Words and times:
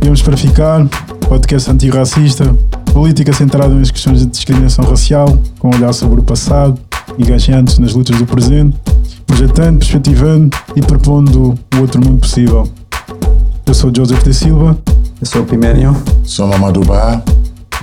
Viemos 0.00 0.22
para 0.22 0.36
ficar, 0.36 0.86
podcast 1.28 1.70
antirracista, 1.70 2.54
política 2.92 3.32
centrada 3.32 3.74
nas 3.74 3.90
questões 3.90 4.20
de 4.20 4.26
discriminação 4.26 4.84
racial, 4.84 5.38
com 5.58 5.68
um 5.68 5.74
olhar 5.74 5.92
sobre 5.92 6.20
o 6.20 6.22
passado, 6.22 6.78
engajantes 7.18 7.78
nas 7.78 7.94
lutas 7.94 8.16
do 8.16 8.24
presente, 8.24 8.76
projetando, 9.26 9.78
perspectivando 9.78 10.56
e 10.76 10.80
propondo 10.80 11.58
o 11.74 11.80
outro 11.80 12.02
mundo 12.02 12.20
possível. 12.20 12.68
Eu 13.66 13.74
sou 13.74 13.92
Joseph 13.94 14.22
de 14.22 14.32
Silva. 14.32 14.78
Eu 15.20 15.26
sou 15.26 15.42
o 15.42 15.44
Pimério. 15.44 15.96
Sou 16.24 16.46
Mamadou 16.46 16.84
Bar. 16.84 17.22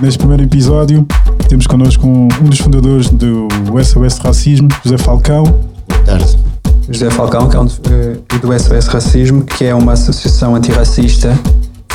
Neste 0.00 0.18
primeiro 0.18 0.42
episódio, 0.42 1.06
temos 1.48 1.66
connosco 1.66 2.06
um, 2.06 2.28
um 2.42 2.44
dos 2.44 2.58
fundadores 2.58 3.08
do 3.10 3.48
SOS 3.82 4.18
Racismo, 4.18 4.68
José 4.82 4.98
Falcão. 4.98 5.44
Boa 5.88 6.02
tarde. 6.04 6.38
José 6.88 7.10
Falcão, 7.10 7.48
que 7.48 7.56
é 7.56 7.60
um 7.60 7.66
uh, 7.66 8.38
do 8.40 8.58
SOS 8.58 8.86
Racismo, 8.86 9.42
que 9.42 9.64
é 9.64 9.74
uma 9.74 9.92
associação 9.92 10.54
antirracista 10.54 11.36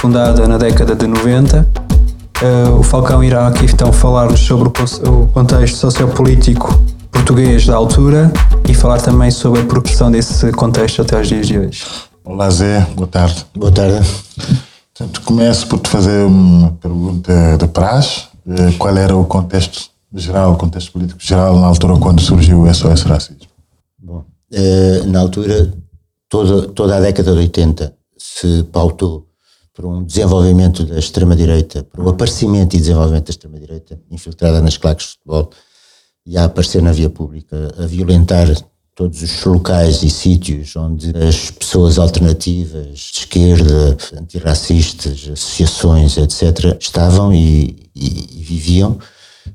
fundada 0.01 0.47
na 0.47 0.57
década 0.57 0.95
de 0.95 1.05
90. 1.05 1.59
Uh, 1.61 2.43
eh, 2.43 2.69
o 2.71 2.81
Falcão 2.81 3.23
irá 3.23 3.45
aqui 3.45 3.65
então 3.65 3.93
falar-nos 3.93 4.39
sobre 4.39 4.67
o, 4.67 4.71
o 5.11 5.27
contexto 5.27 5.77
sociopolítico 5.77 6.73
português 7.11 7.67
da 7.67 7.75
altura 7.75 8.33
e 8.67 8.73
falar 8.73 8.99
também 8.99 9.29
sobre 9.29 9.61
a 9.61 9.65
progressão 9.65 10.09
desse 10.09 10.51
contexto 10.53 11.03
até 11.03 11.21
os 11.21 11.27
dias 11.27 11.45
de 11.45 11.59
hoje. 11.59 11.85
Olá 12.23 12.49
Zé, 12.49 12.81
boa 12.95 13.07
tarde. 13.07 13.45
Boa 13.55 13.71
tarde. 13.71 14.03
Portanto, 14.91 15.21
começo 15.21 15.67
por 15.67 15.77
te 15.77 15.87
fazer 15.87 16.25
uma 16.25 16.71
pergunta 16.81 17.57
de 17.59 17.67
praxe. 17.67 18.23
Eh, 18.49 18.71
qual 18.79 18.97
era 18.97 19.15
o 19.15 19.23
contexto 19.25 19.91
geral, 20.15 20.53
o 20.53 20.57
contexto 20.57 20.93
político 20.93 21.21
geral 21.21 21.59
na 21.59 21.67
altura 21.67 21.95
quando 21.97 22.21
surgiu 22.21 22.63
o 22.63 22.73
SOS 22.73 23.03
Racismo? 23.03 23.51
Bom, 24.01 24.23
eh, 24.51 25.03
na 25.05 25.19
altura, 25.19 25.71
toda, 26.27 26.69
toda 26.69 26.97
a 26.97 26.99
década 26.99 27.33
de 27.33 27.37
80 27.37 27.93
se 28.17 28.63
pautou 28.63 29.27
por 29.73 29.85
um 29.85 30.03
desenvolvimento 30.03 30.85
da 30.85 30.99
extrema-direita, 30.99 31.83
por 31.83 32.03
um 32.03 32.09
aparecimento 32.09 32.75
e 32.75 32.79
desenvolvimento 32.79 33.25
da 33.25 33.31
extrema-direita, 33.31 33.99
infiltrada 34.09 34.61
nas 34.61 34.77
claques 34.77 35.05
de 35.05 35.11
futebol 35.13 35.49
e 36.25 36.37
a 36.37 36.45
aparecer 36.45 36.81
na 36.81 36.91
via 36.91 37.09
pública, 37.09 37.73
a 37.77 37.85
violentar 37.85 38.47
todos 38.93 39.21
os 39.21 39.43
locais 39.45 40.03
e 40.03 40.09
sítios 40.09 40.75
onde 40.75 41.11
as 41.17 41.49
pessoas 41.49 41.97
alternativas, 41.97 42.99
de 42.99 43.19
esquerda, 43.19 43.97
antirracistas, 44.19 45.29
associações, 45.31 46.17
etc., 46.17 46.77
estavam 46.79 47.33
e, 47.33 47.89
e, 47.95 48.39
e 48.39 48.43
viviam, 48.43 48.99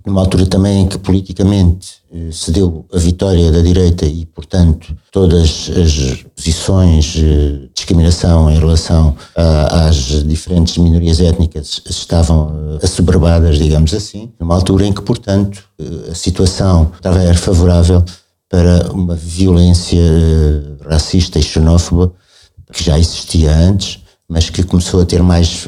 numa 0.04 0.20
altura 0.20 0.46
também 0.46 0.82
em 0.82 0.88
que 0.88 0.98
politicamente 0.98 1.96
se 2.32 2.50
deu 2.50 2.84
a 2.92 2.98
vitória 2.98 3.50
da 3.50 3.60
direita 3.60 4.06
e, 4.06 4.26
portanto, 4.26 4.96
todas 5.10 5.70
as 5.70 6.24
posições 6.34 7.04
de 7.04 7.24
eh, 7.24 7.68
discriminação 7.74 8.50
em 8.50 8.58
relação 8.58 9.16
a, 9.34 9.86
às 9.86 9.96
diferentes 10.24 10.76
minorias 10.78 11.20
étnicas 11.20 11.80
estavam 11.88 12.78
eh, 12.80 12.84
assoberbadas, 12.84 13.58
digamos 13.58 13.94
assim, 13.94 14.32
numa 14.38 14.54
altura 14.54 14.86
em 14.86 14.92
que, 14.92 15.02
portanto, 15.02 15.64
a 16.10 16.14
situação 16.14 16.92
estava 16.96 17.22
era 17.22 17.34
favorável 17.34 18.04
para 18.48 18.92
uma 18.92 19.14
violência 19.14 20.00
racista 20.84 21.38
e 21.38 21.42
xenófoba 21.42 22.12
que 22.72 22.82
já 22.82 22.98
existia 22.98 23.54
antes, 23.54 24.00
mas 24.28 24.50
que 24.50 24.62
começou 24.62 25.00
a 25.00 25.04
ter 25.04 25.22
mais 25.22 25.66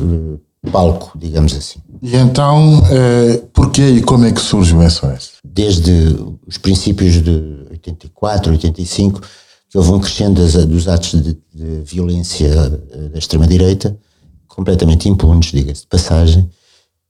palco, 0.71 1.17
digamos 1.17 1.55
assim. 1.55 1.81
E 2.03 2.17
então, 2.17 2.83
eh, 2.91 3.43
porquê 3.53 3.89
e 3.89 4.03
como 4.03 4.25
é 4.27 4.33
que 4.33 4.41
surge 4.41 4.75
o 4.75 4.91
SOS? 4.91 5.38
Desde 5.53 6.17
os 6.47 6.59
princípios 6.59 7.23
de 7.23 7.67
84, 7.71 8.53
85, 8.53 9.21
que 9.69 9.77
houve 9.77 9.91
um 9.91 10.01
crescendo 10.01 10.41
dos 10.67 10.89
atos 10.89 11.23
de, 11.23 11.39
de 11.55 11.83
violência 11.85 12.49
eh, 12.49 13.09
da 13.09 13.19
extrema-direita, 13.19 13.99
completamente 14.47 15.09
impunes, 15.09 15.53
diga-se 15.53 15.83
de 15.83 15.87
passagem, 15.89 16.49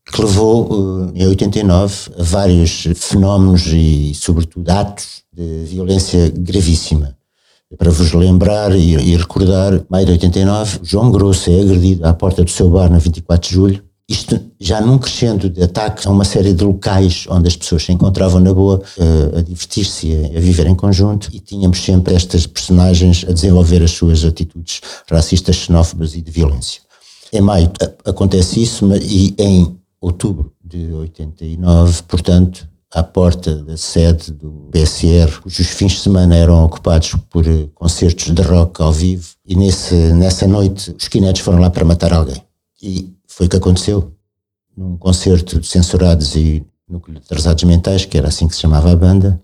que 0.05 0.21
levou 0.21 1.13
eh, 1.15 1.23
em 1.23 1.27
89 1.27 2.11
a 2.19 2.23
vários 2.23 2.89
fenómenos 2.97 3.67
e, 3.67 4.13
sobretudo, 4.15 4.69
atos 4.71 5.23
de 5.33 5.65
violência 5.67 6.31
gravíssima. 6.31 7.17
Para 7.77 7.91
vos 7.91 8.13
lembrar 8.13 8.75
e, 8.75 8.95
e 8.95 9.17
recordar, 9.17 9.85
maio 9.89 10.07
de 10.07 10.13
89, 10.13 10.81
João 10.83 11.11
Grosso 11.11 11.51
é 11.51 11.61
agredido 11.61 12.07
à 12.07 12.15
porta 12.15 12.43
do 12.43 12.51
seu 12.51 12.71
bar 12.71 12.91
na 12.91 12.99
24 12.99 13.49
de 13.49 13.55
julho. 13.55 13.88
Isto 14.09 14.41
já 14.59 14.81
num 14.81 14.97
crescendo 14.97 15.51
de 15.51 15.63
ataques 15.63 16.07
a 16.07 16.11
uma 16.11 16.25
série 16.25 16.55
de 16.55 16.65
locais 16.65 17.27
onde 17.29 17.47
as 17.47 17.57
pessoas 17.57 17.85
se 17.85 17.93
encontravam 17.93 18.41
na 18.41 18.55
boa 18.55 18.81
uh, 18.97 19.39
a 19.39 19.43
divertir-se, 19.43 20.15
a, 20.15 20.39
a, 20.39 20.41
viver 20.41 20.67
em 20.67 20.75
conjunto 20.75 21.29
e 21.31 21.39
tínhamos 21.39 21.83
sempre 21.83 22.15
estas 22.15 22.47
personagens 22.47 23.25
a 23.29 23.33
desenvolver 23.33 23.83
as 23.83 23.91
suas 23.91 24.25
atitudes 24.25 24.81
racistas, 25.11 25.57
xenófobas 25.57 26.15
e 26.15 26.23
de 26.23 26.31
violência. 26.31 26.81
Em 27.31 27.43
maio 27.43 27.71
acontece 28.07 28.63
isso 28.63 28.89
e 28.97 29.35
em 29.39 29.77
outubro 30.01 30.53
de 30.65 30.91
89, 30.91 32.03
portanto, 32.05 32.67
à 32.91 33.03
porta 33.03 33.57
da 33.57 33.77
sede 33.77 34.33
do 34.33 34.71
BSR, 34.73 35.43
cujos 35.43 35.67
fins 35.67 35.93
de 35.93 36.01
semana 36.01 36.35
eram 36.35 36.65
ocupados 36.65 37.15
por 37.29 37.47
eh, 37.47 37.69
concertos 37.75 38.33
de 38.33 38.43
rock 38.43 38.81
ao 38.81 38.93
vivo, 38.93 39.29
e 39.47 39.55
nesse, 39.55 39.95
nessa 40.15 40.47
noite 40.47 40.95
os 40.97 41.05
skinheads 41.05 41.43
foram 41.43 41.59
lá 41.59 41.69
para 41.69 41.85
matar 41.85 42.15
alguém. 42.15 42.48
E 42.83 43.13
foi 43.27 43.47
o 43.47 43.49
que 43.49 43.57
aconteceu. 43.57 44.13
Num 44.77 44.97
concerto 44.97 45.61
de 45.61 45.67
censurados 45.67 46.37
e 46.37 46.65
núcleo 46.89 47.19
de 47.19 47.25
atrasados 47.25 47.65
mentais, 47.65 48.05
que 48.05 48.17
era 48.17 48.29
assim 48.29 48.49
que 48.49 48.55
se 48.55 48.61
chamava 48.61 48.91
a 48.91 48.97
banda, 48.97 49.41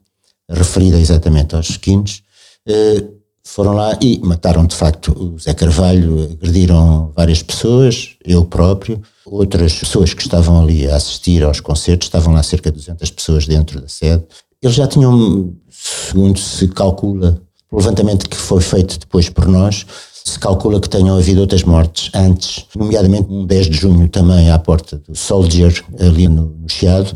referida 0.48 0.98
exatamente 0.98 1.54
aos 1.54 1.68
skins, 1.68 2.22
eh, 2.66 3.04
foram 3.42 3.74
lá 3.74 3.96
e 4.00 4.18
mataram 4.20 4.64
de 4.66 4.74
facto 4.74 5.12
o 5.12 5.38
Zé 5.38 5.52
Carvalho, 5.52 6.32
agrediram 6.32 7.12
várias 7.14 7.42
pessoas, 7.42 8.16
eu 8.24 8.44
próprio, 8.44 9.02
outras 9.26 9.74
pessoas 9.74 10.14
que 10.14 10.22
estavam 10.22 10.62
ali 10.62 10.88
a 10.88 10.96
assistir 10.96 11.44
aos 11.44 11.60
concertos, 11.60 12.08
estavam 12.08 12.32
lá 12.32 12.42
cerca 12.42 12.70
de 12.70 12.78
200 12.78 13.10
pessoas 13.10 13.46
dentro 13.46 13.80
da 13.80 13.88
sede. 13.88 14.24
Eles 14.62 14.74
já 14.74 14.86
tinham, 14.86 15.54
segundo 15.70 16.38
se 16.38 16.66
calcula, 16.68 17.40
o 17.70 17.76
levantamento 17.76 18.28
que 18.28 18.36
foi 18.36 18.62
feito 18.62 18.98
depois 18.98 19.28
por 19.28 19.46
nós, 19.46 19.84
se 20.26 20.38
calcula 20.38 20.80
que 20.80 20.88
tenham 20.88 21.16
havido 21.16 21.42
outras 21.42 21.62
mortes 21.62 22.10
antes, 22.14 22.64
nomeadamente 22.74 23.30
um 23.30 23.44
10 23.44 23.66
de 23.66 23.76
junho 23.76 24.08
também 24.08 24.50
à 24.50 24.58
porta 24.58 24.96
do 24.96 25.14
Soldier, 25.14 25.84
ali 26.00 26.28
no, 26.28 26.46
no 26.46 26.68
Chiado, 26.68 27.12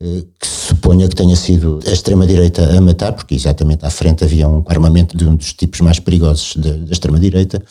eh, 0.00 0.24
que 0.38 0.46
se 0.46 0.68
suponha 0.68 1.08
que 1.08 1.16
tenha 1.16 1.34
sido 1.34 1.80
a 1.86 1.90
extrema-direita 1.90 2.76
a 2.76 2.80
matar, 2.80 3.12
porque 3.12 3.34
exatamente 3.34 3.84
à 3.84 3.90
frente 3.90 4.24
havia 4.24 4.48
um 4.48 4.64
armamento 4.66 5.16
de 5.16 5.24
um 5.24 5.34
dos 5.34 5.52
tipos 5.52 5.80
mais 5.80 5.98
perigosos 5.98 6.56
da, 6.56 6.72
da 6.72 6.92
extrema-direita. 6.92 7.62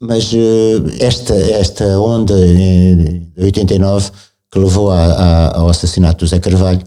Mas 0.00 0.32
uh, 0.32 0.36
esta, 1.00 1.34
esta 1.34 1.98
onda 1.98 2.36
de 2.36 3.22
89 3.38 4.10
que 4.50 4.58
levou 4.58 4.90
a, 4.90 5.04
a, 5.04 5.58
ao 5.58 5.68
assassinato 5.68 6.24
do 6.24 6.28
Zé 6.28 6.38
Carvalho 6.38 6.82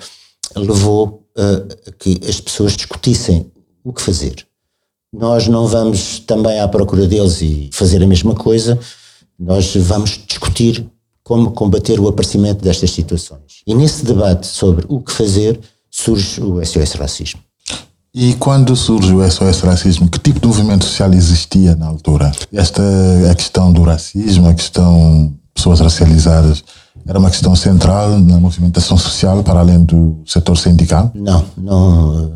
levou 0.56 1.26
uh, 1.38 1.68
a 1.88 1.92
que 1.92 2.20
as 2.28 2.40
pessoas 2.40 2.74
discutissem 2.74 3.52
o 3.84 3.92
que 3.92 4.02
fazer. 4.02 4.47
Nós 5.14 5.48
não 5.48 5.68
vamos 5.68 6.20
também 6.20 6.60
à 6.60 6.68
procura 6.68 7.08
deles 7.08 7.42
e 7.42 7.70
fazer 7.72 8.04
a 8.04 8.08
mesma 8.08 8.36
coisa, 8.36 8.78
nós 9.40 9.74
vamos 9.76 10.20
discutir 10.28 10.86
como 11.24 11.52
combater 11.52 12.00
o 12.00 12.08
aparecimento 12.08 12.64
destas 12.64 12.92
situações. 12.92 13.62
E 13.66 13.74
nesse 13.74 14.06
debate 14.06 14.48
sobre 14.48 14.86
o 14.88 15.02
que 15.02 15.12
fazer, 15.12 15.60
surge 15.90 16.42
o 16.42 16.64
SOS 16.66 16.94
Racismo. 16.94 17.40
E 18.14 18.34
quando 18.36 18.76
surge 18.76 19.14
o 19.14 19.30
SOS 19.30 19.62
Racismo, 19.62 20.10
que 20.10 20.20
tipo 20.20 20.40
de 20.40 20.48
movimento 20.48 20.86
social 20.86 21.14
existia 21.14 21.76
na 21.76 21.88
altura? 21.88 22.32
Esta 22.52 22.82
a 23.30 23.36
questão 23.36 23.72
do 23.72 23.84
racismo, 23.84 24.48
a 24.48 24.54
questão 24.54 25.28
de 25.28 25.34
pessoas 25.54 25.80
racializadas, 25.80 26.64
era 27.06 27.20
uma 27.20 27.30
questão 27.30 27.56
central 27.56 28.20
na 28.20 28.40
movimentação 28.40 28.98
social 28.98 29.44
para 29.44 29.60
além 29.60 29.84
do 29.84 30.22
setor 30.26 30.58
sindical? 30.58 31.12
Não, 31.14 31.46
não, 31.58 32.32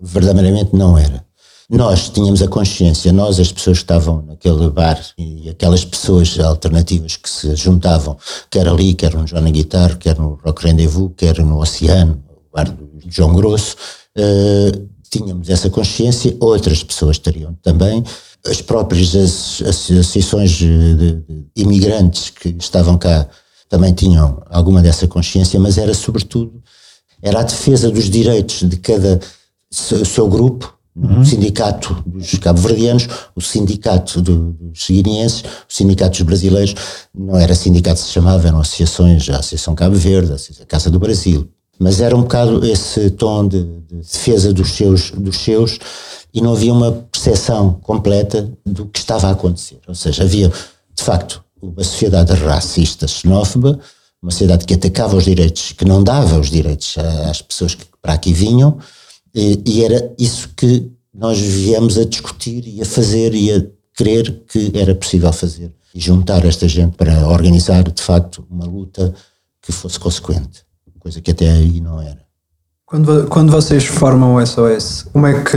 verdadeiramente 0.00 0.70
não 0.74 0.96
era. 0.96 1.25
Nós 1.68 2.08
tínhamos 2.10 2.42
a 2.42 2.48
consciência, 2.48 3.12
nós, 3.12 3.40
as 3.40 3.50
pessoas 3.50 3.78
que 3.78 3.84
estavam 3.84 4.22
naquele 4.22 4.70
bar 4.70 5.00
e 5.18 5.48
aquelas 5.48 5.84
pessoas 5.84 6.38
alternativas 6.38 7.16
que 7.16 7.28
se 7.28 7.56
juntavam, 7.56 8.16
quer 8.48 8.68
ali, 8.68 8.94
quer 8.94 9.12
no 9.14 9.26
Joana 9.26 9.50
Guitar, 9.50 9.98
quer 9.98 10.16
no 10.16 10.38
Rock 10.44 10.64
Rendezvous, 10.64 11.10
quer 11.16 11.40
no 11.40 11.60
Oceano, 11.60 12.22
o 12.28 12.56
bar 12.56 12.70
do 12.70 12.88
João 13.08 13.34
Grosso, 13.34 13.74
uh, 14.16 14.88
tínhamos 15.10 15.50
essa 15.50 15.68
consciência, 15.68 16.36
outras 16.38 16.84
pessoas 16.84 17.18
teriam 17.18 17.54
também, 17.60 18.04
as 18.46 18.62
próprias 18.62 19.16
associações 19.16 20.52
de, 20.52 20.94
de 20.94 21.24
imigrantes 21.56 22.30
que 22.30 22.50
estavam 22.60 22.96
cá 22.96 23.26
também 23.68 23.92
tinham 23.92 24.40
alguma 24.48 24.80
dessa 24.80 25.08
consciência, 25.08 25.58
mas 25.58 25.78
era 25.78 25.92
sobretudo, 25.94 26.62
era 27.20 27.40
a 27.40 27.42
defesa 27.42 27.90
dos 27.90 28.08
direitos 28.08 28.68
de 28.68 28.76
cada 28.76 29.18
seu 29.70 30.28
grupo, 30.28 30.75
Uhum. 30.96 31.20
O 31.20 31.24
sindicato 31.26 32.02
dos 32.06 32.38
cabo-verdianos, 32.38 33.06
o 33.34 33.40
sindicato 33.40 34.22
do, 34.22 34.52
dos 34.54 34.86
guineenses, 34.88 35.42
o 35.42 35.72
sindicato 35.72 36.12
dos 36.12 36.22
brasileiros, 36.22 36.74
não 37.14 37.36
era 37.36 37.54
sindicato 37.54 38.00
se 38.00 38.10
chamava, 38.10 38.48
eram 38.48 38.60
associações, 38.60 39.28
a 39.28 39.38
Associação 39.38 39.74
Cabo 39.74 39.94
Verde, 39.94 40.32
a 40.32 40.64
Casa 40.64 40.90
do 40.90 40.98
Brasil. 40.98 41.50
Mas 41.78 42.00
era 42.00 42.16
um 42.16 42.22
bocado 42.22 42.64
esse 42.64 43.10
tom 43.10 43.46
de, 43.46 43.62
de 43.62 43.96
defesa 43.96 44.54
dos 44.54 44.70
seus, 44.70 45.10
dos 45.10 45.36
seus 45.36 45.78
e 46.32 46.40
não 46.40 46.52
havia 46.52 46.72
uma 46.72 46.92
percepção 47.12 47.74
completa 47.82 48.50
do 48.64 48.86
que 48.86 48.98
estava 48.98 49.28
a 49.28 49.32
acontecer. 49.32 49.78
Ou 49.86 49.94
seja, 49.94 50.22
havia, 50.22 50.48
de 50.48 51.02
facto, 51.02 51.44
uma 51.60 51.84
sociedade 51.84 52.32
racista, 52.32 53.06
xenófoba, 53.06 53.78
uma 54.22 54.30
sociedade 54.30 54.64
que 54.64 54.72
atacava 54.72 55.16
os 55.16 55.24
direitos, 55.24 55.72
que 55.72 55.84
não 55.84 56.02
dava 56.02 56.38
os 56.38 56.50
direitos 56.50 56.94
às 57.28 57.42
pessoas 57.42 57.74
que 57.74 57.84
para 58.00 58.14
aqui 58.14 58.32
vinham, 58.32 58.78
e, 59.36 59.62
e 59.66 59.84
era 59.84 60.14
isso 60.18 60.48
que 60.56 60.90
nós 61.12 61.38
viemos 61.38 61.98
a 61.98 62.04
discutir 62.04 62.66
e 62.66 62.80
a 62.80 62.86
fazer 62.86 63.34
e 63.34 63.52
a 63.52 63.62
crer 63.94 64.44
que 64.48 64.72
era 64.74 64.94
possível 64.94 65.30
fazer 65.30 65.70
e 65.94 66.00
juntar 66.00 66.42
esta 66.46 66.66
gente 66.66 66.96
para 66.96 67.28
organizar 67.28 67.84
de 67.84 68.02
facto 68.02 68.46
uma 68.50 68.64
luta 68.64 69.14
que 69.60 69.72
fosse 69.72 70.00
consequente, 70.00 70.64
coisa 70.98 71.20
que 71.20 71.30
até 71.30 71.50
aí 71.50 71.80
não 71.80 72.00
era. 72.00 72.24
Quando, 72.86 73.26
quando 73.26 73.52
vocês 73.52 73.84
formam 73.84 74.36
o 74.36 74.46
SOS, 74.46 75.06
como 75.12 75.26
é 75.26 75.42
que 75.42 75.56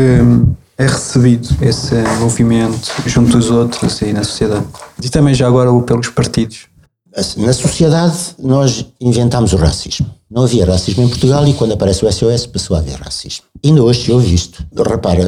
é 0.77 0.85
recebido 0.85 1.47
esse 1.61 1.95
movimento 2.19 2.91
junto 3.05 3.31
dos 3.31 3.49
outros 3.49 4.01
e 4.01 4.11
na 4.11 4.23
sociedade? 4.23 4.65
E 5.01 5.09
também 5.09 5.33
já 5.33 5.47
agora 5.47 5.69
pelos 5.83 6.09
partidos? 6.09 6.67
Assim, 7.15 7.45
na 7.45 7.53
sociedade 7.53 8.35
nós 8.39 8.85
inventámos 8.99 9.53
o 9.53 9.57
racismo. 9.57 10.18
Não 10.29 10.43
havia 10.43 10.65
racismo 10.65 11.03
em 11.03 11.09
Portugal 11.09 11.47
e 11.47 11.53
quando 11.53 11.73
aparece 11.73 12.05
o 12.05 12.11
SOS 12.11 12.45
passou 12.45 12.75
a 12.75 12.79
haver 12.79 12.99
racismo. 12.99 13.45
Ainda 13.65 13.83
hoje 13.83 14.03
se 14.03 14.11
ouve 14.11 14.33
isto. 14.33 14.63
Repara, 14.75 15.25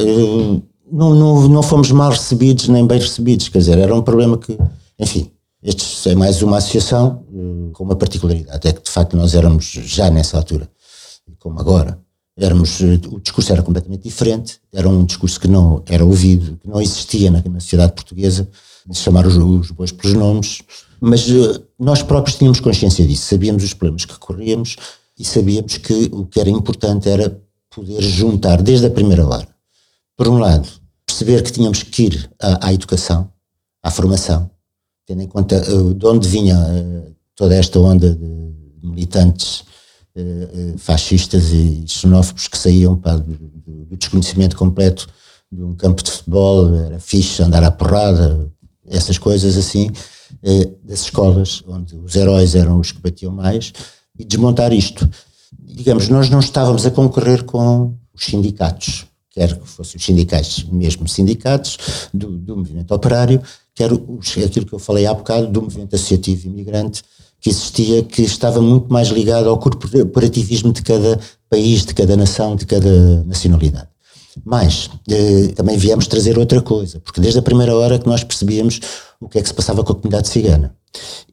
não, 0.91 1.15
não, 1.15 1.47
não 1.47 1.63
fomos 1.63 1.91
mal 1.91 2.11
recebidos 2.11 2.67
nem 2.67 2.85
bem 2.85 2.99
recebidos, 2.99 3.49
quer 3.49 3.59
dizer, 3.59 3.77
era 3.77 3.95
um 3.95 4.01
problema 4.01 4.37
que, 4.37 4.57
enfim, 4.99 5.31
este 5.63 6.09
é 6.09 6.15
mais 6.15 6.41
uma 6.41 6.57
associação 6.57 7.23
eh, 7.33 7.71
com 7.73 7.83
uma 7.83 7.95
particularidade, 7.95 8.67
é 8.67 8.73
que 8.73 8.83
de 8.83 8.89
facto 8.89 9.15
nós 9.15 9.33
éramos 9.33 9.65
já 9.65 10.09
nessa 10.09 10.37
altura, 10.37 10.69
como 11.39 11.59
agora, 11.59 11.99
éramos, 12.35 12.81
eh, 12.81 12.99
o 13.09 13.19
discurso 13.19 13.53
era 13.53 13.61
completamente 13.61 14.03
diferente, 14.03 14.59
era 14.73 14.89
um 14.89 15.05
discurso 15.05 15.39
que 15.39 15.47
não 15.47 15.83
era 15.87 16.03
ouvido, 16.03 16.57
que 16.57 16.67
não 16.67 16.81
existia 16.81 17.31
na, 17.31 17.41
na 17.47 17.59
sociedade 17.59 17.93
portuguesa, 17.93 18.49
de 18.87 18.97
chamar 18.97 19.25
os, 19.27 19.37
os 19.37 19.71
bois 19.71 19.91
pelos 19.91 20.17
nomes, 20.17 20.61
mas 21.01 21.27
uh, 21.27 21.65
nós 21.79 22.03
próprios 22.03 22.37
tínhamos 22.37 22.59
consciência 22.59 23.05
disso, 23.05 23.25
sabíamos 23.25 23.63
os 23.63 23.73
problemas 23.73 24.05
que 24.05 24.17
corríamos 24.19 24.75
e 25.17 25.25
sabíamos 25.25 25.77
que 25.77 26.09
o 26.13 26.27
que 26.27 26.39
era 26.39 26.49
importante 26.49 27.09
era 27.09 27.41
poder 27.71 28.01
juntar 28.03 28.61
desde 28.61 28.85
a 28.85 28.91
primeira 28.91 29.25
hora, 29.25 29.47
por 30.15 30.27
um 30.27 30.37
lado, 30.37 30.69
perceber 31.03 31.41
que 31.41 31.51
tínhamos 31.51 31.81
que 31.81 32.03
ir 32.03 32.31
à, 32.39 32.67
à 32.67 32.73
educação, 32.73 33.31
à 33.81 33.89
formação, 33.89 34.49
tendo 35.07 35.23
em 35.23 35.27
conta 35.27 35.59
uh, 35.73 35.93
de 35.95 36.05
onde 36.05 36.27
vinha 36.27 36.55
uh, 36.55 37.15
toda 37.35 37.55
esta 37.55 37.79
onda 37.79 38.13
de 38.13 38.51
militantes 38.83 39.63
fascistas 40.77 41.53
e 41.53 41.85
xenófobos 41.87 42.49
que 42.49 42.57
saíam 42.57 42.95
do, 42.95 43.85
do, 43.85 43.95
desconhecimento 43.95 44.57
completo 44.57 45.07
de 45.49 45.63
um 45.63 45.73
campo 45.73 46.03
de 46.03 46.11
futebol, 46.11 46.75
era 46.75 46.99
fixe 46.99 47.41
andar 47.41 47.63
à 47.63 47.71
porrada, 47.71 48.51
essas 48.91 49.17
coisas 49.17 49.57
assim, 49.57 49.89
das 50.83 51.01
escolas, 51.01 51.63
onde 51.67 51.95
os 51.95 52.15
heróis 52.15 52.55
eram 52.55 52.79
os 52.79 52.91
que 52.91 53.01
batiam 53.01 53.31
mais, 53.31 53.73
e 54.17 54.25
desmontar 54.25 54.73
isto. 54.73 55.09
Digamos, 55.59 56.09
nós 56.09 56.29
não 56.29 56.39
estávamos 56.39 56.85
a 56.85 56.91
concorrer 56.91 57.43
com 57.43 57.95
os 58.13 58.25
sindicatos, 58.25 59.05
quer 59.29 59.57
que 59.57 59.67
fossem 59.67 59.97
os 59.97 60.05
sindicatos, 60.05 60.65
mesmo 60.71 61.07
sindicatos 61.07 61.77
do, 62.13 62.37
do 62.37 62.57
movimento 62.57 62.93
operário, 62.93 63.41
quer 63.73 63.91
aquilo 64.45 64.65
que 64.65 64.73
eu 64.73 64.79
falei 64.79 65.05
há 65.05 65.13
bocado 65.13 65.47
do 65.47 65.61
movimento 65.61 65.95
associativo 65.95 66.47
imigrante 66.47 67.03
que 67.39 67.49
existia, 67.49 68.03
que 68.03 68.21
estava 68.21 68.61
muito 68.61 68.93
mais 68.93 69.07
ligado 69.07 69.49
ao 69.49 69.57
corporativismo 69.57 70.71
de 70.71 70.83
cada 70.83 71.19
país, 71.49 71.83
de 71.83 71.93
cada 71.93 72.15
nação, 72.15 72.55
de 72.55 72.67
cada 72.67 73.23
nacionalidade. 73.23 73.90
Mas 74.45 74.89
eh, 75.09 75.49
também 75.55 75.77
viemos 75.77 76.07
trazer 76.07 76.37
outra 76.37 76.61
coisa, 76.61 76.99
porque 76.99 77.21
desde 77.21 77.39
a 77.39 77.43
primeira 77.43 77.75
hora 77.75 77.99
que 77.99 78.07
nós 78.07 78.23
percebíamos 78.23 78.79
o 79.19 79.27
que 79.27 79.39
é 79.39 79.41
que 79.41 79.47
se 79.47 79.53
passava 79.53 79.83
com 79.83 79.91
a 79.91 79.95
comunidade 79.95 80.29
cigana 80.29 80.75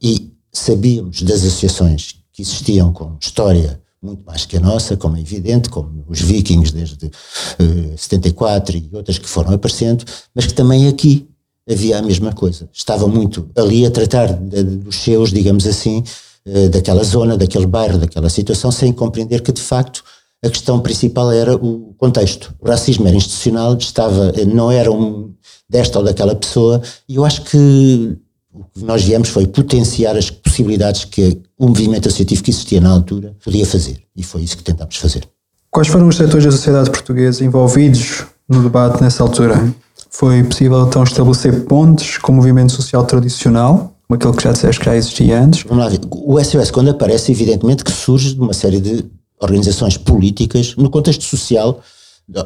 e 0.01 0.31
sabíamos 0.51 1.21
das 1.21 1.43
associações 1.43 2.15
que 2.31 2.41
existiam 2.41 2.91
com 2.91 3.17
história 3.21 3.79
muito 4.01 4.23
mais 4.25 4.45
que 4.45 4.55
a 4.55 4.59
nossa, 4.59 4.95
como 4.95 5.17
é 5.17 5.19
evidente, 5.19 5.69
como 5.69 6.05
os 6.07 6.21
vikings 6.21 6.73
desde 6.73 7.05
uh, 7.07 7.97
74 7.97 8.77
e 8.77 8.89
outras 8.93 9.17
que 9.17 9.27
foram 9.27 9.53
aparecendo, 9.53 10.05
mas 10.33 10.47
que 10.47 10.53
também 10.53 10.87
aqui 10.87 11.27
havia 11.69 11.99
a 11.99 12.01
mesma 12.01 12.31
coisa. 12.31 12.69
Estava 12.71 13.07
muito 13.07 13.49
ali 13.55 13.85
a 13.85 13.91
tratar 13.91 14.31
de, 14.33 14.63
dos 14.63 14.95
seus, 14.95 15.31
digamos 15.31 15.67
assim, 15.67 16.01
uh, 16.45 16.69
daquela 16.69 17.03
zona, 17.03 17.37
daquele 17.37 17.67
bairro, 17.67 17.97
daquela 17.97 18.29
situação, 18.29 18.71
sem 18.71 18.93
compreender 18.93 19.41
que 19.41 19.51
de 19.51 19.61
facto 19.61 20.01
a 20.43 20.49
questão 20.49 20.79
principal 20.79 21.31
era 21.31 21.55
o 21.55 21.93
contexto. 21.97 22.53
O 22.59 22.67
racismo 22.67 23.07
era 23.07 23.15
institucional, 23.15 23.75
estava, 23.77 24.31
não 24.47 24.71
era 24.71 24.91
um 24.91 25.33
desta 25.69 25.99
ou 25.99 26.05
daquela 26.05 26.35
pessoa, 26.35 26.81
e 27.07 27.15
eu 27.15 27.25
acho 27.25 27.43
que 27.43 28.17
o 28.51 28.63
que 28.63 28.83
nós 28.83 29.03
viemos 29.03 29.29
foi 29.29 29.45
potenciar 29.45 30.17
as 30.17 30.29
possibilidades 30.29 31.05
que 31.05 31.39
o 31.57 31.67
movimento 31.67 32.07
associativo 32.07 32.41
que 32.41 32.51
existia 32.51 32.81
na 32.81 32.89
altura 32.89 33.35
podia 33.43 33.65
fazer. 33.65 34.01
E 34.15 34.23
foi 34.23 34.41
isso 34.41 34.57
que 34.57 34.63
tentámos 34.63 34.95
fazer. 34.95 35.23
Quais 35.69 35.87
foram 35.87 36.07
os 36.07 36.15
setores 36.15 36.45
da 36.45 36.51
sociedade 36.51 36.89
portuguesa 36.89 37.45
envolvidos 37.45 38.25
no 38.47 38.63
debate 38.63 39.01
nessa 39.01 39.21
altura? 39.21 39.71
Foi 40.09 40.43
possível 40.43 40.87
então 40.87 41.03
estabelecer 41.03 41.65
pontes 41.65 42.17
com 42.17 42.31
o 42.31 42.35
movimento 42.35 42.71
social 42.71 43.05
tradicional, 43.05 43.95
como 44.07 44.17
aquele 44.17 44.33
que 44.35 44.43
já 44.43 44.51
disseste 44.51 44.79
que 44.79 44.85
já 44.87 44.95
existia 44.95 45.39
antes? 45.39 45.63
Vamos 45.63 45.83
lá 45.83 45.89
ver. 45.89 45.99
O 46.09 46.43
SOS, 46.43 46.71
quando 46.71 46.89
aparece, 46.89 47.31
evidentemente 47.31 47.83
que 47.83 47.91
surge 47.91 48.33
de 48.33 48.41
uma 48.41 48.53
série 48.53 48.79
de 48.79 49.05
organizações 49.41 49.97
políticas, 49.97 50.75
no 50.75 50.89
contexto 50.89 51.23
social, 51.23 51.81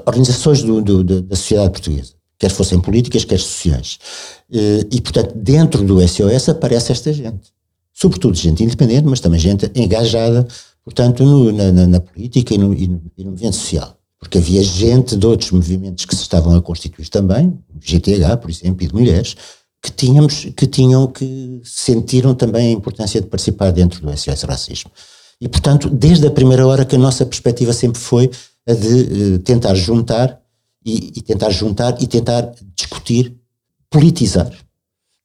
organizações 0.06 0.62
do, 0.64 0.82
do, 0.82 1.04
da 1.04 1.36
sociedade 1.36 1.72
portuguesa 1.72 2.14
quer 2.44 2.50
fossem 2.50 2.80
políticas, 2.80 3.24
quer 3.24 3.40
sociais. 3.40 3.98
Eh, 4.52 4.86
e, 4.92 5.02
portanto, 5.02 5.34
dentro 5.34 5.82
do 5.84 6.06
SOS 6.06 6.50
aparece 6.50 6.92
esta 6.92 7.14
gente. 7.14 7.54
Sobretudo 7.94 8.36
gente 8.36 8.64
independente, 8.64 9.08
mas 9.08 9.22
também 9.22 9.40
gente 9.40 9.72
engajada, 9.74 10.46
portanto, 10.84 11.24
no, 11.24 11.52
na, 11.54 11.72
na, 11.88 12.00
política 12.02 12.54
e 12.54 12.58
no, 12.58 12.74
e, 12.74 12.88
no, 12.88 13.02
e 13.18 13.24
no 13.24 13.32
movimento 13.32 13.56
social. 13.56 13.98
Porque 14.20 14.38
havia 14.38 14.62
gente 14.62 15.16
de 15.16 15.26
outros 15.26 15.52
movimentos 15.52 16.04
que 16.04 16.16
se 16.16 16.22
estavam 16.22 16.56
a 16.56 16.62
constituir 16.62 17.08
também, 17.08 17.58
GTH, 17.80 18.38
por 18.42 18.50
exemplo, 18.50 18.84
e 18.84 18.88
de 18.88 18.94
mulheres, 18.94 19.36
que, 19.82 19.92
tínhamos, 19.92 20.46
que 20.56 20.68
tinham 20.68 21.08
que 21.08 21.62
sentiram 21.64 22.34
também 22.34 22.70
a 22.70 22.72
importância 22.72 23.22
de 23.22 23.28
participar 23.28 23.72
dentro 23.72 24.02
do 24.02 24.18
SOS 24.18 24.44
Racismo. 24.44 24.92
E, 25.44 25.48
portanto, 25.50 25.90
desde 25.90 26.26
a 26.26 26.32
primeira 26.32 26.66
hora 26.66 26.86
que 26.86 26.96
a 26.96 27.00
nossa 27.00 27.26
perspectiva 27.26 27.74
sempre 27.74 28.00
foi 28.00 28.32
a 28.66 28.74
de 28.74 29.34
uh, 29.36 29.40
tentar 29.40 29.76
juntar 29.76 30.40
e, 30.86 31.12
e 31.18 31.22
tentar 31.22 31.50
juntar 31.50 32.02
e 32.02 32.08
tentar 32.08 32.50
discutir, 32.76 33.36
politizar 33.90 34.50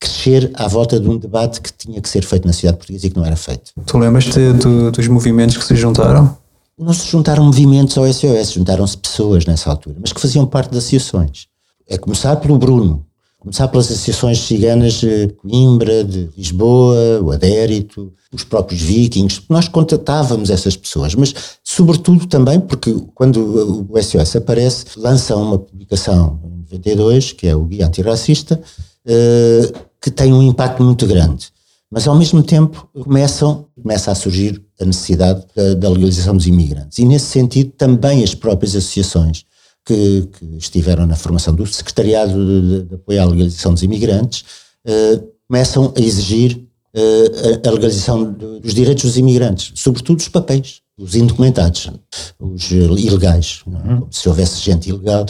crescer 0.00 0.50
à 0.54 0.68
volta 0.68 0.98
de 0.98 1.08
um 1.08 1.16
debate 1.16 1.60
que 1.60 1.72
tinha 1.72 2.00
que 2.00 2.08
ser 2.08 2.24
feito 2.24 2.46
na 2.46 2.52
sociedade 2.52 2.78
portuguesa 2.78 3.06
e 3.06 3.10
que 3.10 3.16
não 3.16 3.24
era 3.24 3.36
feito. 3.36 3.72
Tu 3.84 3.98
lembras-te 3.98 4.52
do, 4.52 4.92
dos 4.92 5.08
movimentos 5.08 5.56
que 5.56 5.64
se 5.64 5.74
juntaram? 5.74 6.36
Não 6.78 6.92
se 6.92 7.08
juntaram 7.08 7.44
movimentos 7.44 7.98
ao 7.98 8.06
SOS, 8.12 8.52
juntaram-se 8.52 8.96
pessoas 8.96 9.44
nessa 9.44 9.68
altura, 9.68 9.96
mas 10.00 10.12
que 10.12 10.20
faziam 10.20 10.46
parte 10.46 10.70
de 10.70 10.78
associações. 10.78 11.46
É 11.88 11.98
começar 11.98 12.36
pelo 12.36 12.56
Bruno, 12.56 13.04
começar 13.38 13.68
pelas 13.68 13.86
associações 13.86 14.38
ciganas 14.40 14.94
de 14.94 15.28
Coimbra, 15.28 16.04
de 16.04 16.28
Lisboa, 16.36 17.20
o 17.22 17.30
Adérito, 17.30 18.12
os 18.32 18.44
próprios 18.44 18.80
vikings. 18.80 19.42
Nós 19.48 19.68
contatávamos 19.68 20.50
essas 20.50 20.76
pessoas, 20.76 21.14
mas 21.14 21.34
sobretudo 21.62 22.26
também 22.26 22.60
porque 22.60 22.94
quando 23.14 23.86
o 23.88 24.02
SOS 24.02 24.36
aparece, 24.36 24.86
lança 24.96 25.36
uma 25.36 25.58
publicação 25.58 26.40
em 26.44 26.58
92, 26.58 27.32
que 27.32 27.46
é 27.46 27.54
o 27.54 27.64
Guia 27.64 27.86
Antirracista, 27.86 28.60
eh, 29.06 29.72
que 30.00 30.10
tem 30.10 30.32
um 30.32 30.42
impacto 30.42 30.82
muito 30.82 31.06
grande. 31.06 31.48
Mas 31.90 32.06
ao 32.06 32.14
mesmo 32.14 32.42
tempo 32.42 32.88
começam, 32.92 33.66
começa 33.80 34.10
a 34.10 34.14
surgir 34.14 34.62
a 34.78 34.84
necessidade 34.84 35.46
da, 35.56 35.74
da 35.74 35.88
legalização 35.88 36.36
dos 36.36 36.46
imigrantes. 36.46 36.98
E 36.98 37.04
nesse 37.04 37.26
sentido 37.26 37.70
também 37.70 38.22
as 38.22 38.34
próprias 38.34 38.76
associações 38.76 39.46
que, 39.88 40.28
que 40.38 40.44
estiveram 40.58 41.06
na 41.06 41.16
formação 41.16 41.54
do 41.54 41.66
Secretariado 41.66 42.32
de, 42.32 42.82
de, 42.82 42.94
Apoio 42.94 43.22
à 43.22 43.24
Legalização 43.24 43.72
dos 43.72 43.82
Imigrantes 43.82 44.44
uh, 44.86 45.26
começam 45.48 45.94
a 45.96 46.00
exigir 46.00 46.62
uh, 46.94 47.64
a, 47.64 47.68
a, 47.68 47.72
legalização 47.72 48.30
dos 48.30 48.74
direitos 48.74 49.04
dos 49.04 49.16
imigrantes, 49.16 49.72
sobretudo 49.74 50.18
os 50.18 50.28
papéis, 50.28 50.82
os 50.98 51.14
indocumentados, 51.14 51.90
os 52.38 52.70
ilegais, 52.70 53.62
é? 53.66 53.70
Uhum. 53.70 54.00
como 54.00 54.12
se 54.12 54.28
houvesse 54.28 54.60
gente 54.60 54.90
ilegal. 54.90 55.24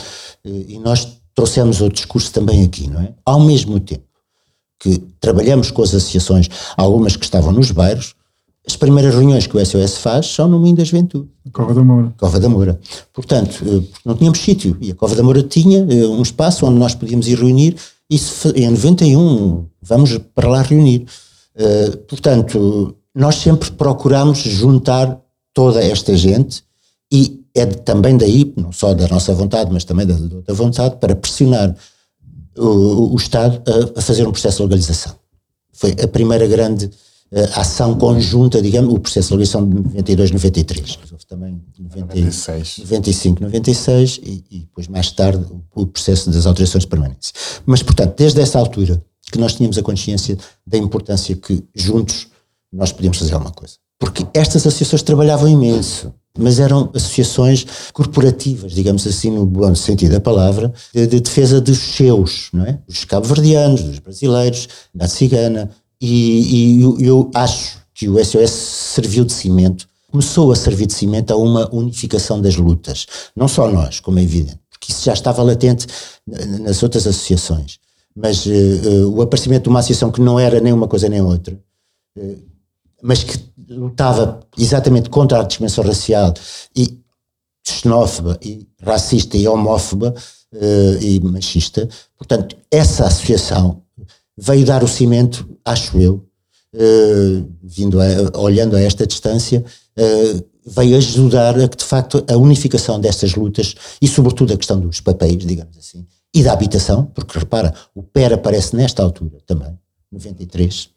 E 0.45 0.77
nós 0.81 1.07
trouxemos 1.35 1.81
o 1.81 1.89
discurso 1.89 2.33
também 2.33 2.65
aqui, 2.65 2.89
não 2.89 3.01
é? 3.01 3.13
Ao 3.25 3.39
mesmo 3.39 3.79
tempo 3.79 4.03
que 4.81 4.99
trabalhamos 5.21 5.71
com 5.71 5.83
as 5.83 5.95
associações, 5.95 6.49
algumas 6.77 7.17
que 7.17 7.25
estavam 7.25 7.53
nos 7.53 7.71
bairros, 7.71 8.15
as 8.69 8.77
primeiras 8.77 9.15
reuniões 9.15 9.47
que 9.47 9.57
o 9.57 9.65
SOS 9.65 9.97
faz 9.97 10.27
são 10.27 10.47
no 10.47 10.61
Moinho 10.61 10.77
da 10.77 10.85
Juventude. 10.85 11.27
Cova 11.53 11.73
da 11.73 11.83
Moura. 11.83 12.15
Cova 12.19 12.39
da 12.39 12.49
Moura. 12.51 12.79
Portanto, 13.15 13.65
eh, 13.67 13.83
não 14.05 14.15
tínhamos 14.15 14.39
sítio. 14.41 14.77
E 14.79 14.91
a 14.91 14.95
Cova 14.95 15.17
da 15.17 15.23
Moura 15.23 15.43
tinha 15.43 15.79
eh, 15.79 16.07
um 16.07 16.21
espaço 16.21 16.67
onde 16.67 16.79
nós 16.79 16.95
podíamos 16.95 17.27
ir 17.27 17.39
reunir. 17.39 17.77
E 18.11 18.21
em 18.57 18.71
91 18.71 19.67
vamos 19.81 20.19
para 20.35 20.51
lá 20.51 20.61
reunir. 20.61 21.07
Eh, 21.57 21.97
portanto, 22.07 22.95
nós 23.15 23.37
sempre 23.37 23.71
procuramos 23.71 24.41
juntar 24.41 25.19
toda 25.55 25.83
esta 25.83 26.15
gente 26.15 26.63
e 27.11 27.43
é 27.55 27.65
também 27.65 28.19
daí, 28.19 28.53
não 28.55 28.71
só 28.71 28.93
da 28.93 29.09
nossa 29.09 29.33
vontade, 29.33 29.71
mas 29.73 29.83
também 29.83 30.07
da, 30.07 30.15
da 30.15 30.53
vontade, 30.53 30.97
para 30.97 31.17
pressionar 31.17 31.75
o, 32.55 33.15
o 33.15 33.17
Estado 33.17 33.63
a, 33.67 33.99
a 33.99 34.03
fazer 34.03 34.29
um 34.29 34.31
processo 34.31 34.59
de 34.59 34.63
legalização 34.65 35.15
Foi 35.73 35.93
a 35.93 36.07
primeira 36.07 36.47
grande 36.47 36.91
ação 37.55 37.97
conjunta, 37.97 38.61
digamos, 38.63 38.93
o 38.93 38.99
processo 38.99 39.31
de 39.31 39.35
ligação 39.37 39.69
de 39.69 39.75
92, 39.75 40.31
93. 40.31 40.99
Houve 41.13 41.27
também 41.27 41.61
90, 41.79 42.01
96. 42.15 42.79
95, 42.79 43.43
96 43.43 44.21
e, 44.23 44.45
e 44.51 44.59
depois 44.61 44.89
mais 44.89 45.11
tarde 45.13 45.45
o, 45.75 45.87
processo 45.87 46.31
das 46.31 46.47
autorizações 46.47 46.85
de 46.85 46.89
permanência. 46.89 47.33
Mas, 47.67 47.83
portanto, 47.83 48.15
desde 48.17 48.41
essa 48.41 48.59
altura 48.59 49.03
que 49.31 49.39
nós 49.39 49.55
tínhamos 49.55 49.77
a 49.77 49.83
consciência 49.83 50.39
da 50.67 50.79
importância 50.79 51.37
que 51.37 51.63
juntos 51.75 52.29
nós 52.73 52.93
podíamos 52.93 53.19
fazer 53.19 53.35
alguma 53.35 53.53
coisa. 53.53 53.75
Porque 53.99 54.27
estas 54.33 54.67
associações 54.67 55.03
trabalhavam 55.03 55.49
imenso 55.49 56.13
mas 56.39 56.61
eram 56.61 56.91
associações 56.95 57.67
corporativas, 57.93 58.73
digamos 58.73 59.05
assim, 59.07 59.31
no 59.31 59.45
bom 59.45 59.75
sentido 59.75 60.13
da 60.13 60.21
palavra, 60.21 60.73
de, 60.95 61.07
de 61.07 61.21
defesa 61.21 61.61
dos 61.61 61.79
seus, 61.79 62.49
não 62.53 62.65
é? 62.65 62.79
Dos 62.87 63.05
cabo-verdianos, 63.05 63.83
dos 63.83 63.99
brasileiros, 63.99 64.69
da 64.95 65.09
cigana, 65.09 65.69
e, 66.01 66.77
e 66.79 66.83
eu, 66.83 67.01
eu 67.01 67.31
acho 67.35 67.79
que 67.95 68.09
o 68.09 68.25
SOS 68.25 68.51
serviu 68.51 69.25
de 69.25 69.33
cimento, 69.33 69.89
começou 70.11 70.53
a 70.53 70.57
servir 70.57 70.87
de 70.87 70.95
cimento 70.95 71.33
a 71.33 71.37
uma 71.37 71.69
unificação 71.75 72.41
das 72.41 72.57
lutas. 72.57 73.07
Não 73.35 73.49
só 73.49 73.71
nós, 73.71 74.01
como 74.01 74.19
é 74.19 74.23
evidente, 74.23 74.61
porque 74.71 74.93
isso 74.93 75.05
já 75.05 75.13
estava 75.13 75.43
latente 75.43 75.87
nas 76.61 76.83
outras 76.83 77.07
associações. 77.07 77.79
Mas 78.15 78.47
uh, 78.47 78.51
uh, 78.51 79.17
o 79.17 79.23
aparecimento 79.23 79.65
de 79.65 79.69
uma 79.69 79.81
associação 79.81 80.11
que 80.11 80.21
não 80.21 80.39
era 80.39 80.61
nem 80.61 80.73
uma 80.73 80.89
coisa 80.89 81.09
nem 81.09 81.21
outra, 81.21 81.59
uh, 82.17 82.39
mas 83.03 83.23
que 83.23 83.39
lutava 83.69 84.41
exatamente 84.57 85.11
contra 85.11 85.41
a 85.41 85.45
discriminação 85.45 85.85
racial 85.85 86.35
e 86.75 86.99
xenófoba 87.67 88.39
e 88.43 88.67
racista 88.83 89.37
e 89.37 89.47
homófoba 89.47 90.15
e 91.03 91.21
machista. 91.21 91.87
Portanto, 92.17 92.57
essa 92.71 93.05
associação 93.05 93.83
veio 94.39 94.65
dar 94.65 94.85
o 94.85 94.89
cimento, 94.89 95.49
acho 95.65 95.99
eu, 95.99 96.25
uh, 96.75 97.49
vindo 97.63 97.99
a, 98.01 98.39
olhando 98.39 98.77
a 98.77 98.81
esta 98.81 99.07
distância, 99.07 99.65
uh, 99.99 100.45
veio 100.65 100.97
ajudar 100.97 101.59
a 101.59 101.69
que 101.69 101.77
de 101.77 101.85
facto 101.85 102.25
a 102.29 102.37
unificação 102.37 103.01
destas 103.01 103.35
lutas 103.35 103.75
e 104.01 104.07
sobretudo 104.07 104.53
a 104.53 104.57
questão 104.57 104.79
dos 104.79 105.01
papéis, 105.01 105.45
digamos 105.45 105.77
assim, 105.77 106.07
e 106.35 106.43
da 106.43 106.53
habitação, 106.53 107.07
porque 107.07 107.39
repara, 107.39 107.75
o 107.95 108.03
PER 108.03 108.35
aparece 108.35 108.77
nesta 108.77 109.03
altura 109.03 109.39
também, 109.47 109.77
93. 110.13 110.91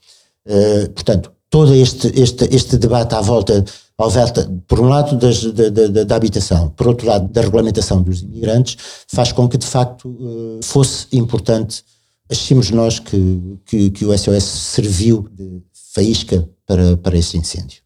Uh, 0.45 0.89
portanto, 0.91 1.31
todo 1.51 1.75
este, 1.75 2.07
este, 2.19 2.45
este 2.55 2.77
debate 2.77 3.13
à 3.13 3.21
volta, 3.21 3.63
volta 3.98 4.50
por 4.67 4.79
um 4.79 4.88
lado, 4.88 5.17
das, 5.17 5.43
da, 5.43 5.69
da, 5.69 6.03
da, 6.03 6.15
habitação, 6.15 6.69
por 6.69 6.88
outro 6.88 7.05
lado, 7.05 7.27
da 7.27 7.41
regulamentação 7.41 8.01
dos 8.01 8.21
imigrantes, 8.21 8.77
faz 9.07 9.31
com 9.31 9.48
que, 9.48 9.57
de 9.57 9.67
facto, 9.67 10.17
eh, 10.19 10.60
fosse 10.63 11.07
importante. 11.12 11.83
Achamos 12.31 12.71
nós 12.71 13.00
que, 13.00 13.59
que, 13.65 13.89
que 13.91 14.05
o 14.05 14.17
SOS 14.17 14.43
serviu 14.43 15.27
de 15.35 15.61
faísca 15.93 16.47
para, 16.65 16.95
para 16.97 17.17
esse 17.17 17.38
incêndio. 17.38 17.81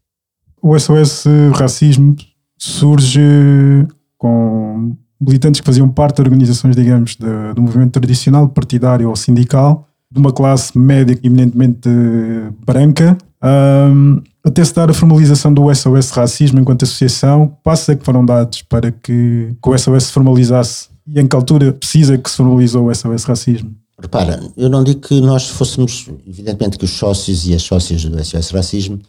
O 0.62 0.78
SOS 0.78 1.24
Racismo 1.54 2.14
surge 2.56 3.20
com 4.16 4.96
militantes 5.20 5.60
que 5.60 5.66
faziam 5.66 5.88
parte 5.88 6.16
de 6.16 6.22
organizações, 6.22 6.76
digamos, 6.76 7.16
de, 7.16 7.54
do 7.54 7.62
movimento 7.62 7.92
tradicional, 7.92 8.48
partidário 8.48 9.08
ou 9.08 9.16
sindical, 9.16 9.88
de 10.10 10.20
uma 10.20 10.32
classe 10.32 10.78
média 10.78 11.18
eminentemente 11.22 11.88
branca, 12.64 13.18
um, 13.42 14.22
até 14.44 14.64
se 14.64 14.74
dar 14.74 14.88
a 14.88 14.94
formalização 14.94 15.52
do 15.52 15.74
SOS 15.74 16.10
Racismo 16.10 16.60
enquanto 16.60 16.84
associação, 16.84 17.56
passos 17.64 17.88
é 17.88 17.96
que 17.96 18.04
foram 18.04 18.24
dados 18.24 18.62
para 18.62 18.92
que, 18.92 19.56
que 19.60 19.68
o 19.68 19.76
SOS 19.76 20.04
se 20.04 20.12
formalizasse 20.12 20.88
e 21.06 21.20
em 21.20 21.26
que 21.26 21.36
altura 21.36 21.72
precisa 21.72 22.16
que 22.16 22.30
se 22.30 22.36
formalizou 22.36 22.88
o 22.88 22.94
SOS 22.94 23.24
Racismo? 23.24 23.74
Repara, 23.98 24.40
eu 24.56 24.68
não 24.68 24.84
digo 24.84 25.00
que 25.00 25.20
nós 25.20 25.48
fôssemos, 25.48 26.06
evidentemente 26.26 26.78
que 26.78 26.84
os 26.84 26.90
sócios 26.90 27.46
e 27.46 27.54
as 27.54 27.62
sócias 27.62 28.04
do 28.04 28.22
SOS 28.22 28.50
Racismo, 28.50 29.00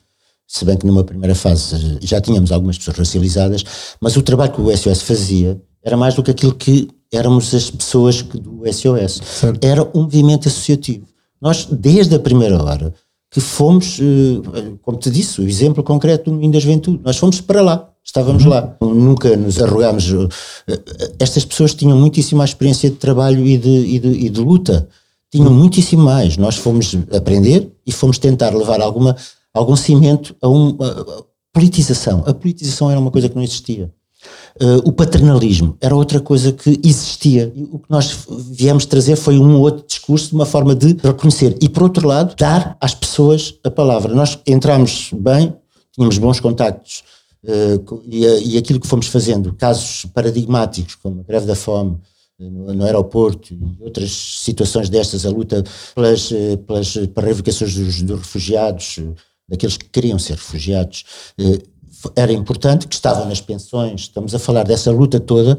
se 0.47 0.63
bem 0.63 0.77
que 0.77 0.87
numa 0.87 1.03
primeira 1.03 1.35
fase 1.35 1.97
já 2.01 2.21
tínhamos 2.21 2.51
algumas 2.53 2.77
pessoas 2.77 2.97
racializadas, 2.97 3.63
mas 3.99 4.15
o 4.15 4.21
trabalho 4.21 4.53
que 4.53 4.61
o 4.61 4.75
SOS 4.75 5.01
fazia 5.01 5.61
era 5.83 5.97
mais 5.97 6.15
do 6.15 6.23
que 6.23 6.31
aquilo 6.31 6.55
que 6.55 6.87
éramos 7.11 7.53
as 7.53 7.69
pessoas 7.69 8.21
do 8.21 8.63
SOS. 8.71 9.21
Certo. 9.23 9.63
Era 9.63 9.83
um 9.93 10.03
movimento 10.03 10.47
associativo. 10.47 11.05
Nós, 11.41 11.65
desde 11.65 12.15
a 12.15 12.19
primeira 12.19 12.61
hora, 12.61 12.93
que 13.29 13.39
fomos, 13.39 13.99
eh, 13.99 14.73
como 14.81 14.97
te 14.97 15.11
disse, 15.11 15.41
o 15.41 15.47
exemplo 15.47 15.83
concreto 15.83 16.29
do 16.29 16.35
Moinho 16.35 16.51
da 16.51 16.59
Juventude. 16.59 17.01
Nós 17.03 17.17
fomos 17.17 17.41
para 17.41 17.61
lá, 17.61 17.89
estávamos 18.07 18.45
lá. 18.45 18.75
Nunca 18.81 19.35
nos 19.35 19.61
arrogámos. 19.61 20.11
Eh, 20.67 20.79
estas 21.19 21.45
pessoas 21.45 21.75
tinham 21.75 21.97
muitíssima 21.97 22.43
experiência 22.43 22.89
de 22.89 22.95
trabalho 22.95 23.45
e 23.45 23.57
de, 23.57 23.69
e 23.69 23.99
de, 23.99 24.07
e 24.07 24.29
de 24.29 24.39
luta. 24.39 24.87
Tinham 25.31 25.51
muitíssimo 25.51 26.03
mais. 26.03 26.37
Nós 26.37 26.55
fomos 26.55 26.95
aprender 27.15 27.69
e 27.85 27.91
fomos 27.91 28.17
tentar 28.17 28.55
levar 28.55 28.81
alguma, 28.81 29.15
algum 29.53 29.75
cimento 29.75 30.35
a 30.41 30.47
uma 30.47 31.25
politização. 31.53 32.23
A 32.25 32.33
politização 32.33 32.89
era 32.89 32.99
uma 32.99 33.11
coisa 33.11 33.27
que 33.27 33.35
não 33.35 33.43
existia. 33.43 33.91
Uh, 34.59 34.81
o 34.85 34.91
paternalismo 34.91 35.77
era 35.79 35.95
outra 35.95 36.19
coisa 36.19 36.51
que 36.51 36.79
existia. 36.83 37.51
E 37.55 37.63
o 37.63 37.77
que 37.77 37.89
nós 37.89 38.25
viemos 38.49 38.85
trazer 38.85 39.15
foi 39.15 39.37
um 39.37 39.59
outro 39.59 39.85
discurso, 39.85 40.33
uma 40.33 40.45
forma 40.45 40.73
de 40.73 40.97
reconhecer. 41.03 41.55
E, 41.61 41.69
por 41.69 41.83
outro 41.83 42.07
lado, 42.07 42.35
dar 42.35 42.75
às 42.79 42.95
pessoas 42.95 43.53
a 43.63 43.69
palavra. 43.69 44.15
Nós 44.15 44.39
entramos 44.47 45.11
bem, 45.13 45.53
tínhamos 45.93 46.17
bons 46.17 46.39
contactos, 46.39 47.03
uh, 47.47 48.03
e, 48.05 48.53
e, 48.53 48.57
aquilo 48.57 48.79
que 48.79 48.87
fomos 48.87 49.07
fazendo, 49.07 49.53
casos 49.53 50.05
paradigmáticos, 50.13 50.95
como 50.95 51.21
a 51.21 51.23
greve 51.23 51.45
da 51.45 51.55
fome, 51.55 51.97
eh, 52.39 52.49
no, 52.49 52.73
no, 52.73 52.83
aeroporto 52.83 53.53
e 53.53 53.83
outras 53.83 54.11
situações 54.11 54.89
destas, 54.89 55.25
a 55.25 55.29
luta 55.29 55.63
pelas, 55.95 56.29
pelas, 56.65 56.97
para 57.13 57.25
reivindicações 57.25 57.73
dos, 57.73 58.01
dos 58.01 58.19
refugiados, 58.19 58.99
daqueles 59.49 59.77
que 59.77 59.89
queriam 59.89 60.19
ser 60.19 60.33
refugiados, 60.33 61.05
era 62.15 62.31
importante, 62.31 62.87
que 62.87 62.95
estavam 62.95 63.25
nas 63.25 63.41
pensões, 63.41 64.01
estamos 64.01 64.35
a 64.35 64.39
falar 64.39 64.63
dessa 64.63 64.91
luta 64.91 65.19
toda, 65.19 65.57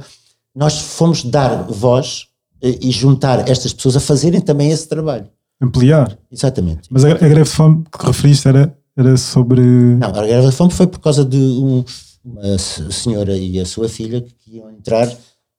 nós 0.54 0.78
fomos 0.78 1.24
dar 1.24 1.64
voz 1.64 2.26
eh, 2.62 2.78
e 2.80 2.90
juntar 2.90 3.48
estas 3.48 3.72
pessoas 3.72 3.96
a 3.96 4.00
fazerem 4.00 4.40
também 4.40 4.70
esse 4.70 4.88
trabalho. 4.88 5.28
Ampliar. 5.60 6.16
Exatamente. 6.30 6.88
Mas 6.90 7.04
a, 7.04 7.12
a 7.12 7.14
greve 7.14 7.42
de 7.42 7.50
fome 7.50 7.84
que 7.84 8.06
referiste 8.06 8.46
era, 8.46 8.76
era 8.98 9.16
sobre. 9.16 9.60
Não, 9.60 10.08
a 10.08 10.26
greve 10.26 10.48
de 10.48 10.52
fome 10.52 10.72
foi 10.72 10.86
por 10.86 10.98
causa 10.98 11.24
de 11.24 11.36
um, 11.36 11.84
uma 12.24 12.58
senhora 12.58 13.36
e 13.36 13.60
a 13.60 13.64
sua 13.64 13.88
filha 13.88 14.20
que 14.20 14.56
iam 14.56 14.70
entrar 14.70 15.08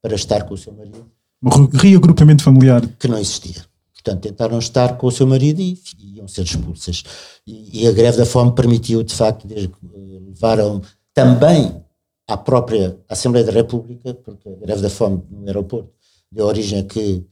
para 0.02 0.16
estar 0.16 0.44
com 0.44 0.54
o 0.54 0.58
seu 0.58 0.74
marido. 0.74 1.06
Um 1.42 1.66
reagrupamento 1.78 2.44
familiar. 2.44 2.86
Que 3.00 3.08
não 3.08 3.18
existia. 3.18 3.64
Portanto, 3.94 4.22
tentaram 4.22 4.60
estar 4.60 4.98
com 4.98 5.08
o 5.08 5.12
seu 5.12 5.26
marido 5.26 5.62
e, 5.62 5.78
e 5.98 6.18
iam 6.18 6.28
ser 6.28 6.44
expulsas. 6.44 7.04
E, 7.48 7.84
e, 7.84 7.88
a 7.88 7.92
greve 7.92 8.18
da 8.18 8.26
fome 8.26 8.54
permitiu, 8.54 9.04
de 9.04 9.14
facto, 9.14 9.48
levaram 9.48 10.82
também 11.14 11.82
à 12.28 12.38
própria 12.38 12.98
Assembleia 13.08 13.46
da 13.46 13.52
República, 13.52 14.14
porque 14.14 14.50
a 14.50 14.56
greve 14.56 14.82
da 14.82 14.90
fome 14.90 15.24
no 15.30 15.48
aeroporto 15.48 15.92
deu 16.32 16.46
origem 16.46 16.80
a 16.80 16.84
que 16.84 17.26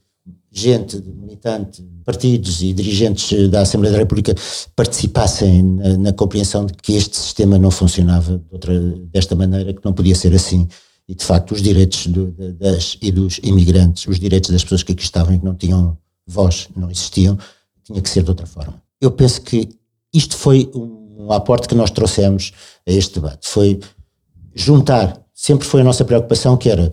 gente, 0.50 0.96
militante, 1.02 1.82
partidos 2.04 2.62
e 2.62 2.72
dirigentes 2.72 3.50
da 3.50 3.60
Assembleia 3.60 3.92
da 3.92 3.98
República 3.98 4.34
participassem 4.74 5.62
na, 5.62 5.96
na 5.96 6.12
compreensão 6.12 6.66
de 6.66 6.72
que 6.74 6.94
este 6.94 7.16
sistema 7.16 7.58
não 7.58 7.70
funcionava 7.70 8.38
de 8.38 8.44
outra, 8.50 8.80
desta 9.12 9.34
maneira, 9.34 9.74
que 9.74 9.84
não 9.84 9.92
podia 9.92 10.14
ser 10.14 10.34
assim. 10.34 10.66
E, 11.06 11.14
de 11.14 11.24
facto, 11.24 11.52
os 11.52 11.62
direitos 11.62 12.06
do, 12.06 12.32
das 12.54 12.98
e 13.00 13.10
dos 13.10 13.38
imigrantes, 13.42 14.06
os 14.06 14.18
direitos 14.18 14.50
das 14.50 14.62
pessoas 14.62 14.82
que 14.82 14.92
aqui 14.92 15.02
estavam 15.02 15.34
e 15.34 15.38
que 15.38 15.44
não 15.44 15.54
tinham 15.54 15.96
voz, 16.26 16.68
não 16.76 16.90
existiam, 16.90 17.38
tinha 17.84 18.00
que 18.00 18.10
ser 18.10 18.22
de 18.22 18.30
outra 18.30 18.46
forma. 18.46 18.82
Eu 19.00 19.10
penso 19.10 19.40
que 19.40 19.68
isto 20.12 20.36
foi 20.36 20.70
um, 20.74 21.26
um 21.26 21.32
aporte 21.32 21.68
que 21.68 21.74
nós 21.74 21.90
trouxemos 21.90 22.52
a 22.86 22.92
este 22.92 23.14
debate. 23.14 23.48
Foi 23.48 23.80
juntar, 24.54 25.20
sempre 25.34 25.66
foi 25.66 25.80
a 25.80 25.84
nossa 25.84 26.04
preocupação, 26.04 26.56
que 26.56 26.68
era 26.68 26.92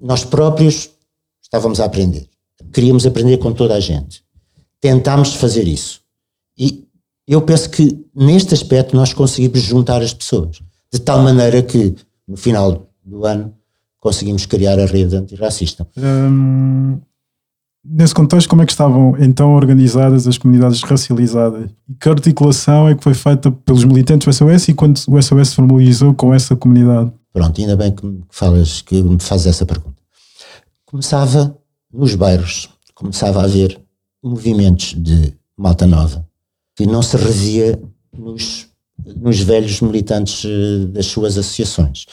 nós 0.00 0.24
próprios 0.24 0.90
estávamos 1.42 1.80
a 1.80 1.84
aprender. 1.84 2.28
Queríamos 2.74 3.06
aprender 3.06 3.38
com 3.38 3.52
toda 3.52 3.74
a 3.74 3.80
gente. 3.80 4.22
Tentámos 4.80 5.34
fazer 5.34 5.66
isso. 5.66 6.00
E 6.58 6.84
eu 7.26 7.40
penso 7.40 7.70
que 7.70 8.04
neste 8.14 8.52
aspecto 8.52 8.94
nós 8.96 9.14
conseguimos 9.14 9.60
juntar 9.60 10.02
as 10.02 10.12
pessoas. 10.12 10.60
De 10.92 11.00
tal 11.00 11.22
maneira 11.22 11.62
que 11.62 11.94
no 12.28 12.36
final 12.36 12.90
do 13.04 13.24
ano 13.24 13.54
conseguimos 13.98 14.44
criar 14.44 14.78
a 14.78 14.86
rede 14.86 15.16
antirracista. 15.16 15.88
Hum, 15.96 16.98
Nesse 17.86 18.14
contexto, 18.14 18.48
como 18.48 18.62
é 18.62 18.66
que 18.66 18.72
estavam 18.72 19.14
então 19.18 19.54
organizadas 19.54 20.26
as 20.26 20.38
comunidades 20.38 20.82
racializadas? 20.82 21.68
E 21.86 21.92
que 21.92 22.08
articulação 22.08 22.88
é 22.88 22.94
que 22.94 23.04
foi 23.04 23.12
feita 23.12 23.50
pelos 23.52 23.84
militantes 23.84 24.26
do 24.26 24.32
SOS 24.32 24.68
e 24.68 24.74
quando 24.74 24.96
o 25.06 25.20
SOS 25.20 25.48
se 25.48 25.54
formalizou 25.54 26.14
com 26.14 26.32
essa 26.32 26.56
comunidade? 26.56 27.12
Pronto, 27.30 27.60
ainda 27.60 27.76
bem 27.76 27.92
que 27.92 28.06
me, 28.06 28.24
falas, 28.30 28.80
que 28.80 29.02
me 29.02 29.20
fazes 29.20 29.48
essa 29.48 29.66
pergunta. 29.66 29.96
Começava 30.86 31.54
nos 31.94 32.14
bairros, 32.14 32.68
começava 32.94 33.40
a 33.40 33.44
haver 33.44 33.80
movimentos 34.22 34.94
de 34.96 35.34
malta 35.56 35.86
nova 35.86 36.26
que 36.76 36.86
não 36.86 37.02
se 37.02 37.16
revia 37.16 37.80
nos, 38.12 38.66
nos 38.98 39.40
velhos 39.40 39.80
militantes 39.80 40.44
eh, 40.44 40.86
das 40.86 41.06
suas 41.06 41.38
associações. 41.38 42.06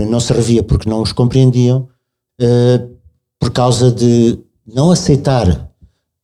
Não 0.00 0.20
se 0.20 0.32
revia 0.32 0.62
porque 0.62 0.88
não 0.88 1.02
os 1.02 1.12
compreendiam, 1.12 1.88
uh, 2.40 2.96
por 3.38 3.50
causa 3.50 3.90
de 3.90 4.38
não 4.64 4.92
aceitar 4.92 5.68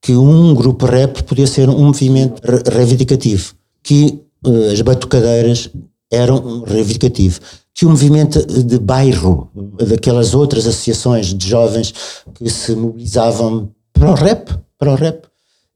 que 0.01 0.15
um 0.15 0.55
grupo 0.55 0.87
rap 0.87 1.25
podia 1.25 1.47
ser 1.47 1.69
um 1.69 1.87
movimento 1.87 2.41
reivindicativo, 2.71 3.55
que 3.83 4.23
uh, 4.47 4.71
as 4.73 4.81
batucadeiras 4.81 5.69
eram 6.15 6.37
um 6.37 6.63
reivindicativo, 6.63 7.41
que 7.75 7.85
o 7.85 7.91
movimento 7.91 8.47
de 8.47 8.79
bairro, 8.79 9.51
daquelas 9.89 10.35
outras 10.35 10.67
associações 10.67 11.35
de 11.35 11.49
jovens 11.49 11.93
que 12.35 12.49
se 12.49 12.75
mobilizavam 12.75 13.71
para 13.93 14.11
o 14.11 14.15
rap, 14.15 14.57
para 14.79 14.93
o 14.93 14.95
rap, 14.95 15.27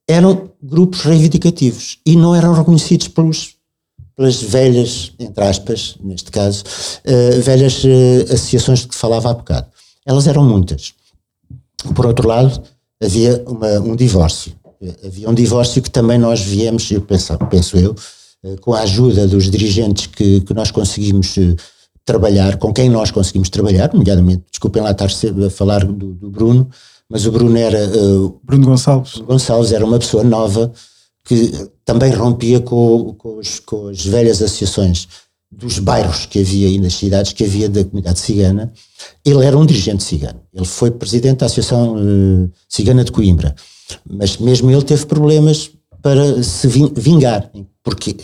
eram 0.06 0.50
grupos 0.62 1.02
reivindicativos 1.02 1.98
e 2.06 2.16
não 2.16 2.34
eram 2.34 2.54
reconhecidos 2.54 3.08
pelos, 3.08 3.54
pelas 4.16 4.40
velhas, 4.40 5.12
entre 5.18 5.44
aspas, 5.44 5.96
neste 6.02 6.30
caso, 6.30 6.64
uh, 6.64 7.42
velhas 7.42 7.84
uh, 7.84 8.32
associações 8.32 8.80
de 8.80 8.88
que 8.88 8.94
falava 8.94 9.30
há 9.30 9.34
bocado. 9.34 9.66
Elas 10.06 10.26
eram 10.26 10.44
muitas. 10.44 10.94
Por 11.94 12.06
outro 12.06 12.26
lado, 12.26 12.62
havia 13.02 13.44
uma, 13.46 13.80
um 13.80 13.94
divórcio. 13.94 14.52
Havia 15.04 15.28
um 15.28 15.34
divórcio 15.34 15.82
que 15.82 15.90
também 15.90 16.18
nós 16.18 16.40
viemos, 16.40 16.90
eu 16.90 17.02
penso, 17.02 17.36
penso 17.50 17.76
eu, 17.76 17.92
eh, 17.92 18.17
com 18.60 18.74
a 18.74 18.80
ajuda 18.80 19.26
dos 19.26 19.50
dirigentes 19.50 20.06
que, 20.06 20.40
que 20.40 20.54
nós 20.54 20.70
conseguimos 20.70 21.36
eh, 21.38 21.54
trabalhar, 22.04 22.56
com 22.56 22.72
quem 22.72 22.88
nós 22.88 23.10
conseguimos 23.10 23.50
trabalhar, 23.50 23.92
nomeadamente, 23.92 24.44
desculpem 24.50 24.82
lá 24.82 24.92
estar 24.92 25.06
a 25.06 25.50
falar 25.50 25.84
do, 25.84 26.14
do 26.14 26.30
Bruno, 26.30 26.68
mas 27.08 27.26
o 27.26 27.32
Bruno 27.32 27.56
era. 27.56 27.86
Uh, 27.88 28.40
Bruno 28.44 28.66
Gonçalves. 28.66 29.16
Gonçalves 29.18 29.72
era 29.72 29.84
uma 29.84 29.98
pessoa 29.98 30.22
nova 30.22 30.72
que 31.24 31.52
também 31.84 32.12
rompia 32.12 32.60
com, 32.60 33.14
com, 33.14 33.38
os, 33.38 33.60
com 33.60 33.88
as 33.88 34.04
velhas 34.04 34.42
associações 34.42 35.08
dos 35.50 35.78
bairros 35.78 36.26
que 36.26 36.40
havia 36.40 36.68
aí 36.68 36.78
nas 36.78 36.94
cidades, 36.94 37.32
que 37.32 37.44
havia 37.44 37.68
da 37.68 37.82
comunidade 37.84 38.18
cigana. 38.18 38.72
Ele 39.24 39.44
era 39.44 39.56
um 39.56 39.64
dirigente 39.64 40.02
cigano. 40.02 40.40
Ele 40.52 40.66
foi 40.66 40.90
presidente 40.90 41.38
da 41.38 41.46
Associação 41.46 41.96
uh, 41.96 42.50
Cigana 42.68 43.04
de 43.04 43.12
Coimbra. 43.12 43.54
Mas 44.08 44.36
mesmo 44.36 44.70
ele 44.70 44.82
teve 44.82 45.06
problemas 45.06 45.70
para 46.02 46.42
se 46.42 46.68
vingar, 46.68 47.50
porque 47.88 48.16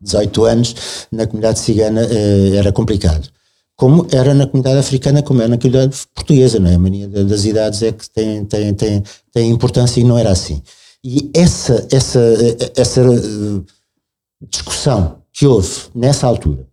18 0.00 0.44
anos 0.44 0.74
na 1.10 1.26
comunidade 1.26 1.58
cigana 1.58 2.02
uh, 2.02 2.54
era 2.54 2.72
complicado. 2.72 3.28
Como 3.76 4.06
era 4.10 4.34
na 4.34 4.46
comunidade 4.46 4.78
africana, 4.78 5.22
como 5.22 5.40
era 5.40 5.48
na 5.48 5.58
comunidade 5.58 5.96
portuguesa, 6.14 6.58
não 6.58 6.70
é? 6.70 6.74
A 6.74 6.78
mania 6.78 7.08
das 7.08 7.44
idades 7.44 7.82
é 7.82 7.92
que 7.92 8.08
tem, 8.10 8.44
tem, 8.44 8.74
tem, 8.74 9.02
tem 9.32 9.50
importância 9.50 10.00
e 10.00 10.04
não 10.04 10.18
era 10.18 10.30
assim. 10.30 10.62
E 11.04 11.30
essa, 11.32 11.86
essa, 11.92 12.20
essa 12.76 13.08
uh, 13.08 13.64
discussão 14.50 15.18
que 15.32 15.46
houve 15.46 15.68
nessa 15.94 16.26
altura 16.26 16.66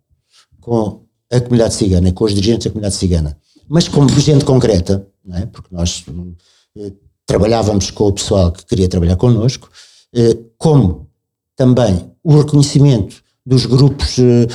com 0.60 1.04
a 1.30 1.40
comunidade 1.40 1.74
cigana, 1.74 2.12
com 2.12 2.24
os 2.24 2.34
dirigentes 2.34 2.64
da 2.66 2.70
comunidade 2.70 2.94
cigana, 2.96 3.36
mas 3.68 3.88
como 3.88 4.08
gente 4.08 4.44
concreta, 4.44 5.06
é? 5.32 5.46
porque 5.46 5.68
nós 5.72 6.04
eh, 6.76 6.92
trabalhávamos 7.24 7.90
com 7.90 8.04
o 8.04 8.12
pessoal 8.12 8.52
que 8.52 8.64
queria 8.64 8.88
trabalhar 8.88 9.16
connosco, 9.16 9.68
eh, 10.14 10.36
como 10.56 11.05
também 11.56 12.10
o 12.22 12.36
reconhecimento 12.36 13.16
dos 13.44 13.64
grupos 13.66 14.18
eh, 14.18 14.46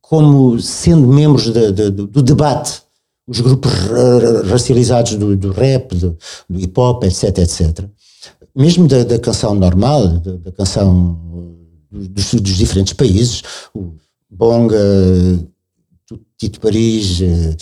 como 0.00 0.60
sendo 0.60 1.06
membros 1.06 1.52
de, 1.52 1.72
de, 1.72 1.90
do 1.90 2.22
debate, 2.22 2.82
os 3.26 3.40
grupos 3.40 3.70
racializados 4.50 5.14
do, 5.14 5.36
do 5.36 5.52
rap, 5.52 5.94
do, 5.94 6.18
do, 6.48 6.60
hip 6.60 6.80
hop, 6.80 7.04
etc, 7.04 7.38
etc. 7.38 7.84
Mesmo 8.54 8.88
da, 8.88 9.04
da 9.04 9.20
canção 9.20 9.54
normal, 9.54 10.08
da, 10.18 10.32
da 10.32 10.52
canção 10.52 11.16
dos, 11.90 12.34
dos, 12.34 12.56
diferentes 12.56 12.92
países, 12.92 13.44
o 13.72 13.94
Bonga, 14.28 14.76
Tito 16.36 16.60
Paris 16.60 17.20
eh, 17.22 17.56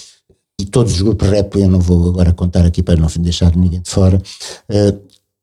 e 0.59 0.65
todos 0.65 0.95
os 0.95 1.03
grupos 1.03 1.29
rap, 1.29 1.55
eu 1.59 1.69
não 1.69 1.81
vou 1.81 2.09
agora 2.09 2.33
contar 2.33 2.65
aqui 2.65 2.83
para 2.83 2.99
não 2.99 3.09
deixar 3.19 3.55
ninguém 3.55 3.83
de 3.83 3.91
fora, 3.91 4.21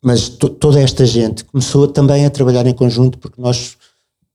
mas 0.05 0.29
toda 0.29 0.79
esta 0.79 1.03
gente 1.03 1.43
começou 1.45 1.87
também 1.87 2.27
a 2.27 2.29
trabalhar 2.29 2.67
em 2.67 2.75
conjunto 2.75 3.17
porque 3.17 3.41
nós, 3.41 3.75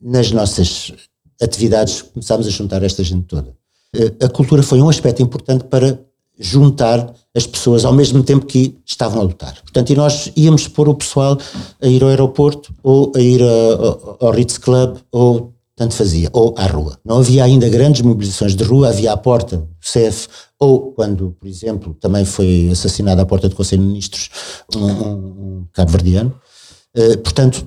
nas 0.02 0.32
nossas 0.32 0.92
atividades, 1.40 2.02
começámos 2.02 2.48
a 2.48 2.50
juntar 2.50 2.82
esta 2.82 3.04
gente 3.04 3.28
toda. 3.28 3.54
Eh, 3.94 4.12
a 4.24 4.28
cultura 4.28 4.64
foi 4.64 4.82
um 4.82 4.88
aspecto 4.88 5.22
importante 5.22 5.62
para 5.66 5.96
juntar 6.36 7.14
as 7.32 7.46
pessoas 7.46 7.84
ao 7.84 7.92
mesmo 7.92 8.24
tempo 8.24 8.46
que 8.46 8.76
estavam 8.84 9.20
a 9.20 9.22
lutar. 9.22 9.62
Portanto, 9.62 9.90
e 9.90 9.94
nós 9.94 10.32
íamos 10.34 10.66
pôr 10.66 10.88
o 10.88 10.94
pessoal 10.94 11.38
a 11.80 11.86
ir 11.86 12.02
ao 12.02 12.08
aeroporto 12.08 12.74
ou 12.82 13.12
a 13.14 13.20
ir 13.20 13.40
a, 13.40 14.26
ao 14.26 14.32
Ritz 14.32 14.58
Club 14.58 14.96
ou 15.12 15.54
tanto 15.80 15.94
fazia, 15.94 16.28
ou 16.34 16.54
à 16.58 16.66
rua. 16.66 16.98
Não 17.02 17.20
havia 17.20 17.42
ainda 17.42 17.66
grandes 17.66 18.02
mobilizações 18.02 18.54
de 18.54 18.62
rua, 18.62 18.90
havia 18.90 19.14
à 19.14 19.16
porta 19.16 19.56
do 19.56 19.66
CEF, 19.80 20.28
ou 20.58 20.92
quando, 20.92 21.34
por 21.40 21.48
exemplo, 21.48 21.94
também 21.94 22.22
foi 22.22 22.68
assassinado 22.70 23.18
à 23.22 23.24
porta 23.24 23.48
do 23.48 23.56
Conselho 23.56 23.80
de 23.80 23.88
Ministros 23.88 24.28
um, 24.76 24.84
um, 24.84 25.14
um 25.14 25.66
cabo-verdiano. 25.72 26.38
Uh, 26.94 27.16
portanto, 27.20 27.66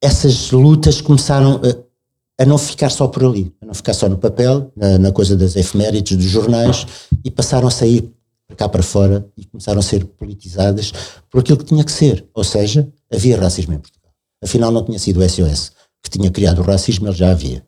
essas 0.00 0.50
lutas 0.52 1.02
começaram 1.02 1.60
a, 1.62 2.42
a, 2.42 2.46
não 2.46 2.56
ficar 2.56 2.88
só 2.88 3.06
por 3.06 3.24
ali, 3.24 3.52
a 3.60 3.66
não 3.66 3.74
ficar 3.74 3.92
só 3.92 4.08
no 4.08 4.16
papel, 4.16 4.72
na, 4.74 4.96
na 4.96 5.12
coisa 5.12 5.36
das 5.36 5.54
efemérides, 5.54 6.16
dos 6.16 6.24
jornais, 6.24 6.86
e 7.22 7.30
passaram 7.30 7.68
a 7.68 7.70
sair 7.70 8.10
cá 8.56 8.70
para 8.70 8.82
fora 8.82 9.28
e 9.36 9.44
começaram 9.44 9.80
a 9.80 9.82
ser 9.82 10.06
politizadas 10.06 10.94
por 11.30 11.40
aquilo 11.40 11.58
que 11.58 11.66
tinha 11.66 11.84
que 11.84 11.92
ser. 11.92 12.26
Ou 12.32 12.42
seja, 12.42 12.90
havia 13.12 13.38
racismo 13.38 13.74
em 13.74 13.78
Portugal. 13.78 14.10
Afinal, 14.42 14.72
não 14.72 14.82
tinha 14.82 14.98
sido 14.98 15.20
o 15.20 15.28
SOS 15.28 15.72
que 16.02 16.10
tinha 16.10 16.30
criado 16.30 16.60
o 16.60 16.64
racismo, 16.64 17.06
ele 17.06 17.16
já 17.16 17.30
havia. 17.30 17.64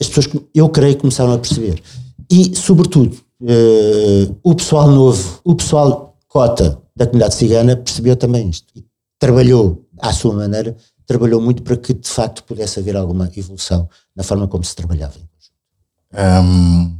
As 0.00 0.08
pessoas, 0.08 0.28
eu 0.54 0.68
creio, 0.68 0.96
começaram 0.96 1.32
a 1.32 1.38
perceber. 1.38 1.82
E, 2.30 2.56
sobretudo, 2.56 3.16
uh, 3.42 4.36
o 4.42 4.54
pessoal 4.54 4.90
novo, 4.90 5.40
o 5.44 5.54
pessoal 5.54 6.16
cota 6.28 6.80
da 6.94 7.06
comunidade 7.06 7.34
cigana 7.34 7.76
percebeu 7.76 8.16
também 8.16 8.48
isto. 8.48 8.66
E 8.74 8.84
trabalhou, 9.18 9.86
à 9.98 10.12
sua 10.12 10.34
maneira, 10.34 10.76
trabalhou 11.06 11.40
muito 11.40 11.62
para 11.62 11.76
que, 11.76 11.92
de 11.92 12.08
facto, 12.08 12.44
pudesse 12.44 12.78
haver 12.78 12.96
alguma 12.96 13.30
evolução 13.36 13.88
na 14.14 14.22
forma 14.22 14.46
como 14.46 14.64
se 14.64 14.74
trabalhava. 14.74 15.14
Um, 16.12 16.98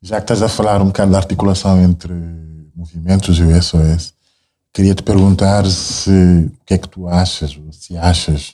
já 0.00 0.16
que 0.16 0.24
estás 0.24 0.42
a 0.42 0.48
falar 0.48 0.80
um 0.82 0.86
bocado 0.86 1.12
da 1.12 1.18
articulação 1.18 1.80
entre 1.82 2.12
movimentos 2.74 3.38
e 3.38 3.42
o 3.42 3.62
SOS, 3.62 4.14
queria 4.72 4.94
te 4.94 5.02
perguntar 5.02 5.66
se 5.66 6.10
o 6.10 6.64
que 6.64 6.74
é 6.74 6.78
que 6.78 6.88
tu 6.88 7.08
achas, 7.08 7.58
se 7.72 7.96
achas 7.96 8.53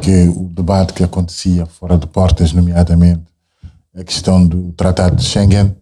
que 0.00 0.28
o 0.28 0.48
debate 0.52 0.92
que 0.92 1.04
acontecia 1.04 1.66
fora 1.66 1.98
de 1.98 2.06
portas, 2.06 2.52
nomeadamente 2.52 3.22
a 3.94 4.04
questão 4.04 4.44
do 4.46 4.72
Tratado 4.72 5.16
de 5.16 5.24
Schengen, 5.24 5.74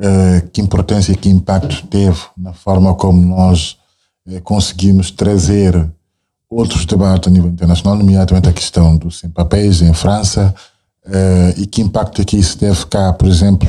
eh, 0.00 0.44
que 0.52 0.60
importância 0.60 1.10
e 1.10 1.16
que 1.16 1.28
impacto 1.28 1.84
teve 1.88 2.20
na 2.36 2.52
forma 2.52 2.94
como 2.94 3.20
nós 3.20 3.76
eh, 4.28 4.38
conseguimos 4.40 5.10
trazer 5.10 5.90
outros 6.48 6.86
debates 6.86 7.26
a 7.26 7.32
nível 7.32 7.50
internacional, 7.50 7.96
nomeadamente 7.96 8.48
a 8.48 8.52
questão 8.52 8.96
dos 8.96 9.18
sem-papéis 9.18 9.82
em 9.82 9.92
França, 9.92 10.54
eh, 11.04 11.54
e 11.56 11.66
que 11.66 11.82
impacto 11.82 12.22
é 12.22 12.24
que 12.24 12.36
isso 12.36 12.56
teve 12.56 12.86
cá, 12.86 13.12
por 13.12 13.26
exemplo, 13.26 13.68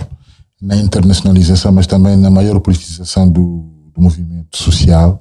na 0.62 0.76
internacionalização, 0.76 1.72
mas 1.72 1.88
também 1.88 2.16
na 2.16 2.30
maior 2.30 2.60
politização 2.60 3.28
do, 3.28 3.66
do 3.92 4.00
movimento 4.00 4.56
social. 4.56 5.20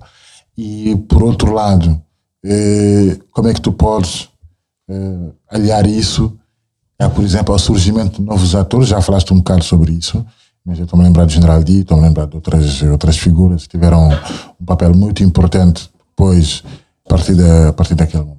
E, 0.58 0.94
por 1.08 1.22
outro 1.22 1.54
lado, 1.54 2.02
como 3.30 3.48
é 3.48 3.54
que 3.54 3.60
tu 3.60 3.72
podes 3.72 4.28
uh, 4.88 5.34
aliar 5.50 5.86
isso, 5.86 6.36
é, 6.98 7.08
por 7.08 7.24
exemplo, 7.24 7.52
ao 7.52 7.58
surgimento 7.58 8.20
de 8.20 8.26
novos 8.26 8.54
atores, 8.54 8.88
já 8.88 9.00
falaste 9.00 9.32
um 9.32 9.38
bocado 9.38 9.62
sobre 9.62 9.92
isso, 9.92 10.24
mas 10.64 10.78
eu 10.78 10.84
estou-me 10.84 11.04
a 11.04 11.08
lembrar 11.08 11.24
do 11.24 11.32
General 11.32 11.62
D, 11.62 11.80
estou-me 11.80 12.04
a 12.04 12.08
lembrar 12.08 12.26
de 12.26 12.34
outras, 12.34 12.82
outras 12.82 13.16
figuras 13.16 13.62
que 13.62 13.70
tiveram 13.70 14.10
um 14.60 14.64
papel 14.64 14.94
muito 14.94 15.22
importante 15.22 15.90
depois, 16.10 16.62
a 17.06 17.08
partir, 17.08 17.34
da, 17.34 17.68
a 17.68 17.72
partir 17.72 17.94
daquele 17.94 18.24
momento. 18.24 18.38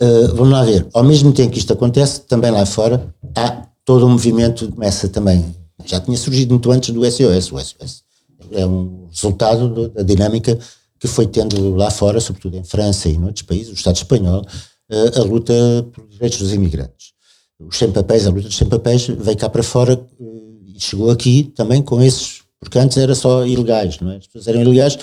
Uh, 0.00 0.34
vamos 0.34 0.52
lá 0.52 0.64
ver, 0.64 0.86
ao 0.92 1.02
mesmo 1.02 1.32
tempo 1.32 1.52
que 1.52 1.58
isto 1.58 1.72
acontece, 1.72 2.20
também 2.22 2.50
lá 2.50 2.66
fora, 2.66 3.14
há 3.34 3.62
todo 3.84 4.06
um 4.06 4.10
movimento 4.10 4.66
que 4.66 4.72
começa 4.72 5.08
também, 5.08 5.44
já 5.84 6.00
tinha 6.00 6.16
surgido 6.16 6.50
muito 6.50 6.70
antes 6.70 6.90
do 6.90 7.04
SOS, 7.04 7.52
o 7.52 7.58
SOS 7.58 8.04
é 8.52 8.66
um 8.66 9.06
resultado 9.10 9.88
da 9.88 10.02
dinâmica 10.02 10.58
que 10.98 11.06
foi 11.06 11.26
tendo 11.26 11.74
lá 11.74 11.90
fora, 11.90 12.20
sobretudo 12.20 12.56
em 12.56 12.64
França 12.64 13.08
e 13.08 13.14
em 13.14 13.24
outros 13.24 13.42
países, 13.42 13.70
o 13.70 13.74
Estado 13.74 13.96
espanhol, 13.96 14.44
a 14.90 15.22
luta 15.22 15.54
por 15.92 16.06
direitos 16.08 16.38
dos 16.38 16.52
imigrantes. 16.52 17.12
Os 17.58 17.76
sem-papéis, 17.76 18.26
a 18.26 18.30
luta 18.30 18.48
dos 18.48 18.56
sem-papéis 18.56 19.06
veio 19.06 19.36
cá 19.36 19.48
para 19.48 19.62
fora 19.62 19.94
eh, 20.20 20.74
e 20.76 20.80
chegou 20.80 21.10
aqui 21.10 21.52
também 21.54 21.82
com 21.82 22.02
esses, 22.02 22.42
porque 22.60 22.78
antes 22.78 22.96
era 22.96 23.14
só 23.14 23.46
ilegais, 23.46 24.00
não 24.00 24.10
é? 24.10 24.16
As 24.16 24.26
pessoas 24.26 24.48
eram 24.48 24.62
ilegais 24.62 24.98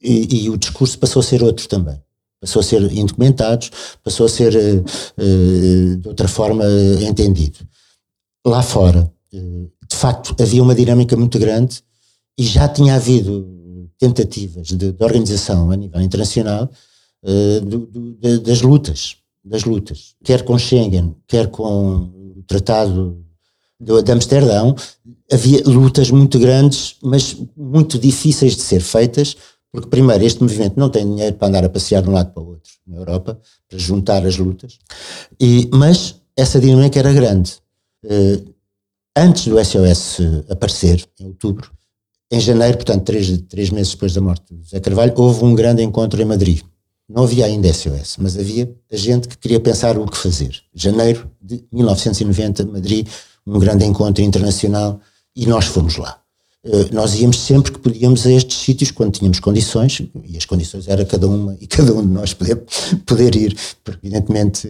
e, 0.00 0.44
e 0.44 0.50
o 0.50 0.56
discurso 0.56 0.98
passou 0.98 1.20
a 1.20 1.22
ser 1.22 1.42
outro 1.42 1.68
também. 1.68 2.00
Passou 2.40 2.60
a 2.60 2.62
ser 2.62 2.80
indocumentados, 2.92 3.70
passou 4.04 4.26
a 4.26 4.28
ser 4.28 4.54
uh, 4.54 5.96
de 5.96 6.08
outra 6.08 6.28
forma 6.28 6.64
entendido. 7.00 7.58
Lá 8.46 8.62
fora, 8.62 9.10
de 9.32 9.96
facto, 9.96 10.36
havia 10.40 10.62
uma 10.62 10.74
dinâmica 10.74 11.16
muito 11.16 11.38
grande 11.38 11.82
e 12.38 12.44
já 12.44 12.68
tinha 12.68 12.94
havido 12.94 13.90
tentativas 13.98 14.68
de, 14.68 14.92
de 14.92 15.04
organização 15.04 15.70
a 15.70 15.76
nível 15.76 16.00
internacional 16.00 16.70
uh, 17.26 17.60
do, 17.60 18.40
das 18.40 18.62
lutas, 18.62 19.16
das 19.44 19.64
lutas, 19.64 20.14
quer 20.24 20.42
com 20.42 20.58
Schengen, 20.58 21.14
quer 21.26 21.48
com 21.48 22.10
o 22.36 22.42
Tratado 22.46 23.22
de, 23.78 24.02
de 24.02 24.12
Amsterdão, 24.12 24.74
havia 25.30 25.62
lutas 25.64 26.10
muito 26.10 26.38
grandes, 26.38 26.96
mas 27.02 27.36
muito 27.56 27.98
difíceis 27.98 28.56
de 28.56 28.62
ser 28.62 28.80
feitas, 28.80 29.36
Porque, 29.70 29.88
primeiro, 29.88 30.24
este 30.24 30.40
movimento 30.40 30.78
não 30.78 30.88
tem 30.88 31.04
dinheiro 31.04 31.36
para 31.36 31.48
andar 31.48 31.64
a 31.64 31.68
passear 31.68 32.02
de 32.02 32.08
um 32.08 32.12
lado 32.12 32.32
para 32.32 32.42
o 32.42 32.48
outro 32.48 32.72
na 32.86 32.96
Europa, 32.96 33.38
para 33.68 33.78
juntar 33.78 34.24
as 34.24 34.38
lutas, 34.38 34.78
e, 35.38 35.68
mas 35.70 36.14
essa 36.34 36.58
dinâmica 36.58 36.98
era 36.98 37.12
grande. 37.12 37.58
Uh, 38.02 38.54
antes 39.14 39.48
do 39.48 39.62
SOS 39.62 40.18
aparecer, 40.48 41.04
em 41.20 41.26
outubro, 41.26 41.70
em 42.30 42.40
janeiro, 42.40 42.78
portanto, 42.78 43.04
três, 43.04 43.38
três 43.48 43.70
meses 43.70 43.92
depois 43.92 44.14
da 44.14 44.20
morte 44.20 44.54
do 44.54 44.62
José 44.62 44.80
Carvalho, 44.80 45.12
houve 45.16 45.44
um 45.44 45.54
grande 45.54 45.82
encontro 45.82 46.20
em 46.22 46.24
Madrid. 46.24 46.62
Não 47.08 47.22
havia 47.22 47.46
ainda 47.46 47.72
SOS, 47.72 48.16
mas 48.18 48.36
havia 48.36 48.74
a 48.90 48.96
gente 48.96 49.28
que 49.28 49.38
queria 49.38 49.60
pensar 49.60 49.96
o 49.96 50.06
que 50.06 50.16
fazer. 50.16 50.60
Janeiro 50.74 51.30
de 51.40 51.64
1990, 51.72 52.66
Madrid, 52.66 53.06
um 53.46 53.58
grande 53.60 53.84
encontro 53.84 54.24
internacional, 54.24 55.00
e 55.34 55.46
nós 55.46 55.66
fomos 55.66 55.96
lá. 55.96 56.18
Uh, 56.64 56.92
nós 56.92 57.14
íamos 57.14 57.38
sempre 57.38 57.70
que 57.70 57.78
podíamos 57.78 58.26
a 58.26 58.32
estes 58.32 58.58
sítios 58.58 58.90
quando 58.90 59.12
tínhamos 59.12 59.38
condições, 59.38 60.02
e 60.24 60.36
as 60.36 60.44
condições 60.44 60.88
era 60.88 61.04
cada 61.04 61.28
uma 61.28 61.56
e 61.60 61.66
cada 61.68 61.94
um 61.94 62.00
de 62.00 62.12
nós 62.12 62.34
poder, 62.34 62.64
poder 63.06 63.36
ir, 63.36 63.56
porque 63.84 64.08
evidentemente, 64.08 64.68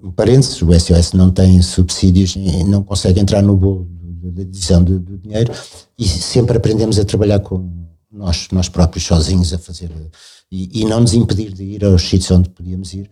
um 0.00 0.10
parênteses, 0.10 0.62
o 0.62 0.72
SOS 0.72 1.12
não 1.12 1.30
tem 1.30 1.60
subsídios 1.60 2.36
e 2.36 2.64
não 2.64 2.82
consegue 2.82 3.20
entrar 3.20 3.42
no 3.42 3.54
bolo 3.54 3.86
da 4.32 4.42
divisão 4.44 4.82
do, 4.82 4.98
do, 4.98 5.18
dinheiro 5.18 5.52
e 5.98 6.06
sempre 6.06 6.56
aprendemos 6.56 6.98
a 6.98 7.04
trabalhar 7.04 7.40
com 7.40 7.70
nós, 8.10 8.48
nós 8.50 8.68
próprios 8.68 9.04
sozinhos 9.04 9.52
a 9.52 9.58
fazer 9.58 9.90
e, 10.50 10.82
e 10.82 10.84
não 10.84 11.00
nos 11.00 11.14
impedir 11.14 11.52
de 11.52 11.64
ir 11.64 11.84
aos 11.84 12.02
sítios 12.02 12.30
onde 12.30 12.48
podíamos 12.50 12.94
ir 12.94 13.10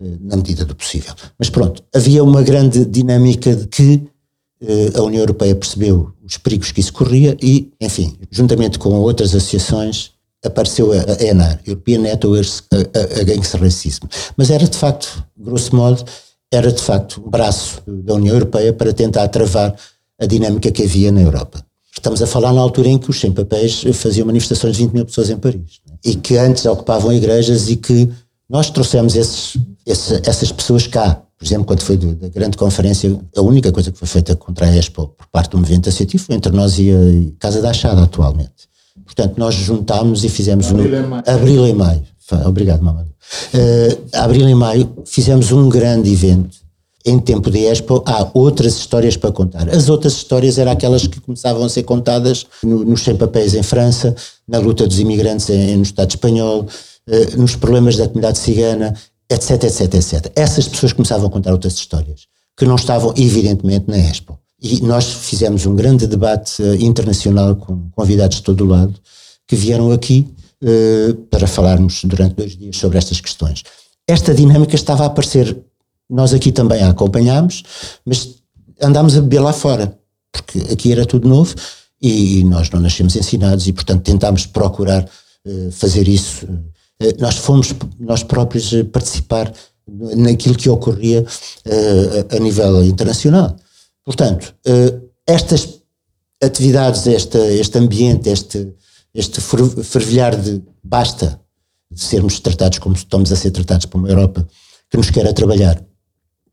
eh, 0.00 0.16
na 0.20 0.36
medida 0.36 0.64
do 0.64 0.74
possível. 0.74 1.14
Mas 1.38 1.50
pronto, 1.50 1.82
havia 1.94 2.22
uma 2.22 2.42
grande 2.42 2.84
dinâmica 2.84 3.54
de 3.54 3.66
que 3.66 4.02
eh, 4.60 4.92
a 4.94 5.02
União 5.02 5.20
Europeia 5.20 5.54
percebeu 5.54 6.12
os 6.24 6.36
perigos 6.36 6.72
que 6.72 6.80
isso 6.80 6.92
corria 6.92 7.36
e, 7.42 7.72
enfim, 7.80 8.16
juntamente 8.30 8.78
com 8.78 8.90
outras 9.00 9.34
associações, 9.34 10.12
apareceu 10.44 10.92
a 10.92 11.22
ENAR, 11.22 11.60
European 11.66 12.00
Network 12.00 12.50
Against 13.20 13.54
Racism. 13.54 14.04
Mas 14.36 14.50
era 14.50 14.68
de 14.68 14.76
facto, 14.76 15.24
grosso 15.36 15.74
modo, 15.74 16.04
era 16.52 16.70
de 16.70 16.82
facto 16.82 17.22
um 17.24 17.30
braço 17.30 17.82
da 17.86 18.14
União 18.14 18.34
Europeia 18.34 18.72
para 18.72 18.92
tentar 18.92 19.28
travar 19.28 19.74
a 20.20 20.26
dinâmica 20.26 20.70
que 20.70 20.82
havia 20.82 21.10
na 21.10 21.22
Europa. 21.22 21.64
Estamos 22.04 22.20
a 22.20 22.26
falar 22.26 22.52
na 22.52 22.60
altura 22.60 22.88
em 22.88 22.98
que 22.98 23.08
os 23.08 23.18
sem-papéis 23.18 23.82
faziam 23.94 24.26
manifestações 24.26 24.76
de 24.76 24.82
20 24.82 24.92
mil 24.92 25.06
pessoas 25.06 25.30
em 25.30 25.38
Paris. 25.38 25.80
Né? 25.88 25.96
E 26.04 26.14
que 26.14 26.36
antes 26.36 26.66
ocupavam 26.66 27.10
igrejas 27.10 27.70
e 27.70 27.76
que 27.76 28.10
nós 28.46 28.68
trouxemos 28.68 29.16
esses, 29.16 29.56
esse, 29.86 30.20
essas 30.28 30.52
pessoas 30.52 30.86
cá. 30.86 31.22
Por 31.38 31.46
exemplo, 31.46 31.64
quando 31.64 31.80
foi 31.80 31.96
da 31.96 32.28
grande 32.28 32.58
conferência, 32.58 33.18
a 33.34 33.40
única 33.40 33.72
coisa 33.72 33.90
que 33.90 33.98
foi 33.98 34.06
feita 34.06 34.36
contra 34.36 34.66
a 34.66 34.76
Expo 34.76 35.14
por 35.16 35.26
parte 35.28 35.52
do 35.52 35.56
movimento 35.56 35.88
associativo 35.88 36.22
foi 36.22 36.36
entre 36.36 36.52
nós 36.52 36.78
e 36.78 36.90
a 36.90 37.40
Casa 37.40 37.62
da 37.62 37.70
Achada 37.70 38.02
atualmente. 38.02 38.68
Portanto, 39.02 39.38
nós 39.38 39.54
juntámos 39.54 40.24
e 40.24 40.28
fizemos 40.28 40.68
abril 40.68 40.92
um. 40.92 41.04
Em 41.04 41.08
maio. 41.08 41.24
Abril 41.26 41.66
em 41.66 41.74
maio. 41.74 42.02
Obrigado, 42.44 42.82
Mamãe. 42.82 43.06
Uh, 43.06 43.98
abril 44.12 44.46
em 44.46 44.54
maio 44.54 44.92
fizemos 45.06 45.52
um 45.52 45.70
grande 45.70 46.12
evento 46.12 46.63
em 47.04 47.18
tempo 47.18 47.50
de 47.50 47.58
Expo 47.66 48.02
há 48.06 48.30
outras 48.32 48.76
histórias 48.76 49.16
para 49.16 49.30
contar. 49.30 49.68
As 49.68 49.88
outras 49.88 50.14
histórias 50.14 50.58
eram 50.58 50.72
aquelas 50.72 51.06
que 51.06 51.20
começavam 51.20 51.64
a 51.64 51.68
ser 51.68 51.82
contadas 51.82 52.46
no, 52.62 52.84
nos 52.84 53.02
sem-papéis 53.02 53.54
em 53.54 53.62
França, 53.62 54.14
na 54.48 54.58
luta 54.58 54.86
dos 54.86 54.98
imigrantes 54.98 55.50
em, 55.50 55.76
no 55.76 55.82
Estado 55.82 56.10
espanhol, 56.10 56.66
eh, 57.06 57.36
nos 57.36 57.56
problemas 57.56 57.96
da 57.96 58.06
comunidade 58.06 58.38
cigana, 58.38 58.94
etc, 59.28 59.64
etc, 59.64 59.94
etc. 59.94 60.32
Essas 60.34 60.66
pessoas 60.66 60.92
começavam 60.92 61.26
a 61.26 61.30
contar 61.30 61.52
outras 61.52 61.74
histórias, 61.74 62.22
que 62.56 62.64
não 62.64 62.76
estavam 62.76 63.12
evidentemente 63.16 63.84
na 63.88 63.98
Expo. 63.98 64.38
E 64.62 64.80
nós 64.80 65.04
fizemos 65.12 65.66
um 65.66 65.76
grande 65.76 66.06
debate 66.06 66.62
eh, 66.62 66.76
internacional 66.76 67.54
com 67.56 67.90
convidados 67.90 68.38
de 68.38 68.42
todo 68.42 68.64
o 68.64 68.68
lado, 68.68 68.94
que 69.46 69.56
vieram 69.56 69.92
aqui 69.92 70.26
eh, 70.62 71.14
para 71.30 71.46
falarmos 71.46 72.02
durante 72.04 72.36
dois 72.36 72.56
dias 72.56 72.78
sobre 72.78 72.96
estas 72.96 73.20
questões. 73.20 73.62
Esta 74.08 74.32
dinâmica 74.32 74.74
estava 74.74 75.02
a 75.02 75.06
aparecer 75.06 75.54
nós 76.08 76.34
aqui 76.34 76.52
também 76.52 76.82
a 76.82 76.90
acompanhámos, 76.90 77.62
mas 78.04 78.36
andámos 78.82 79.16
a 79.16 79.20
beber 79.20 79.40
lá 79.40 79.52
fora, 79.52 79.98
porque 80.32 80.58
aqui 80.72 80.92
era 80.92 81.06
tudo 81.06 81.28
novo 81.28 81.54
e 82.00 82.44
nós 82.44 82.70
não 82.70 82.80
nascemos 82.80 83.16
ensinados 83.16 83.66
e, 83.66 83.72
portanto, 83.72 84.02
tentámos 84.02 84.46
procurar 84.46 85.08
uh, 85.46 85.70
fazer 85.72 86.06
isso. 86.08 86.44
Uh, 86.46 87.14
nós 87.18 87.36
fomos 87.36 87.74
nós 87.98 88.22
próprios 88.22 88.70
participar 88.92 89.52
naquilo 90.16 90.56
que 90.56 90.68
ocorria 90.68 91.22
uh, 91.22 92.36
a 92.36 92.38
nível 92.38 92.84
internacional. 92.84 93.56
Portanto, 94.04 94.54
estas 95.26 95.80
atividades, 96.42 97.06
este, 97.06 97.38
este 97.38 97.78
ambiente, 97.78 98.28
este, 98.28 98.74
este 99.14 99.40
fervilhar 99.40 100.36
de 100.36 100.62
basta 100.82 101.40
de 101.90 102.00
sermos 102.02 102.38
tratados 102.40 102.78
como 102.78 102.94
estamos 102.94 103.32
a 103.32 103.36
ser 103.36 103.50
tratados 103.50 103.86
por 103.86 103.96
uma 103.96 104.10
Europa 104.10 104.46
que 104.90 104.98
nos 104.98 105.08
quer 105.08 105.26
a 105.26 105.32
trabalhar 105.32 105.82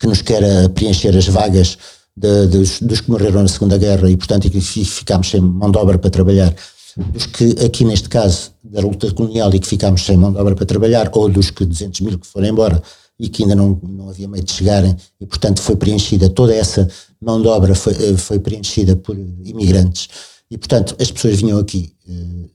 que 0.02 0.08
nos 0.08 0.20
quer 0.20 0.68
preencher 0.70 1.16
as 1.16 1.28
vagas 1.28 1.78
de, 2.16 2.48
dos, 2.48 2.80
dos, 2.80 3.00
que 3.00 3.08
morreram 3.08 3.42
na 3.42 3.48
Segunda 3.48 3.78
Guerra 3.78 4.10
e, 4.10 4.16
portanto, 4.16 4.50
ficámos 4.60 5.30
sem 5.30 5.40
mão 5.40 5.70
de 5.70 5.78
obra 5.78 5.96
para 5.96 6.10
trabalhar, 6.10 6.52
dos 6.96 7.26
que, 7.26 7.54
aqui 7.64 7.84
neste 7.84 8.08
caso, 8.08 8.50
da 8.64 8.80
luta 8.80 9.12
colonial 9.12 9.54
e 9.54 9.60
que 9.60 9.66
ficámos 9.66 10.04
sem 10.04 10.16
mão 10.16 10.32
de 10.32 10.38
obra 10.38 10.56
para 10.56 10.66
trabalhar, 10.66 11.08
ou 11.14 11.28
dos 11.28 11.50
que 11.50 11.64
200 11.64 12.00
mil 12.00 12.18
que 12.18 12.26
foram 12.26 12.48
embora 12.48 12.82
e 13.16 13.28
que 13.28 13.44
ainda 13.44 13.54
não, 13.54 13.80
não 13.80 14.08
havia 14.08 14.26
meio 14.26 14.42
de 14.42 14.52
chegarem, 14.52 14.96
e, 15.20 15.24
portanto, 15.24 15.62
foi 15.62 15.76
preenchida, 15.76 16.28
toda 16.28 16.52
essa 16.52 16.88
mão 17.20 17.40
de 17.40 17.46
obra 17.46 17.72
foi, 17.72 17.92
eh, 17.92 18.16
foi 18.16 18.40
preenchida 18.40 18.96
por 18.96 19.16
imigrantes. 19.16 20.08
E, 20.50 20.58
portanto, 20.58 20.96
as 21.00 21.12
pessoas 21.12 21.40
vinham 21.40 21.60
aqui 21.60 21.94
eh, 22.08 22.48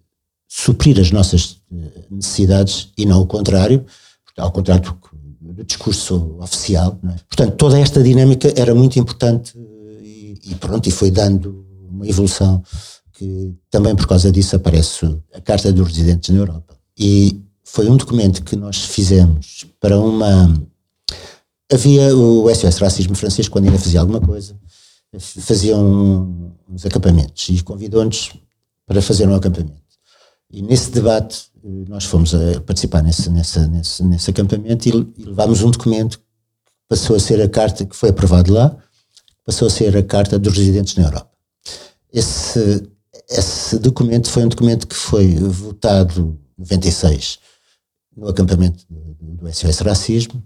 suprir 0.50 1.00
as 1.00 1.12
nossas 1.12 1.62
eh, 1.72 2.04
necessidades 2.12 2.90
e 2.98 3.06
não 3.06 3.22
o 3.22 3.26
contrário, 3.26 3.86
ao 4.38 4.52
contrário 4.52 4.84
do 4.84 4.94
que 4.96 5.17
do 5.58 5.64
discurso 5.64 6.38
oficial. 6.40 7.00
É? 7.04 7.16
Portanto, 7.28 7.56
toda 7.56 7.80
esta 7.80 8.02
dinâmica 8.04 8.54
era 8.56 8.76
muito 8.76 9.00
importante 9.00 9.58
e, 9.58 10.40
e, 10.46 10.56
pronto, 10.56 10.88
e 10.88 10.92
foi 10.92 11.10
dando 11.10 11.66
uma 11.90 12.08
evolução 12.08 12.64
que 13.14 13.56
também 13.72 13.96
por 13.96 14.08
causa 14.08 14.32
disso 14.32 14.56
aparece 14.56 15.20
a 15.34 15.42
Carta 15.42 15.74
dos 15.74 15.88
Residentes 15.88 16.30
na 16.30 16.40
Europa. 16.40 16.78
E 16.98 17.42
foi 17.64 17.90
um 17.90 17.98
documento 17.98 18.44
que 18.44 18.56
nós 18.56 18.78
fizemos 18.84 19.66
para 19.80 20.00
uma... 20.00 20.54
Havia 21.74 22.16
o 22.16 22.54
SOS 22.54 22.78
Racismo 22.78 23.16
Francês, 23.16 23.50
quando 23.50 23.66
ainda 23.66 23.80
fazia 23.80 24.00
alguma 24.00 24.22
coisa, 24.22 24.56
faziam 25.20 26.54
uns 26.70 26.86
acampamentos 26.86 27.50
e 27.50 27.62
convidou-nos 27.64 28.32
para 28.86 29.02
fazer 29.02 29.28
um 29.28 29.36
acampamento. 29.36 29.82
E 30.50 30.62
nesse 30.62 30.92
debate 30.92 31.48
nós 31.88 32.06
fomos 32.06 32.34
a 32.34 32.62
participar 32.62 33.02
nesse, 33.04 33.30
nesse, 33.30 33.60
nesse, 33.68 34.04
nesse 34.04 34.30
acampamento 34.30 34.88
e, 34.88 34.92
e 35.18 35.26
levámos 35.26 35.62
um 35.62 35.72
documento 35.72 36.20
que 36.20 36.26
passou 36.88 37.16
a 37.16 37.20
ser 37.20 37.42
a 37.42 37.50
carta 37.50 37.86
que 37.86 37.96
foi 37.96 38.10
aprovado 38.10 38.54
lá, 38.54 38.76
passou 39.46 39.68
a 39.68 39.72
ser 39.72 39.96
a 39.96 40.04
carta 40.04 40.40
dos 40.40 40.58
residentes 40.58 40.96
na 40.96 41.06
Europa. 41.06 41.32
Esse, 42.14 42.90
esse 43.30 43.78
documento 43.80 44.30
foi 44.30 44.46
um 44.46 44.50
documento 44.50 44.88
que 44.88 44.96
foi 44.96 45.36
votado 45.36 46.40
em 46.58 46.62
96 46.62 47.40
no 48.16 48.28
acampamento 48.28 48.86
do, 48.90 49.16
do 49.20 49.54
SOS 49.54 49.80
Racismo 49.80 50.44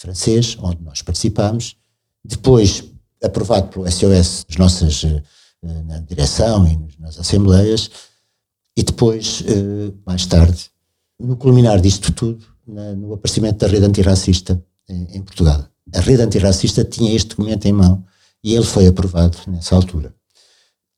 francês, 0.00 0.56
onde 0.60 0.82
nós 0.82 1.02
participámos, 1.02 1.76
depois 2.24 2.84
aprovado 3.22 3.68
pelo 3.68 3.90
SOS 3.90 4.46
nas 4.48 4.56
nossas 4.56 5.04
eh, 5.04 5.82
na 5.84 5.98
direção 5.98 6.66
e 6.66 6.80
nas 6.98 7.18
assembleias, 7.18 7.90
e 8.80 8.82
depois, 8.82 9.44
eh, 9.46 9.92
mais 10.06 10.24
tarde, 10.24 10.70
no 11.18 11.36
culminar 11.36 11.78
disto 11.82 12.12
tudo, 12.12 12.42
no 12.66 13.12
aparecimento 13.12 13.58
da 13.58 13.66
rede 13.66 13.84
antirracista 13.84 14.62
em 14.88 15.20
Portugal. 15.20 15.66
A 15.94 16.00
rede 16.00 16.22
antirracista 16.22 16.82
tinha 16.84 17.14
este 17.14 17.30
documento 17.30 17.66
em 17.66 17.72
mão 17.72 18.02
e 18.42 18.54
ele 18.54 18.64
foi 18.64 18.86
aprovado 18.86 19.36
nessa 19.48 19.74
altura. 19.74 20.14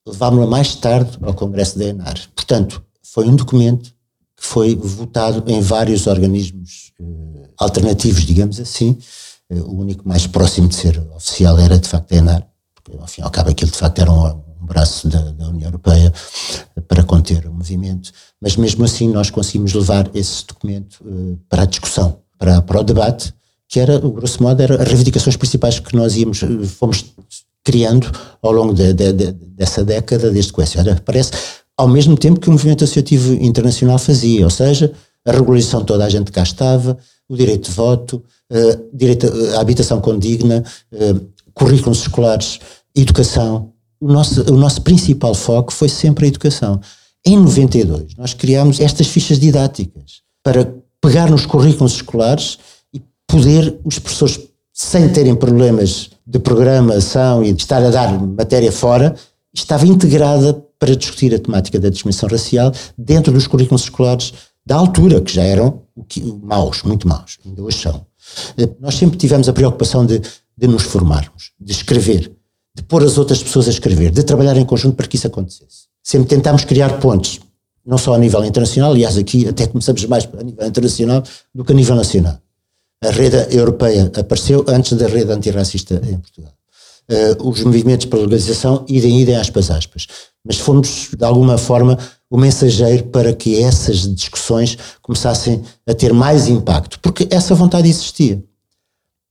Levámos-la 0.06 0.46
mais 0.46 0.76
tarde 0.76 1.18
ao 1.22 1.34
Congresso 1.34 1.76
da 1.76 1.86
ENAR. 1.86 2.14
Portanto, 2.36 2.84
foi 3.02 3.26
um 3.26 3.34
documento 3.34 3.90
que 4.36 4.46
foi 4.46 4.76
votado 4.76 5.42
em 5.50 5.60
vários 5.60 6.06
organismos 6.06 6.92
eh, 7.00 7.48
alternativos, 7.56 8.24
digamos 8.24 8.60
assim. 8.60 8.96
Eh, 9.50 9.60
o 9.60 9.72
único 9.72 10.06
mais 10.06 10.26
próximo 10.26 10.68
de 10.68 10.76
ser 10.76 11.00
oficial 11.16 11.58
era, 11.58 11.78
de 11.78 11.88
facto, 11.88 12.12
a 12.12 12.16
ENAR, 12.16 12.46
porque, 12.74 12.96
ao 12.96 13.08
fim 13.08 13.22
e 13.22 13.24
ao 13.24 13.30
cabo, 13.30 13.50
aquilo, 13.50 13.70
de 13.70 13.78
facto, 13.78 13.98
era 13.98 14.12
um, 14.12 14.51
um 14.62 14.66
braço 14.66 15.08
da, 15.08 15.20
da, 15.20 15.48
União 15.48 15.68
Europeia 15.68 16.12
para 16.86 17.02
conter 17.02 17.46
o 17.46 17.52
movimento, 17.52 18.12
mas 18.40 18.56
mesmo 18.56 18.84
assim 18.84 19.08
nós 19.08 19.28
conseguimos 19.28 19.74
levar 19.74 20.08
esse 20.14 20.46
documento 20.46 21.00
uh, 21.04 21.38
para 21.48 21.62
a 21.62 21.66
discussão, 21.66 22.18
para, 22.38 22.62
para 22.62 22.80
o 22.80 22.84
debate, 22.84 23.34
que 23.68 23.80
era, 23.80 23.98
grosso 23.98 24.42
modo, 24.42 24.60
eram 24.62 24.76
as 24.76 24.86
reivindicações 24.86 25.36
principais 25.36 25.78
que 25.78 25.96
nós 25.96 26.14
íamos, 26.14 26.42
eh, 26.42 26.66
fomos 26.66 27.06
criando 27.64 28.10
ao 28.42 28.52
longo 28.52 28.74
de, 28.74 28.92
de, 28.92 29.12
de, 29.12 29.32
dessa 29.32 29.82
década, 29.82 30.30
desde 30.30 30.52
que 30.52 30.60
o 30.60 30.66
SR 30.66 30.90
aparece, 30.90 31.32
ao 31.74 31.88
mesmo 31.88 32.14
tempo 32.14 32.38
que 32.38 32.48
o 32.48 32.52
movimento 32.52 32.84
associativo 32.84 33.32
internacional 33.32 33.98
fazia, 33.98 34.44
ou 34.44 34.50
seja, 34.50 34.92
a 35.24 35.32
regularização 35.32 35.82
toda 35.84 36.04
a 36.04 36.08
gente 36.08 36.30
cá 36.30 36.42
estava, 36.42 36.98
o 37.26 37.34
direito 37.34 37.70
de 37.70 37.74
voto, 37.74 38.22
uh, 38.50 38.88
direito 38.92 39.26
à 39.56 39.60
habitação 39.62 40.02
condigna, 40.02 40.62
currículos 41.54 42.00
escolares, 42.00 42.60
educação, 42.94 43.72
o 44.02 44.08
nosso, 44.08 44.42
o 44.52 44.56
nosso 44.56 44.82
principal 44.82 45.32
foco 45.32 45.72
foi 45.72 45.88
sempre 45.88 46.24
a 46.24 46.28
educação. 46.28 46.80
Em 47.24 47.38
92, 47.38 48.16
nós 48.16 48.34
criámos 48.34 48.80
estas 48.80 49.06
fichas 49.06 49.38
didáticas 49.38 50.22
para 50.42 50.74
pegar 51.00 51.30
nos 51.30 51.46
currículos 51.46 51.92
escolares 51.92 52.58
e 52.92 53.00
poder 53.28 53.78
os 53.84 54.00
professores, 54.00 54.40
sem 54.72 55.08
terem 55.08 55.36
problemas 55.36 56.10
de 56.26 56.40
programação 56.40 57.44
e 57.44 57.52
de 57.52 57.62
estar 57.62 57.80
a 57.80 57.90
dar 57.90 58.20
matéria 58.20 58.72
fora, 58.72 59.14
estava 59.54 59.86
integrada 59.86 60.52
para 60.80 60.96
discutir 60.96 61.32
a 61.32 61.38
temática 61.38 61.78
da 61.78 61.88
discriminação 61.88 62.28
racial 62.28 62.72
dentro 62.98 63.32
dos 63.32 63.46
currículos 63.46 63.82
escolares 63.82 64.32
da 64.66 64.74
altura, 64.74 65.20
que 65.20 65.32
já 65.32 65.44
eram 65.44 65.82
maus, 66.42 66.82
muito 66.82 67.06
maus, 67.06 67.38
ainda 67.46 67.62
hoje 67.62 67.78
são. 67.78 68.04
Eh, 68.58 68.68
nós 68.80 68.96
sempre 68.96 69.16
tivemos 69.16 69.48
a 69.48 69.52
preocupação 69.52 70.04
de, 70.04 70.20
de 70.56 70.66
nos 70.66 70.82
formarmos, 70.82 71.52
de 71.60 71.70
escrever, 71.70 72.32
de 72.74 72.82
pôr 72.82 73.04
as 73.04 73.18
outras 73.18 73.42
pessoas 73.42 73.68
a 73.68 73.70
escrever, 73.70 74.10
de 74.10 74.22
trabalhar 74.22 74.56
em 74.56 74.64
conjunto 74.64 74.96
para 74.96 75.06
que 75.06 75.16
isso 75.16 75.26
acontecesse. 75.26 75.86
Sempre 76.02 76.28
tentámos 76.28 76.64
criar 76.64 76.98
pontos, 76.98 77.40
não 77.84 77.98
só 77.98 78.14
a 78.14 78.18
nível 78.18 78.44
internacional, 78.44 78.92
aliás, 78.92 79.16
aqui 79.16 79.46
até 79.46 79.66
começamos 79.66 80.04
mais 80.06 80.28
a 80.38 80.42
nível 80.42 80.66
internacional 80.66 81.22
do 81.54 81.64
que 81.64 81.72
a 81.72 81.74
nível 81.74 81.94
nacional. 81.94 82.38
A 83.02 83.10
rede 83.10 83.56
europeia 83.56 84.10
apareceu 84.16 84.64
antes 84.68 84.92
da 84.96 85.06
rede 85.06 85.32
antirracista 85.32 86.00
em 86.06 86.18
Portugal. 86.18 86.52
Uh, 87.10 87.48
os 87.48 87.62
movimentos 87.64 88.06
para 88.06 88.20
a 88.20 88.22
legalização, 88.22 88.86
idem, 88.88 89.20
idem, 89.20 89.34
aspas, 89.34 89.70
aspas. 89.70 90.06
Mas 90.44 90.58
fomos, 90.58 91.10
de 91.16 91.24
alguma 91.24 91.58
forma, 91.58 91.98
o 92.30 92.38
mensageiro 92.38 93.04
para 93.06 93.34
que 93.34 93.60
essas 93.60 94.06
discussões 94.14 94.78
começassem 95.02 95.62
a 95.86 95.92
ter 95.92 96.12
mais 96.12 96.46
impacto, 96.46 97.00
porque 97.00 97.26
essa 97.30 97.54
vontade 97.56 97.88
existia. 97.88 98.42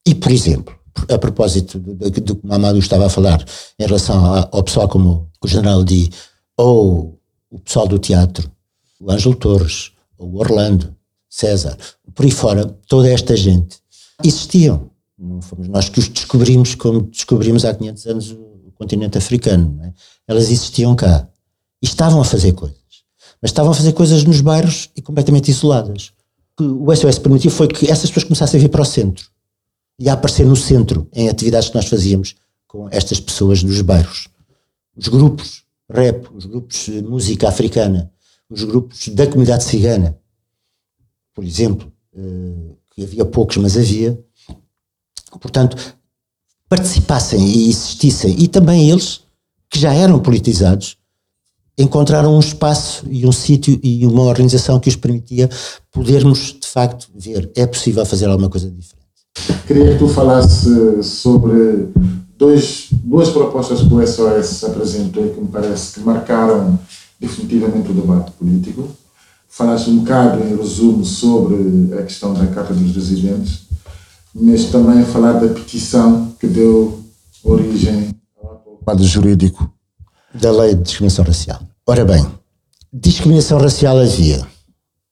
E, 0.05 0.13
por 0.13 0.31
exemplo, 0.31 0.75
a 1.09 1.17
propósito 1.17 1.79
do 1.79 2.11
que 2.11 2.31
o 2.31 2.39
Mamadou 2.43 2.79
estava 2.79 3.05
a 3.05 3.09
falar 3.09 3.43
em 3.79 3.85
relação 3.85 4.47
ao 4.51 4.63
pessoal 4.63 4.87
como 4.87 5.29
o 5.41 5.47
General 5.47 5.83
Di, 5.83 6.09
ou 6.57 7.19
o 7.49 7.59
pessoal 7.59 7.87
do 7.87 7.99
teatro, 7.99 8.51
o 8.99 9.11
Ângelo 9.11 9.35
Torres, 9.35 9.91
o 10.17 10.37
Orlando, 10.37 10.95
César, 11.29 11.77
por 12.13 12.25
aí 12.25 12.31
fora, 12.31 12.65
toda 12.87 13.09
esta 13.09 13.35
gente, 13.35 13.79
existiam. 14.23 14.91
Não 15.17 15.41
fomos 15.41 15.67
nós 15.67 15.87
que 15.87 15.99
os 15.99 16.07
descobrimos 16.07 16.75
como 16.75 17.01
descobrimos 17.01 17.63
há 17.63 17.73
500 17.73 18.05
anos 18.07 18.31
o 18.31 18.71
continente 18.75 19.17
africano. 19.17 19.79
É? 19.83 19.93
Elas 20.27 20.45
existiam 20.45 20.95
cá 20.95 21.27
e 21.81 21.85
estavam 21.85 22.19
a 22.21 22.25
fazer 22.25 22.53
coisas. 22.53 22.77
Mas 23.41 23.51
estavam 23.51 23.71
a 23.71 23.75
fazer 23.75 23.93
coisas 23.93 24.23
nos 24.23 24.41
bairros 24.41 24.89
e 24.95 25.01
completamente 25.01 25.49
isoladas. 25.49 26.11
O 26.59 26.93
SOS 26.95 27.17
permitiu 27.17 27.49
foi 27.49 27.67
que 27.67 27.89
essas 27.89 28.09
pessoas 28.09 28.25
começassem 28.25 28.59
a 28.59 28.61
vir 28.61 28.69
para 28.69 28.81
o 28.81 28.85
centro 28.85 29.30
e 30.01 30.09
a 30.09 30.13
aparecer 30.13 30.47
no 30.47 30.55
centro 30.55 31.07
em 31.13 31.29
atividades 31.29 31.69
que 31.69 31.75
nós 31.75 31.85
fazíamos 31.85 32.33
com 32.67 32.89
estas 32.89 33.19
pessoas 33.19 33.63
dos 33.63 33.81
bairros. 33.81 34.27
Os 34.97 35.07
grupos 35.07 35.63
rap, 35.87 36.27
os 36.33 36.45
grupos 36.45 36.85
de 36.85 37.03
música 37.03 37.47
africana, 37.47 38.11
os 38.49 38.63
grupos 38.63 39.07
da 39.09 39.27
comunidade 39.27 39.63
cigana, 39.63 40.17
por 41.35 41.43
exemplo, 41.43 41.93
eh, 42.15 42.75
que 42.89 43.03
havia 43.03 43.23
poucos, 43.25 43.57
mas 43.57 43.77
havia. 43.77 44.19
Portanto, 45.39 45.77
participassem 46.67 47.39
e 47.39 47.69
existissem, 47.69 48.35
e 48.39 48.47
também 48.47 48.89
eles, 48.89 49.21
que 49.69 49.79
já 49.79 49.93
eram 49.93 50.19
politizados, 50.19 50.97
encontraram 51.77 52.35
um 52.35 52.39
espaço 52.39 53.05
e 53.07 53.27
um 53.27 53.31
sítio 53.31 53.79
e 53.83 54.03
uma 54.07 54.23
organização 54.23 54.79
que 54.79 54.89
os 54.89 54.95
permitia 54.95 55.47
podermos, 55.91 56.57
de 56.59 56.67
facto, 56.67 57.07
ver 57.13 57.51
é 57.55 57.67
possível 57.67 58.03
fazer 58.03 58.25
alguma 58.25 58.49
coisa 58.49 58.69
diferente. 58.69 59.00
Queria 59.71 59.93
que 59.93 59.99
tu 59.99 60.07
falasse 60.09 61.01
sobre 61.01 61.87
dois, 62.37 62.89
duas 62.91 63.29
propostas 63.29 63.79
que 63.79 63.93
o 63.93 64.05
SOS 64.05 64.65
apresentou 64.65 65.25
e 65.25 65.29
que 65.29 65.39
me 65.39 65.47
parece 65.47 65.93
que 65.93 66.01
marcaram 66.01 66.77
definitivamente 67.17 67.89
o 67.89 67.93
debate 67.93 68.31
político. 68.31 68.89
Falaste 69.47 69.89
um 69.89 69.99
bocado 69.99 70.43
em 70.43 70.57
resumo 70.57 71.05
sobre 71.05 71.93
a 71.97 72.03
questão 72.03 72.33
da 72.33 72.47
Carta 72.47 72.73
dos 72.73 72.93
Residentes, 72.93 73.61
mas 74.35 74.65
também 74.65 75.05
falar 75.05 75.39
da 75.39 75.53
petição 75.53 76.33
que 76.37 76.47
deu 76.47 76.99
origem 77.41 78.09
ao 78.43 78.79
quadro 78.83 79.05
jurídico 79.05 79.71
da 80.33 80.51
lei 80.51 80.75
de 80.75 80.81
discriminação 80.81 81.23
racial. 81.23 81.61
Ora 81.87 82.03
bem, 82.03 82.25
discriminação 82.91 83.57
racial 83.57 83.97
havia 83.97 84.45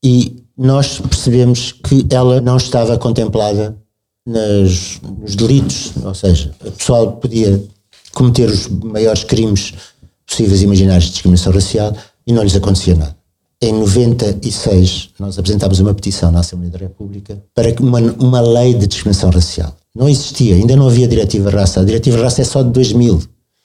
e 0.03 0.43
nós 0.57 0.99
percebemos 0.99 1.71
que 1.71 2.05
ela 2.09 2.41
não 2.41 2.57
estava 2.57 2.97
contemplada 2.97 3.77
nas, 4.29 5.01
nos 5.19 5.35
delitos, 5.35 5.91
ou 6.03 6.13
seja, 6.13 6.51
o 6.63 6.71
pessoal 6.71 7.13
podia 7.13 7.61
cometer 8.13 8.47
os 8.49 8.67
maiores 8.67 9.23
crimes 9.23 9.73
possíveis 10.25 10.61
e 10.61 10.65
imaginários 10.65 11.05
de 11.05 11.11
discriminação 11.11 11.51
racial 11.51 11.95
e 12.25 12.31
não 12.31 12.43
lhes 12.43 12.55
acontecia 12.55 12.95
nada. 12.95 13.17
Em 13.61 13.73
96, 13.73 15.09
nós 15.19 15.37
apresentámos 15.37 15.79
uma 15.79 15.93
petição 15.93 16.31
na 16.31 16.39
Assembleia 16.39 16.71
da 16.71 16.77
República 16.77 17.41
para 17.53 17.73
uma, 17.81 17.99
uma 17.99 18.39
lei 18.39 18.73
de 18.73 18.87
discriminação 18.87 19.31
racial. 19.31 19.75
Não 19.93 20.07
existia, 20.07 20.55
ainda 20.55 20.75
não 20.75 20.87
havia 20.87 21.07
diretiva 21.07 21.49
raça. 21.49 21.81
A 21.81 21.83
diretiva 21.83 22.21
raça 22.21 22.41
é 22.41 22.45
só 22.45 22.61
de 22.61 22.69
2000 22.69 23.21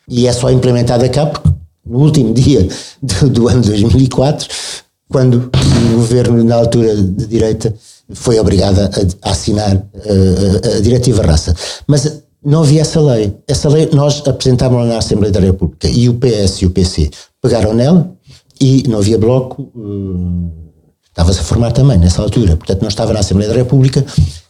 e 0.08 0.26
é 0.26 0.32
só 0.32 0.50
implementada 0.50 1.08
cá 1.08 1.26
porque 1.26 1.48
no 1.86 1.98
último 1.98 2.32
dia 2.32 2.66
do, 3.02 3.28
do 3.28 3.48
ano 3.48 3.62
2004, 3.62 4.48
quando 5.08 5.50
o 5.92 5.96
governo, 5.96 6.42
na 6.42 6.56
altura 6.56 6.96
de 6.96 7.26
direita, 7.26 7.72
foi 8.12 8.38
obrigada 8.38 8.90
a, 9.22 9.28
a 9.28 9.32
assinar 9.32 9.70
a, 9.76 10.74
a, 10.74 10.76
a 10.76 10.80
diretiva 10.80 11.22
raça. 11.22 11.54
Mas 11.86 12.22
não 12.44 12.62
havia 12.62 12.82
essa 12.82 13.00
lei. 13.00 13.34
Essa 13.48 13.68
lei 13.68 13.88
nós 13.92 14.22
apresentámos 14.26 14.86
na 14.86 14.98
Assembleia 14.98 15.32
da 15.32 15.40
República 15.40 15.88
e 15.88 16.08
o 16.08 16.14
PS 16.14 16.62
e 16.62 16.66
o 16.66 16.70
PC 16.70 17.10
pegaram 17.40 17.72
nela 17.72 18.14
e 18.60 18.84
não 18.86 18.98
havia 18.98 19.18
bloco, 19.18 19.70
hum, 19.74 20.50
estava-se 21.08 21.40
a 21.40 21.42
formar 21.42 21.72
também 21.72 21.98
nessa 21.98 22.22
altura, 22.22 22.56
portanto 22.56 22.82
não 22.82 22.88
estava 22.88 23.12
na 23.12 23.20
Assembleia 23.20 23.50
da 23.50 23.56
República 23.56 24.04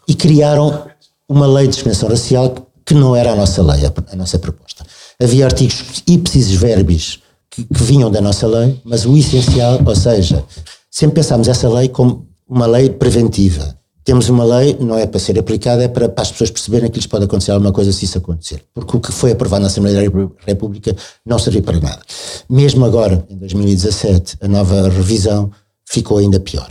e 0.08 0.14
criaram 0.14 0.86
uma 1.28 1.46
lei 1.46 1.66
de 1.66 1.70
discriminação 1.70 2.08
racial 2.08 2.54
que 2.84 2.94
não 2.94 3.16
era 3.16 3.32
a 3.32 3.36
nossa 3.36 3.62
lei, 3.62 3.86
a, 3.86 3.92
a 4.12 4.16
nossa 4.16 4.38
proposta. 4.38 4.84
Havia 5.22 5.46
artigos 5.46 6.02
ipsis 6.06 6.50
verbis 6.50 7.20
que, 7.48 7.64
que 7.64 7.82
vinham 7.82 8.10
da 8.10 8.20
nossa 8.20 8.46
lei, 8.46 8.80
mas 8.84 9.06
o 9.06 9.16
essencial, 9.16 9.80
ou 9.84 9.94
seja, 9.94 10.44
sempre 10.90 11.16
pensámos 11.16 11.48
essa 11.48 11.68
lei 11.68 11.88
como 11.88 12.26
uma 12.48 12.66
lei 12.66 12.90
preventiva. 12.90 13.78
Temos 14.04 14.28
uma 14.28 14.44
lei, 14.44 14.76
não 14.78 14.98
é 14.98 15.06
para 15.06 15.18
ser 15.18 15.38
aplicada, 15.38 15.82
é 15.82 15.88
para, 15.88 16.08
para, 16.10 16.22
as 16.22 16.30
pessoas 16.30 16.50
perceberem 16.50 16.90
que 16.90 16.98
lhes 16.98 17.06
pode 17.06 17.24
acontecer 17.24 17.52
alguma 17.52 17.72
coisa 17.72 17.90
se 17.90 18.04
isso 18.04 18.18
acontecer. 18.18 18.62
Porque 18.74 18.96
o 18.96 19.00
que 19.00 19.10
foi 19.10 19.32
aprovado 19.32 19.62
na 19.62 19.68
Assembleia 19.68 20.10
da 20.10 20.18
República 20.46 20.94
não 21.24 21.38
serviu 21.38 21.62
para 21.62 21.80
nada. 21.80 22.02
Mesmo 22.48 22.84
agora, 22.84 23.24
em 23.30 23.36
2017, 23.36 24.36
a 24.42 24.48
nova 24.48 24.90
revisão 24.90 25.50
ficou 25.86 26.18
ainda 26.18 26.38
pior. 26.38 26.70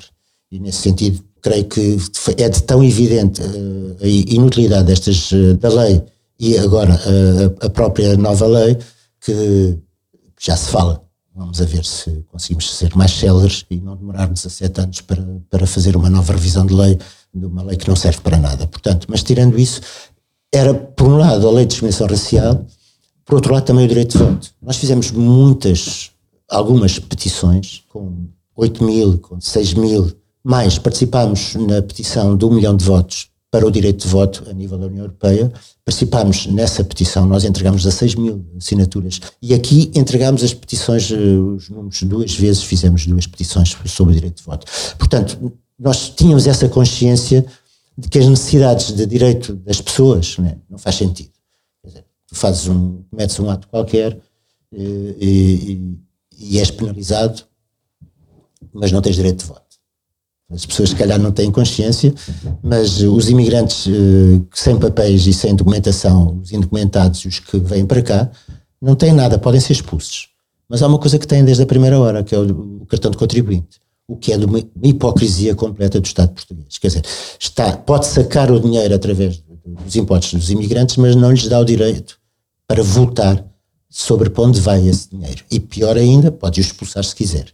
E 0.52 0.60
nesse 0.60 0.84
sentido, 0.84 1.24
creio 1.42 1.66
que 1.66 1.98
é 2.38 2.50
de 2.50 2.64
tão 2.64 2.84
evidente 2.84 3.42
uh, 3.42 3.98
a 4.02 4.08
inutilidade 4.08 4.86
destas, 4.86 5.32
uh, 5.32 5.56
da 5.56 5.70
lei 5.70 6.02
e 6.40 6.58
agora 6.58 6.94
uh, 6.94 7.66
a 7.66 7.70
própria 7.70 8.16
nova 8.16 8.46
lei 8.48 8.78
que 9.20 9.78
já 10.40 10.56
se 10.56 10.70
fala 10.70 11.03
Vamos 11.36 11.60
a 11.62 11.66
ver 11.66 11.84
se 11.84 12.24
conseguimos 12.32 12.76
ser 12.76 12.96
mais 12.96 13.12
céleres 13.12 13.66
e 13.70 13.80
não 13.80 13.96
demorarmos 13.96 14.44
17 14.44 14.82
anos 14.82 15.02
para, 15.02 15.42
para 15.50 15.66
fazer 15.66 15.96
uma 15.96 16.10
nova 16.10 16.34
revisão 16.34 16.66
de 16.66 16.74
lei, 16.74 17.00
de 17.34 17.46
uma 17.46 17.64
lei 17.64 17.76
que 17.76 17.88
não 17.88 17.96
serve 17.96 18.22
para 18.22 18.38
nada. 18.38 18.68
Portanto, 18.68 19.08
mas 19.10 19.24
tirando 19.24 19.58
isso, 19.58 19.82
era, 20.54 20.74
por 20.74 21.08
um 21.08 21.18
lado, 21.18 21.48
a 21.48 21.52
lei 21.52 21.66
de 21.66 21.70
discriminação 21.70 22.06
racial, 22.06 22.66
por 23.26 23.36
outro 23.36 23.54
lado, 23.54 23.66
também 23.66 23.86
o 23.86 23.88
direito 23.88 24.18
de 24.18 24.24
voto. 24.24 24.52
Nós 24.62 24.78
fizemos 24.78 25.10
muitas, 25.10 26.12
algumas 26.48 27.00
petições, 27.00 27.84
com 27.90 28.28
8 28.56 28.84
mil, 28.84 29.18
com 29.18 29.42
6 29.42 29.74
mil, 29.74 30.12
mais 30.44 30.78
participámos 30.78 31.56
na 31.56 31.82
petição 31.82 32.38
de 32.38 32.46
um 32.46 32.52
milhão 32.52 32.78
de 32.78 32.86
votos 32.86 33.33
para 33.54 33.68
o 33.68 33.70
direito 33.70 34.02
de 34.02 34.08
voto 34.08 34.50
a 34.50 34.54
nível 34.54 34.80
da 34.80 34.88
União 34.88 35.04
Europeia. 35.04 35.54
Participámos 35.86 36.48
nessa 36.48 36.84
petição, 36.84 37.28
nós 37.28 37.44
entregámos 37.44 37.84
16 37.84 38.16
mil 38.16 38.44
assinaturas 38.58 39.22
e 39.40 39.54
aqui 39.54 39.92
entregámos 39.94 40.44
as 40.44 40.56
petições, 40.56 41.12
eh, 41.12 41.16
os 41.16 41.70
números 41.70 42.02
duas 42.02 42.34
vezes, 42.34 42.64
fizemos 42.64 43.06
duas 43.06 43.28
petições 43.28 43.78
sobre 43.86 44.14
o 44.14 44.16
direito 44.16 44.38
de 44.38 44.44
voto. 44.44 44.66
Portanto, 44.98 45.54
nós 45.78 46.10
tínhamos 46.10 46.48
essa 46.48 46.68
consciência 46.68 47.46
de 47.96 48.10
que 48.10 48.18
as 48.18 48.26
necessidades 48.26 48.92
de 48.92 49.06
direito 49.06 49.54
das 49.54 49.80
pessoas 49.80 50.36
não, 50.40 50.48
é? 50.48 50.58
não 50.68 50.80
faz 50.80 50.96
sentido. 50.96 51.30
Dizer, 51.86 52.04
tu 52.26 52.34
fazes 52.34 52.68
um, 52.68 53.04
cometes 53.12 53.40
um 53.40 53.52
ato 53.52 53.68
qualquer 53.68 54.20
eh, 54.74 55.16
e, 55.20 55.96
e, 56.40 56.56
e 56.56 56.60
és 56.60 56.72
penalizado, 56.72 57.44
mas 58.74 58.92
não 58.92 59.00
tens 59.00 59.16
direito 59.16 59.42
de 59.42 59.46
voto. 59.46 59.73
As 60.54 60.66
pessoas, 60.66 60.90
se 60.90 60.96
calhar, 60.96 61.20
não 61.20 61.32
têm 61.32 61.52
consciência, 61.52 62.14
mas 62.62 63.02
os 63.02 63.30
imigrantes 63.30 63.88
uh, 63.88 64.46
sem 64.54 64.78
papéis 64.78 65.26
e 65.26 65.34
sem 65.34 65.56
documentação, 65.56 66.40
os 66.42 66.52
indocumentados 66.52 67.22
e 67.22 67.28
os 67.28 67.40
que 67.40 67.58
vêm 67.58 67.86
para 67.86 68.02
cá, 68.02 68.30
não 68.82 68.96
têm 68.96 69.14
nada, 69.14 69.40
podem 69.40 69.60
ser 69.60 69.74
expulsos. 69.74 70.30
Mas 70.70 70.82
há 70.82 70.88
uma 70.88 71.00
coisa 71.00 71.18
que 71.18 71.28
têm 71.28 71.44
desde 71.44 71.64
a 71.64 71.66
primeira 71.66 72.00
hora, 72.00 72.24
que 72.24 72.36
é 72.36 72.40
o, 72.40 72.86
cartão 72.88 73.10
de 73.12 73.18
contribuinte, 73.18 73.80
o 74.08 74.16
que 74.16 74.34
é 74.34 74.38
de 74.38 74.46
uma, 74.46 74.60
hipocrisia 74.84 75.56
completa 75.56 76.00
do 76.00 76.06
Estado 76.06 76.34
português. 76.34 76.78
Quer 76.78 76.88
dizer, 76.88 77.06
está, 77.40 77.78
pode 77.78 78.06
sacar 78.06 78.52
o 78.52 78.60
dinheiro 78.60 78.94
através 78.94 79.42
dos 79.66 79.96
impostos 79.96 80.40
dos 80.40 80.50
imigrantes, 80.50 80.98
mas 80.98 81.16
não 81.16 81.32
lhes 81.32 81.48
dá 81.48 81.60
o 81.60 81.66
direito 81.66 82.18
para 82.68 82.84
votar 82.84 83.44
sobre 83.90 84.30
para 84.30 84.44
onde 84.44 84.60
vai 84.60 84.88
esse 84.88 85.10
dinheiro. 85.10 85.44
E 85.50 85.60
pior 85.60 85.96
ainda, 85.96 86.32
pode-o 86.32 86.62
expulsar 86.62 87.04
se 87.04 87.16
quiser. 87.16 87.46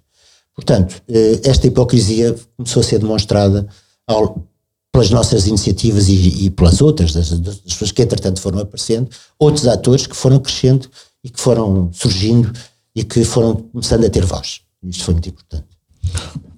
Portanto, 0.60 1.02
eh, 1.08 1.40
esta 1.46 1.68
hipocrisia 1.68 2.36
começou 2.58 2.82
a 2.82 2.84
ser 2.84 3.00
demonstrada 3.00 3.66
ao, 4.06 4.44
pelas 4.92 5.10
nossas 5.10 5.48
iniciativas 5.48 6.10
e, 6.10 6.46
e 6.46 6.50
pelas 6.50 6.82
outras, 6.82 7.14
das, 7.14 7.30
das, 7.40 7.60
pessoas 7.60 7.94
que 7.94 8.02
entretanto 8.02 8.42
foram 8.42 8.60
aparecendo, 8.60 9.10
outros 9.40 9.66
atores 9.68 10.06
que 10.06 10.16
foram 10.16 10.38
crescendo 10.38 10.90
e 11.24 11.30
que 11.30 11.40
foram 11.40 11.90
surgindo 11.94 12.52
e 12.94 13.06
que 13.06 13.24
foram 13.24 13.56
começando 13.56 14.06
a 14.06 14.10
ter 14.10 14.26
voz. 14.26 14.60
Isto 14.84 15.06
foi 15.06 15.14
muito 15.14 15.30
importante. 15.30 15.66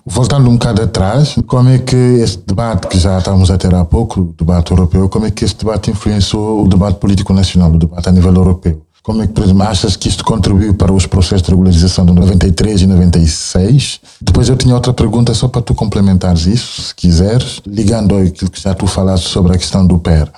Voltando 0.03 0.49
um 0.49 0.53
bocado 0.53 0.81
atrás, 0.81 1.35
como 1.45 1.69
é 1.69 1.77
que 1.77 1.95
este 1.95 2.41
debate 2.43 2.87
que 2.87 2.97
já 2.97 3.19
estávamos 3.19 3.51
a 3.51 3.57
ter 3.57 3.73
há 3.75 3.85
pouco, 3.85 4.21
o 4.21 4.33
debate 4.33 4.71
europeu, 4.71 5.07
como 5.09 5.27
é 5.27 5.31
que 5.31 5.45
este 5.45 5.59
debate 5.59 5.91
influenciou 5.91 6.65
o 6.65 6.67
debate 6.67 6.97
político 6.97 7.33
nacional, 7.33 7.71
o 7.71 7.77
debate 7.77 8.09
a 8.09 8.11
nível 8.11 8.33
europeu? 8.33 8.81
Como 9.03 9.23
é 9.23 9.27
que, 9.27 9.33
por 9.33 9.43
exemplo, 9.43 9.63
achas 9.63 9.95
que 9.95 10.07
isto 10.07 10.23
contribuiu 10.23 10.75
para 10.75 10.93
os 10.93 11.07
processos 11.07 11.41
de 11.41 11.49
regularização 11.49 12.05
de 12.05 12.13
93 12.13 12.81
e 12.81 12.87
96? 12.87 13.99
Depois 14.21 14.47
eu 14.47 14.55
tinha 14.55 14.75
outra 14.75 14.93
pergunta 14.93 15.33
só 15.33 15.47
para 15.47 15.61
tu 15.61 15.73
complementares 15.73 16.45
isso, 16.45 16.81
se 16.83 16.95
quiseres, 16.95 17.61
ligando 17.65 18.15
aquilo 18.15 18.51
que 18.51 18.61
já 18.61 18.75
tu 18.75 18.85
falaste 18.85 19.27
sobre 19.27 19.55
a 19.55 19.57
questão 19.57 19.85
do 19.85 19.97
PER. 19.97 20.31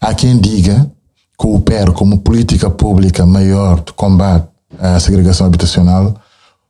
Há 0.00 0.12
quem 0.12 0.38
diga 0.38 0.90
que 1.38 1.46
o 1.46 1.58
PER, 1.60 1.92
como 1.92 2.18
política 2.18 2.68
pública 2.68 3.24
maior 3.24 3.80
de 3.82 3.92
combate 3.94 4.46
à 4.78 5.00
segregação 5.00 5.46
habitacional, 5.46 6.14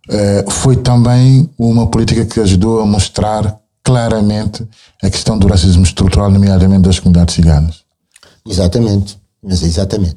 eh, 0.09 0.45
foi 0.49 0.77
também 0.77 1.51
uma 1.59 1.89
política 1.89 2.25
que 2.25 2.39
ajudou 2.39 2.81
a 2.81 2.87
mostrar 2.87 3.59
claramente 3.83 4.65
a 5.03 5.11
questão 5.11 5.37
do 5.37 5.49
racismo 5.49 5.83
estrutural, 5.83 6.31
nomeadamente 6.31 6.83
das 6.83 7.01
comunidades 7.01 7.35
ciganas. 7.35 7.81
Exatamente, 8.47 9.19
mas 9.43 9.63
exatamente. 9.63 10.17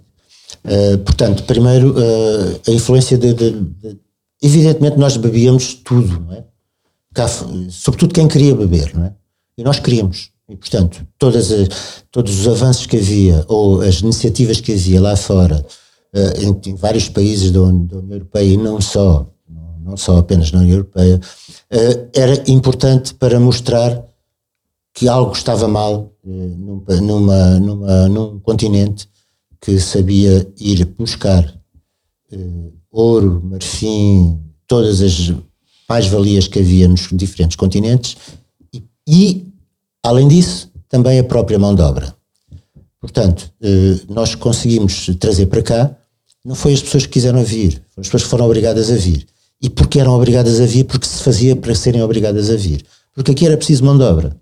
Uh, 0.63 0.97
portanto, 0.99 1.43
primeiro, 1.43 1.91
uh, 1.91 2.61
a 2.67 2.71
influência 2.71 3.17
de, 3.17 3.33
de, 3.33 3.51
de, 3.51 3.99
Evidentemente, 4.41 4.97
nós 4.97 5.15
bebíamos 5.15 5.73
tudo, 5.73 6.19
não 6.19 6.33
é? 6.33 6.43
sobretudo 7.69 8.13
quem 8.13 8.27
queria 8.27 8.53
beber, 8.55 8.93
não 8.93 9.05
é? 9.05 9.13
E 9.57 9.63
nós 9.63 9.79
queríamos. 9.79 10.31
E, 10.49 10.55
portanto, 10.57 11.07
todas 11.17 11.49
as, 11.49 12.03
todos 12.11 12.39
os 12.39 12.47
avanços 12.47 12.85
que 12.85 12.97
havia, 12.97 13.45
ou 13.47 13.81
as 13.81 14.01
iniciativas 14.01 14.59
que 14.59 14.73
havia 14.73 14.99
lá 14.99 15.15
fora, 15.15 15.65
uh, 16.13 16.41
em, 16.41 16.71
em, 16.71 16.75
vários 16.75 17.07
países 17.07 17.51
da, 17.51 17.59
da, 17.59 17.65
União 17.65 18.11
Europeia, 18.11 18.53
e 18.53 18.57
não 18.57 18.81
só, 18.81 19.25
não, 19.79 19.95
só 19.95 20.17
apenas 20.17 20.51
na 20.51 20.59
União 20.59 20.77
Europeia, 20.77 21.21
era 22.13 22.43
importante 22.49 23.13
para 23.13 23.39
mostrar 23.39 24.03
que 24.93 25.07
algo 25.07 25.31
estava 25.33 25.67
mal 25.67 26.11
numa, 26.23 27.01
numa, 27.01 27.59
numa, 27.59 28.09
num 28.09 28.39
continente 28.39 29.07
que 29.63 29.79
sabia 29.79 30.45
ir 30.59 30.83
buscar 30.97 31.41
uh, 32.33 32.73
ouro, 32.91 33.41
marfim, 33.45 34.37
todas 34.67 35.01
as 35.01 35.33
mais-valias 35.87 36.49
que 36.49 36.59
havia 36.59 36.85
nos 36.85 37.07
diferentes 37.13 37.55
continentes 37.55 38.17
e, 38.73 38.83
e, 39.07 39.47
além 40.03 40.27
disso, 40.27 40.69
também 40.89 41.17
a 41.17 41.23
própria 41.23 41.57
mão 41.57 41.73
de 41.73 41.81
obra. 41.81 42.13
Portanto, 42.99 43.53
uh, 43.61 44.13
nós 44.13 44.35
conseguimos 44.35 45.09
trazer 45.17 45.45
para 45.45 45.63
cá, 45.63 45.97
não 46.43 46.55
foi 46.55 46.73
as 46.73 46.81
pessoas 46.81 47.05
que 47.05 47.13
quiseram 47.13 47.41
vir, 47.41 47.81
foram 47.91 48.01
as 48.01 48.07
pessoas 48.07 48.23
que 48.23 48.29
foram 48.29 48.45
obrigadas 48.45 48.91
a 48.91 48.95
vir. 48.95 49.25
E 49.61 49.69
porque 49.69 49.97
eram 49.97 50.11
obrigadas 50.11 50.59
a 50.59 50.65
vir? 50.65 50.83
Porque 50.83 51.07
se 51.07 51.23
fazia 51.23 51.55
para 51.55 51.73
serem 51.73 52.03
obrigadas 52.03 52.49
a 52.49 52.57
vir. 52.57 52.83
Porque 53.15 53.31
aqui 53.31 53.45
era 53.45 53.55
preciso 53.55 53.85
mão 53.85 53.97
de 53.97 54.03
obra. 54.03 54.35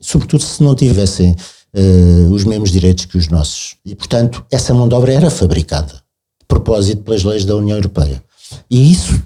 Sobretudo 0.00 0.42
se 0.42 0.60
não 0.60 0.74
tivessem 0.74 1.36
uh, 1.76 2.32
os 2.32 2.44
mesmos 2.44 2.70
direitos 2.70 3.04
que 3.04 3.18
os 3.18 3.28
nossos. 3.28 3.76
E, 3.84 3.94
portanto, 3.94 4.44
essa 4.50 4.72
mão 4.72 4.88
de 4.88 4.94
obra 4.94 5.12
era 5.12 5.30
fabricada, 5.30 5.94
de 6.40 6.46
propósito, 6.48 7.02
pelas 7.02 7.22
leis 7.22 7.44
da 7.44 7.54
União 7.54 7.76
Europeia. 7.76 8.22
E 8.70 8.90
isso, 8.90 9.22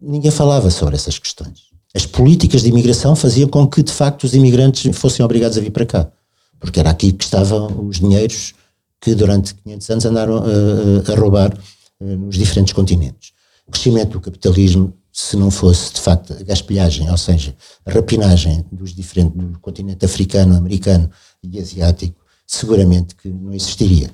ninguém 0.00 0.30
falava 0.30 0.70
sobre 0.70 0.94
essas 0.94 1.18
questões. 1.18 1.70
As 1.94 2.06
políticas 2.06 2.62
de 2.62 2.68
imigração 2.68 3.14
faziam 3.14 3.48
com 3.48 3.66
que, 3.66 3.82
de 3.82 3.92
facto, 3.92 4.24
os 4.24 4.34
imigrantes 4.34 4.96
fossem 4.96 5.24
obrigados 5.24 5.58
a 5.58 5.60
vir 5.60 5.70
para 5.70 5.84
cá. 5.84 6.10
Porque 6.58 6.80
era 6.80 6.90
aqui 6.90 7.12
que 7.12 7.24
estavam 7.24 7.86
os 7.86 8.00
dinheiros 8.00 8.54
que 9.00 9.14
durante 9.14 9.54
500 9.54 9.90
anos 9.90 10.04
andaram 10.06 10.36
a, 10.38 11.12
a 11.12 11.16
roubar 11.16 11.52
nos 12.00 12.36
diferentes 12.36 12.72
continentes. 12.72 13.32
O 13.66 13.72
crescimento 13.72 14.12
do 14.12 14.20
capitalismo 14.20 14.94
se 15.12 15.36
não 15.36 15.50
fosse 15.50 15.92
de 15.92 16.00
facto 16.00 16.32
a 16.32 16.42
gaspilhagem, 16.42 17.10
ou 17.10 17.18
seja, 17.18 17.54
a 17.84 17.92
rapinagem 17.92 18.64
dos 18.72 18.94
diferentes, 18.94 19.36
do 19.36 19.58
continente 19.58 20.04
africano, 20.06 20.56
americano 20.56 21.10
e 21.42 21.58
asiático, 21.58 22.16
seguramente 22.46 23.14
que 23.16 23.28
não 23.28 23.52
existiria. 23.52 24.10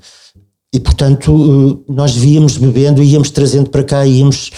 E 0.72 0.80
portanto 0.80 1.84
nós 1.88 2.14
víamos 2.14 2.56
bebendo 2.56 3.02
e 3.02 3.12
íamos 3.12 3.30
trazendo 3.30 3.70
para 3.70 3.84
cá, 3.84 4.06
íamos 4.06 4.50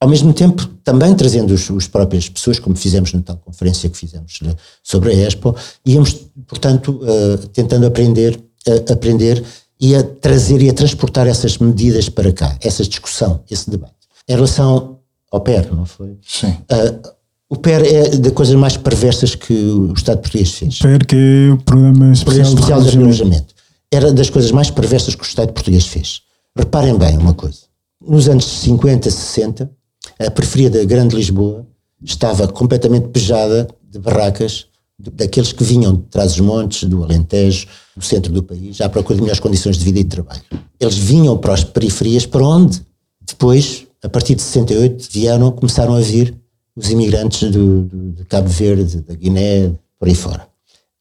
ao 0.00 0.08
mesmo 0.08 0.32
tempo 0.32 0.66
também 0.82 1.14
trazendo 1.14 1.54
os, 1.54 1.70
os 1.70 1.86
próprias 1.86 2.28
pessoas, 2.28 2.58
como 2.58 2.74
fizemos 2.74 3.12
na 3.12 3.22
tal 3.22 3.36
conferência 3.36 3.88
que 3.88 3.96
fizemos 3.96 4.40
sobre 4.82 5.12
a 5.12 5.14
Expo, 5.14 5.54
íamos 5.86 6.26
portanto 6.46 7.00
uh, 7.02 7.38
tentando 7.48 7.86
aprender, 7.86 8.36
uh, 8.66 8.92
aprender 8.92 9.44
e 9.80 9.94
a 9.94 10.02
trazer 10.02 10.60
e 10.62 10.68
a 10.68 10.72
transportar 10.72 11.26
essas 11.26 11.58
medidas 11.58 12.08
para 12.08 12.32
cá, 12.32 12.56
essa 12.60 12.82
discussão, 12.84 13.42
esse 13.50 13.70
debate. 13.70 13.94
Em 14.28 14.34
relação 14.34 14.98
ao 15.30 15.40
PER, 15.40 15.74
não 15.74 15.86
foi? 15.86 16.16
Sim. 16.26 16.56
Uh, 16.70 17.12
o 17.52 17.56
PER 17.56 17.82
é 17.84 18.08
das 18.16 18.32
coisas 18.32 18.54
mais 18.54 18.78
perversas 18.78 19.34
que 19.34 19.52
o 19.52 19.92
Estado 19.92 20.22
português 20.22 20.52
fez. 20.52 20.80
O 20.80 20.84
PER, 20.84 21.06
que 21.06 21.16
é 21.16 21.52
o 21.52 21.58
Programa 21.58 22.10
Especial, 22.10 22.48
especial 22.48 22.80
de, 22.80 22.90
de 22.90 22.96
Relojamento. 22.96 23.54
Era 23.90 24.10
das 24.10 24.30
coisas 24.30 24.50
mais 24.50 24.70
perversas 24.70 25.14
que 25.14 25.20
o 25.20 25.26
Estado 25.26 25.52
português 25.52 25.86
fez. 25.86 26.22
Reparem 26.56 26.96
bem 26.96 27.18
uma 27.18 27.34
coisa. 27.34 27.58
Nos 28.00 28.26
anos 28.26 28.46
50, 28.46 29.10
60, 29.10 29.70
a 30.18 30.30
periferia 30.30 30.70
da 30.70 30.82
Grande 30.84 31.14
Lisboa 31.14 31.66
estava 32.02 32.48
completamente 32.48 33.08
pejada 33.08 33.68
de 33.86 33.98
barracas 33.98 34.64
daqueles 34.98 35.52
que 35.52 35.62
vinham 35.62 35.96
de 35.96 36.02
trás 36.04 36.32
dos 36.32 36.40
montes, 36.40 36.88
do 36.88 37.04
Alentejo, 37.04 37.66
do 37.94 38.02
centro 38.02 38.32
do 38.32 38.42
país, 38.42 38.80
à 38.80 38.88
procura 38.88 39.16
de 39.16 39.20
melhores 39.20 39.40
condições 39.40 39.76
de 39.76 39.84
vida 39.84 40.00
e 40.00 40.04
de 40.04 40.08
trabalho. 40.08 40.42
Eles 40.80 40.96
vinham 40.96 41.36
para 41.36 41.52
as 41.52 41.62
periferias 41.62 42.24
para 42.24 42.46
onde? 42.46 42.80
Depois 43.20 43.86
a 44.02 44.08
partir 44.08 44.34
de 44.34 44.42
68, 44.42 45.08
vieram, 45.12 45.52
começaram 45.52 45.94
a 45.94 46.00
vir 46.00 46.34
os 46.76 46.90
imigrantes 46.90 47.50
do, 47.50 47.82
do, 47.82 48.12
de 48.12 48.24
Cabo 48.24 48.48
Verde, 48.48 49.00
da 49.00 49.14
Guiné, 49.14 49.72
por 49.98 50.08
aí 50.08 50.14
fora. 50.14 50.46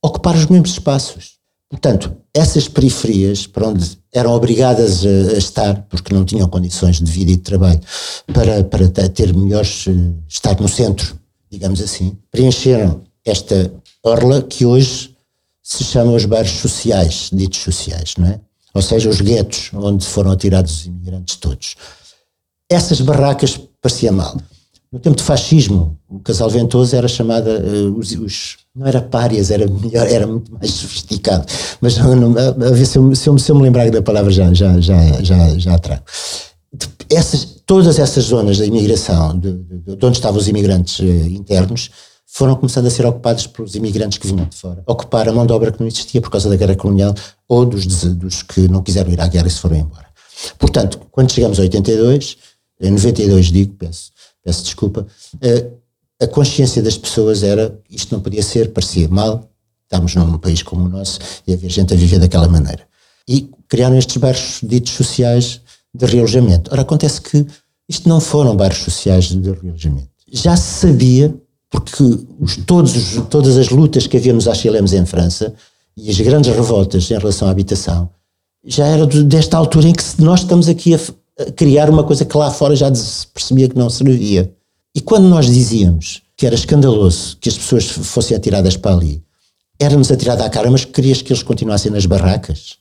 Ocupar 0.02 0.36
os 0.36 0.46
mesmos 0.48 0.72
espaços. 0.72 1.40
Portanto, 1.70 2.16
essas 2.34 2.68
periferias, 2.68 3.48
para 3.48 3.68
onde 3.68 3.98
eram 4.14 4.32
obrigadas 4.32 5.06
a, 5.06 5.36
a, 5.36 5.38
estar, 5.38 5.82
porque 5.90 6.14
não 6.14 6.26
tinham 6.26 6.48
condições 6.50 7.00
de 7.00 7.10
vida 7.10 7.32
e 7.32 7.36
de 7.36 7.42
trabalho, 7.42 7.80
para, 8.34 8.64
para 8.64 9.10
ter 9.10 9.34
melhores, 9.34 9.86
eh, 9.88 9.92
estar 10.28 10.60
no 10.60 10.68
centro, 10.68 11.18
digamos 11.50 11.82
assim, 11.82 12.18
preencheram 12.30 13.02
esta 13.24 13.72
orla 14.04 14.42
que 14.42 14.66
hoje 14.66 15.16
se 15.64 15.84
chama 15.84 16.12
os 16.12 16.26
bairros 16.26 16.52
sociais, 16.52 17.30
ditos 17.32 17.60
sociais, 17.60 18.16
não 18.18 18.28
é? 18.28 18.40
Ou 18.74 18.82
seja, 18.82 19.10
os 19.10 19.22
guetos 19.22 19.70
onde 19.74 20.06
foram 20.06 20.32
atirados 20.32 20.82
os 20.82 20.86
imigrantes 20.88 21.36
todos 21.36 21.76
essas 22.72 23.02
barracas 23.02 23.60
parecia 23.82 24.14
mal. 24.14 24.38
No 24.92 25.00
tempo 25.00 25.16
do 25.16 25.24
fascismo, 25.24 25.98
o 26.10 26.20
casal 26.20 26.50
ventoso 26.50 26.94
era 26.94 27.08
chamada 27.08 27.50
uh, 27.62 27.98
os, 27.98 28.12
os, 28.12 28.58
não 28.76 28.86
era 28.86 29.02
párias, 29.02 29.50
era 29.50 29.66
melhor, 29.66 30.06
era 30.06 30.28
muito 30.28 30.52
mais 30.52 30.70
sofisticado. 30.72 31.46
Mas 31.80 31.98
não, 31.98 32.36
a, 32.38 32.50
a 32.50 32.72
ver 32.72 32.86
se 32.86 32.98
eu, 32.98 33.16
se, 33.16 33.30
eu, 33.30 33.38
se 33.38 33.50
eu, 33.50 33.56
me 33.56 33.62
lembrar 33.62 33.90
da 33.90 34.02
palavra 34.02 34.30
já 34.30 34.54
já 34.54 34.82
já 34.82 35.00
já, 35.24 35.58
já 35.58 35.80
trago. 35.80 36.04
Essas, 37.10 37.46
todas 37.66 38.00
essas 38.00 38.26
zonas 38.26 38.58
da 38.58 38.66
imigração, 38.66 39.40
de, 39.40 39.54
de, 39.54 39.96
de 39.96 40.06
onde 40.06 40.18
estavam 40.18 40.38
os 40.38 40.50
imigrantes 40.50 41.00
uh, 41.00 41.04
internos, 41.04 41.90
foram 42.28 42.56
começando 42.56 42.88
a 42.88 42.90
ser 42.90 43.06
ocupadas 43.06 43.48
pelos 43.48 43.76
imigrantes 43.76 44.18
que 44.18 44.28
vinham 44.28 44.46
de 44.46 44.58
fora. 44.58 44.84
Ocupar 44.86 45.30
a 45.30 45.32
mão 45.32 45.46
de 45.46 45.54
obra 45.54 45.72
que 45.72 45.80
não 45.80 45.88
existia 45.88 46.20
por 46.20 46.30
causa 46.30 46.50
da 46.50 46.58
guerra 46.58 46.76
colonial 46.76 47.16
ou 47.48 47.66
dos, 47.66 47.86
dos 47.86 48.44
que 48.44 48.68
não 48.68 48.84
quiseram 48.84 49.12
ir 49.12 49.22
à 49.22 49.28
guerra 49.28 49.48
e 49.48 49.52
se 49.52 49.60
foram 49.60 49.78
embora. 49.78 50.08
Portanto, 50.60 51.00
quando 51.12 51.32
chegamos 51.32 51.60
a 51.60 51.62
82 51.62 52.38
em 52.82 52.92
92 52.92 53.46
digo, 53.52 53.76
peço, 53.76 54.12
peço 54.44 54.64
desculpa, 54.64 55.06
a 56.22 56.28
consciência 56.28 56.84
das 56.84 56.98
pessoas 56.98 57.42
era 57.44 57.78
isto 57.90 58.14
não 58.14 58.22
podia 58.22 58.44
ser, 58.44 58.72
parecia 58.72 59.08
mal, 59.10 59.50
estamos 59.84 60.16
num 60.16 60.38
país 60.38 60.62
como 60.62 60.86
o 60.86 60.90
nosso 60.90 61.20
e 61.48 61.54
havia 61.54 61.70
gente 61.70 61.94
a 61.94 61.98
viver 61.98 62.20
daquela 62.20 62.48
maneira. 62.48 62.88
E 63.28 63.50
criaram 63.68 63.98
estes 63.98 64.18
bairros 64.18 64.60
ditos 64.64 64.94
sociais 64.94 65.62
de 65.94 66.06
realojamento. 66.06 66.72
Ora, 66.72 66.82
acontece 66.82 67.22
que 67.22 67.46
isto 67.90 68.08
não 68.08 68.20
foram 68.20 68.56
bairros 68.56 68.80
sociais 68.80 69.26
de 69.26 69.52
realojamento. 69.52 70.10
Já 70.32 70.56
se 70.56 70.88
sabia, 70.88 71.34
porque 71.70 72.04
os, 72.40 72.56
todos, 72.66 73.16
todas 73.30 73.58
as 73.58 73.70
lutas 73.70 74.08
que 74.08 74.18
havia 74.18 74.34
nos 74.34 74.48
HLMs 74.48 74.96
em 74.96 75.06
França 75.06 75.54
e 75.98 76.10
as 76.10 76.20
grandes 76.20 76.56
revoltas 76.56 77.10
em 77.12 77.18
relação 77.18 77.48
à 77.48 77.52
habitação, 77.52 78.10
já 78.64 78.86
era 78.86 79.06
desta 79.06 79.58
altura 79.58 79.88
em 79.88 79.94
que 79.94 80.04
nós 80.20 80.42
estamos 80.42 80.70
aqui 80.70 80.94
a, 80.94 81.00
criar 81.56 81.90
uma 81.90 82.04
coisa 82.04 82.26
que 82.26 82.38
lá 82.38 82.52
fora 82.52 82.76
já 82.76 82.94
se 82.94 83.28
percebia 83.28 83.70
que 83.70 83.78
não 83.78 83.90
servia. 83.90 84.54
E 84.96 85.02
quando 85.02 85.28
nós 85.28 85.46
dizíamos 85.46 86.22
que 86.36 86.46
era 86.46 86.56
escandaloso 86.56 87.38
que 87.40 87.50
as 87.50 87.58
pessoas 87.58 87.86
fossem 87.86 88.36
atiradas 88.36 88.76
para 88.76 88.96
ali, 88.96 89.24
era-nos 89.80 90.12
atirada 90.12 90.46
à 90.46 90.50
cara, 90.50 90.70
mas 90.70 90.86
querias 90.86 91.22
que 91.22 91.32
eles 91.32 91.44
continuassem 91.44 91.92
nas 91.92 92.06
barracas? 92.06 92.78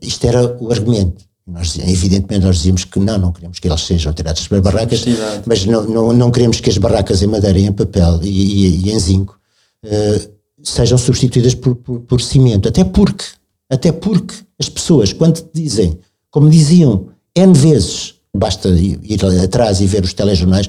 Isto 0.00 0.26
era 0.26 0.56
o 0.60 0.72
argumento. 0.72 1.24
Nós, 1.46 1.78
evidentemente, 1.78 2.46
nós 2.46 2.56
dizíamos 2.56 2.84
que 2.84 2.98
não, 2.98 3.18
não 3.18 3.32
queremos 3.32 3.58
que 3.58 3.68
eles 3.68 3.82
sejam 3.82 4.12
tirados 4.14 4.48
das 4.48 4.60
barracas, 4.60 5.04
mas 5.44 5.66
não, 5.66 5.84
não, 5.84 6.12
não 6.12 6.30
queremos 6.30 6.58
que 6.58 6.70
as 6.70 6.78
barracas 6.78 7.22
em 7.22 7.26
madeira 7.26 7.58
em 7.58 7.72
papel 7.72 8.18
e, 8.22 8.28
e, 8.28 8.86
e 8.86 8.92
em 8.92 8.98
zinco 8.98 9.38
uh, 9.84 10.32
sejam 10.62 10.96
substituídas 10.96 11.54
por, 11.54 11.76
por, 11.76 12.00
por, 12.00 12.20
cimento. 12.20 12.66
Até 12.66 12.82
porque, 12.82 13.24
até 13.68 13.92
porque 13.92 14.34
as 14.58 14.70
pessoas, 14.70 15.12
quando 15.12 15.46
dizem, 15.52 15.98
como 16.30 16.48
diziam 16.48 17.08
N 17.36 17.52
vezes, 17.52 18.14
basta 18.34 18.68
ir 18.68 19.20
atrás 19.42 19.80
e 19.80 19.86
ver 19.86 20.04
os 20.04 20.12
telejornais, 20.12 20.68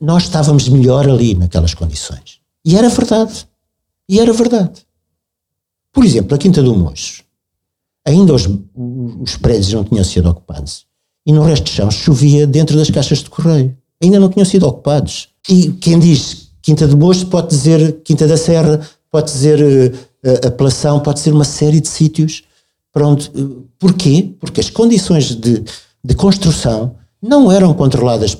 nós 0.00 0.24
estávamos 0.24 0.68
melhor 0.68 1.08
ali 1.08 1.34
naquelas 1.34 1.74
condições. 1.74 2.40
E 2.64 2.76
era 2.76 2.88
verdade. 2.88 3.46
E 4.08 4.20
era 4.20 4.32
verdade. 4.32 4.86
Por 5.92 6.04
exemplo, 6.04 6.34
a 6.34 6.38
Quinta 6.38 6.62
do 6.62 6.74
Mocho 6.74 7.26
ainda 8.06 8.32
os, 8.32 8.48
os 9.20 9.36
prédios 9.36 9.72
não 9.72 9.82
tinham 9.82 10.04
sido 10.04 10.30
ocupados. 10.30 10.86
E 11.26 11.32
no 11.32 11.42
resto 11.42 11.64
do 11.64 11.70
chão 11.70 11.90
chovia 11.90 12.46
dentro 12.46 12.76
das 12.76 12.88
caixas 12.88 13.18
de 13.18 13.28
correio. 13.28 13.76
Ainda 14.00 14.20
não 14.20 14.28
tinham 14.28 14.44
sido 14.44 14.64
ocupados. 14.66 15.28
E 15.48 15.72
quem 15.72 15.98
diz 15.98 16.48
Quinta 16.62 16.86
do 16.86 16.96
Mosto 16.96 17.26
pode 17.26 17.48
dizer 17.48 18.00
Quinta 18.04 18.28
da 18.28 18.36
Serra, 18.36 18.80
pode 19.10 19.32
dizer 19.32 19.60
uh, 20.24 20.46
Apelação, 20.46 21.00
pode 21.00 21.18
ser 21.18 21.32
uma 21.32 21.44
série 21.44 21.80
de 21.80 21.88
sítios. 21.88 22.44
Pronto. 22.92 23.64
Porquê? 23.78 24.34
Porque 24.38 24.60
as 24.60 24.70
condições 24.70 25.34
de, 25.34 25.64
de 26.06 26.14
construção 26.14 26.94
não 27.20 27.50
eram 27.50 27.74
controladas 27.74 28.36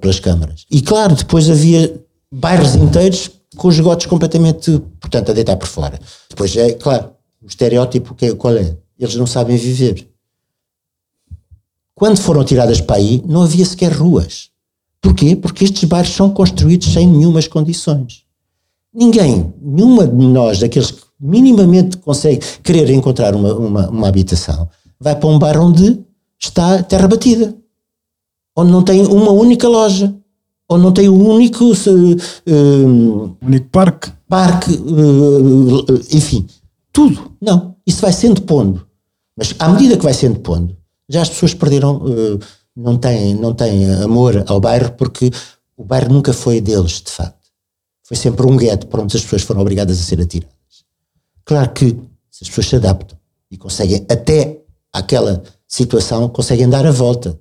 pelas 0.00 0.20
câmaras. 0.20 0.64
E 0.70 0.80
claro, 0.80 1.14
depois 1.14 1.50
havia 1.50 2.02
bairros 2.32 2.74
inteiros 2.74 3.30
com 3.56 3.68
os 3.68 3.74
esgotos 3.74 4.06
completamente, 4.06 4.80
portanto, 4.98 5.30
a 5.30 5.34
deitar 5.34 5.56
por 5.56 5.68
fora. 5.68 6.00
Depois 6.30 6.56
é, 6.56 6.72
claro, 6.72 7.10
o 7.42 7.46
estereótipo 7.46 8.14
que, 8.14 8.26
é, 8.26 8.34
qual 8.34 8.56
é? 8.56 8.74
Eles 8.98 9.16
não 9.16 9.26
sabem 9.26 9.56
viver. 9.56 10.08
Quando 11.94 12.18
foram 12.18 12.42
tiradas 12.42 12.80
para 12.80 12.96
aí, 12.96 13.22
não 13.26 13.42
havia 13.42 13.66
sequer 13.66 13.92
ruas. 13.92 14.48
Porquê? 15.02 15.36
Porque 15.36 15.64
estes 15.64 15.84
bairros 15.84 16.14
são 16.14 16.30
construídos 16.30 16.90
sem 16.90 17.06
nenhumas 17.06 17.46
condições. 17.46 18.22
Ninguém, 18.92 19.52
nenhuma 19.60 20.06
de 20.06 20.26
nós, 20.26 20.58
daqueles 20.58 20.90
que 20.90 21.02
minimamente 21.20 21.98
consegue 21.98 22.44
querer 22.62 22.88
encontrar 22.90 23.34
uma, 23.34 23.54
uma, 23.54 23.90
uma 23.90 24.08
habitação, 24.08 24.68
vai 24.98 25.14
para 25.14 25.28
um 25.28 25.38
bairro 25.38 25.66
onde 25.66 26.02
está 26.48 26.82
terra 26.82 27.08
batida, 27.08 27.56
onde 28.56 28.70
não 28.70 28.82
tem 28.82 29.06
uma 29.06 29.30
única 29.30 29.68
loja, 29.68 30.14
onde 30.68 30.82
não 30.82 30.92
tem 30.92 31.08
um 31.08 31.28
único, 31.28 31.64
uh, 31.64 33.36
único 33.42 33.68
parque, 33.70 34.12
parque, 34.28 34.72
uh, 34.72 35.84
enfim, 36.12 36.46
tudo. 36.92 37.32
Não. 37.40 37.74
Isso 37.86 38.00
vai 38.00 38.12
sendo 38.12 38.42
pondo. 38.42 38.86
Mas 39.36 39.54
à 39.58 39.68
medida 39.68 39.96
que 39.96 40.04
vai 40.04 40.14
sendo 40.14 40.40
pondo, 40.40 40.76
já 41.08 41.22
as 41.22 41.28
pessoas 41.28 41.52
perderam, 41.54 41.96
uh, 41.96 42.38
não, 42.74 42.96
têm, 42.96 43.34
não 43.34 43.52
têm 43.52 43.92
amor 43.96 44.44
ao 44.46 44.60
bairro 44.60 44.92
porque 44.92 45.30
o 45.76 45.84
bairro 45.84 46.12
nunca 46.12 46.32
foi 46.32 46.60
deles, 46.60 47.02
de 47.02 47.10
facto. 47.10 47.44
Foi 48.04 48.16
sempre 48.16 48.46
um 48.46 48.56
gueto 48.56 48.86
para 48.86 49.02
onde 49.02 49.16
as 49.16 49.22
pessoas 49.22 49.42
foram 49.42 49.60
obrigadas 49.60 49.98
a 49.98 50.02
ser 50.02 50.20
atiradas. 50.20 50.54
Claro 51.44 51.72
que 51.72 51.96
se 52.30 52.42
as 52.44 52.48
pessoas 52.48 52.68
se 52.68 52.76
adaptam 52.76 53.18
e 53.50 53.56
conseguem, 53.56 54.04
até 54.08 54.60
aquela 54.92 55.42
situação, 55.74 56.28
conseguem 56.28 56.68
dar 56.68 56.86
a 56.86 56.90
volta. 56.90 57.38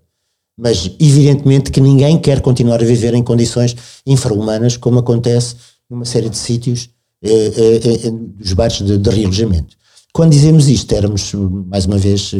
Mas 0.57 0.89
evidentemente 0.99 1.71
que 1.71 1.81
ninguém 1.81 2.19
quer 2.19 2.41
continuar 2.41 2.81
a 2.81 2.86
viver 2.86 3.13
em 3.13 3.23
condições 3.23 3.75
infra-humanas, 4.05 4.77
como 4.77 4.99
acontece 4.99 5.55
numa 5.89 6.05
série 6.05 6.29
de 6.29 6.38
sítios 6.38 6.89
eh, 7.23 7.29
eh, 7.29 8.07
eh, 8.07 8.11
dos 8.11 8.53
bairros 8.53 8.86
de, 8.86 8.97
de 8.97 9.09
realojamento. 9.09 9.75
Quando 10.11 10.31
dizemos 10.31 10.67
isto, 10.67 10.93
éramos, 10.93 11.34
mais 11.34 11.86
uma 11.86 11.97
vez, 11.97 12.34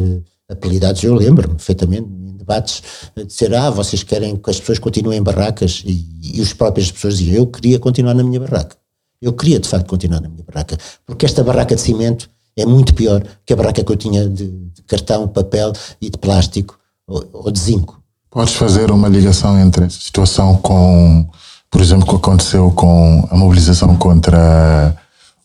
apelidados, 0.48 1.04
eu 1.04 1.16
lembro-me 1.16 1.56
perfeitamente, 1.56 2.08
em 2.08 2.38
debates, 2.38 2.84
de 3.16 3.26
dizer, 3.26 3.54
ah, 3.56 3.72
vocês 3.72 4.04
querem 4.04 4.36
que 4.36 4.50
as 4.50 4.60
pessoas 4.60 4.78
continuem 4.78 5.18
em 5.18 5.24
barracas, 5.24 5.84
e, 5.86 6.06
e 6.36 6.42
as 6.42 6.54
próprias 6.54 6.92
pessoas 6.92 7.18
diziam, 7.18 7.38
eu 7.38 7.48
queria 7.48 7.80
continuar 7.80 8.14
na 8.14 8.24
minha 8.24 8.40
barraca. 8.40 8.76
Eu 9.20 9.34
queria, 9.34 9.60
de 9.60 9.68
facto, 9.68 9.88
continuar 9.88 10.22
na 10.22 10.30
minha 10.30 10.44
barraca, 10.44 10.78
porque 11.06 11.26
esta 11.26 11.44
barraca 11.44 11.76
de 11.76 11.82
cimento 11.82 12.30
é 12.56 12.66
muito 12.66 12.94
pior 12.94 13.24
que 13.46 13.54
a 13.54 13.56
barraca 13.56 13.84
que 13.84 13.92
eu 13.92 13.98
tinha 13.98 14.28
de, 14.28 14.48
de 14.48 14.82
cartão, 14.84 15.28
papel 15.28 15.74
e 16.02 16.10
de 16.10 16.18
plástico 16.18 16.78
ou, 17.08 17.28
ou 17.34 17.52
de 17.52 17.60
zinco. 17.60 18.02
Podes 18.30 18.54
fazer 18.54 18.92
uma 18.92 19.08
ligação 19.08 19.60
entre 19.60 19.86
essa 19.86 20.00
situação 20.00 20.58
com 20.58 21.28
por 21.74 21.82
exemplo, 21.82 22.06
o 22.06 22.10
que 22.12 22.16
aconteceu 22.18 22.70
com 22.70 23.28
a 23.32 23.36
mobilização 23.36 23.98
contra 23.98 24.96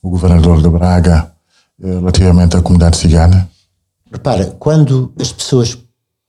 o 0.03 0.11
governador 0.11 0.61
de 0.61 0.69
Braga 0.69 1.33
eh, 1.83 1.87
relativamente 1.87 2.55
à 2.55 2.61
comunidade 2.61 2.99
cigana? 2.99 3.49
Repara, 4.13 4.45
quando 4.59 5.11
as 5.19 5.33
pessoas 5.33 5.79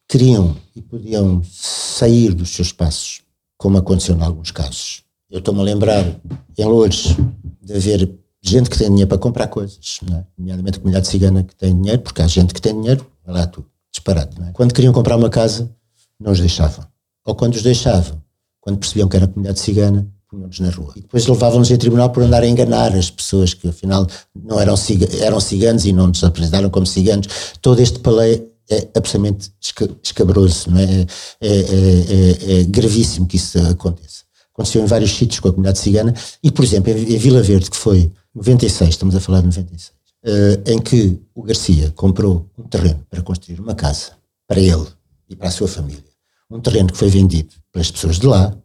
queriam 0.07 0.55
e 0.73 0.81
podiam 0.81 1.41
sair 1.43 2.33
dos 2.33 2.55
seus 2.55 2.69
espaços, 2.69 3.23
como 3.57 3.77
aconteceu 3.77 4.15
em 4.15 4.21
alguns 4.21 4.51
casos, 4.51 5.03
eu 5.29 5.39
estou-me 5.39 5.59
a 5.59 5.63
lembrar 5.63 6.05
em 6.57 6.63
Lourdes 6.63 7.17
de 7.61 7.73
haver 7.73 8.09
gente 8.41 8.69
que 8.69 8.77
tem 8.77 8.87
dinheiro 8.87 9.07
para 9.07 9.17
comprar 9.17 9.47
coisas, 9.47 9.99
é? 10.11 10.23
nomeadamente 10.37 10.77
a 10.77 10.81
comunidade 10.81 11.07
cigana 11.07 11.43
que 11.43 11.55
tem 11.55 11.75
dinheiro, 11.75 12.01
porque 12.01 12.21
há 12.21 12.27
gente 12.27 12.53
que 12.53 12.61
tem 12.61 12.73
dinheiro, 12.73 13.05
vai 13.25 13.35
lá 13.35 13.47
tu, 13.47 13.65
disparado. 13.91 14.41
É? 14.43 14.51
Quando 14.51 14.73
queriam 14.73 14.93
comprar 14.93 15.15
uma 15.15 15.29
casa, 15.29 15.69
não 16.19 16.31
os 16.31 16.39
deixavam. 16.39 16.85
Ou 17.25 17.35
quando 17.35 17.55
os 17.55 17.61
deixavam, 17.61 18.21
quando 18.61 18.77
percebiam 18.77 19.07
que 19.07 19.15
era 19.15 19.25
a 19.25 19.27
comunidade 19.27 19.59
cigana, 19.59 20.07
punham-nos 20.29 20.59
na 20.59 20.69
rua. 20.69 20.93
E 20.95 21.01
depois 21.01 21.25
levavam-nos 21.25 21.71
em 21.71 21.77
tribunal 21.77 22.09
por 22.11 22.23
andar 22.23 22.43
a 22.43 22.47
enganar 22.47 22.95
as 22.95 23.09
pessoas 23.09 23.53
que 23.53 23.67
afinal 23.67 24.07
não 24.35 24.59
eram, 24.59 24.75
eram 25.21 25.39
ciganos 25.39 25.85
e 25.85 25.91
não 25.91 26.07
nos 26.07 26.23
apresentaram 26.23 26.69
como 26.69 26.85
ciganos. 26.85 27.27
Todo 27.61 27.79
este 27.81 27.99
palé 27.99 28.43
é 28.69 28.87
absolutamente 28.95 29.51
escabroso, 30.03 30.69
não 30.69 30.79
é? 30.79 31.05
É, 31.41 31.47
é, 31.47 31.49
é? 31.49 32.59
é, 32.59 32.63
gravíssimo 32.65 33.25
que 33.25 33.37
isso 33.37 33.59
aconteça. 33.59 34.23
Aconteceu 34.53 34.83
em 34.83 34.85
vários 34.85 35.11
sítios 35.11 35.39
com 35.39 35.47
a 35.47 35.51
comunidade 35.51 35.79
cigana 35.79 36.13
e, 36.43 36.51
por 36.51 36.63
exemplo, 36.63 36.91
em 36.91 37.17
Vila 37.17 37.41
Verde, 37.41 37.71
que 37.71 37.77
foi 37.77 38.11
96, 38.39 38.89
estamos 38.89 39.15
a 39.15 39.19
falar 39.19 39.41
de 39.41 39.47
96, 39.47 39.91
eh, 40.23 40.61
em 40.73 40.79
que 40.79 41.21
o 41.35 41.43
Garcia 41.43 41.91
comprou 41.91 42.49
um 42.57 42.63
terreno 42.63 43.05
para 43.09 43.21
construir 43.21 43.59
uma 43.59 43.75
casa 43.75 44.13
para 44.47 44.59
ele 44.59 44.87
e 45.29 45.35
para 45.35 45.49
a 45.49 45.51
sua 45.51 45.67
família. 45.67 46.03
Um 46.49 46.59
terreno 46.59 46.91
que 46.91 46.97
foi 46.97 47.09
vendido 47.09 47.53
pelas 47.71 47.91
pessoas 47.91 48.17
de 48.17 48.25
lá, 48.25 48.55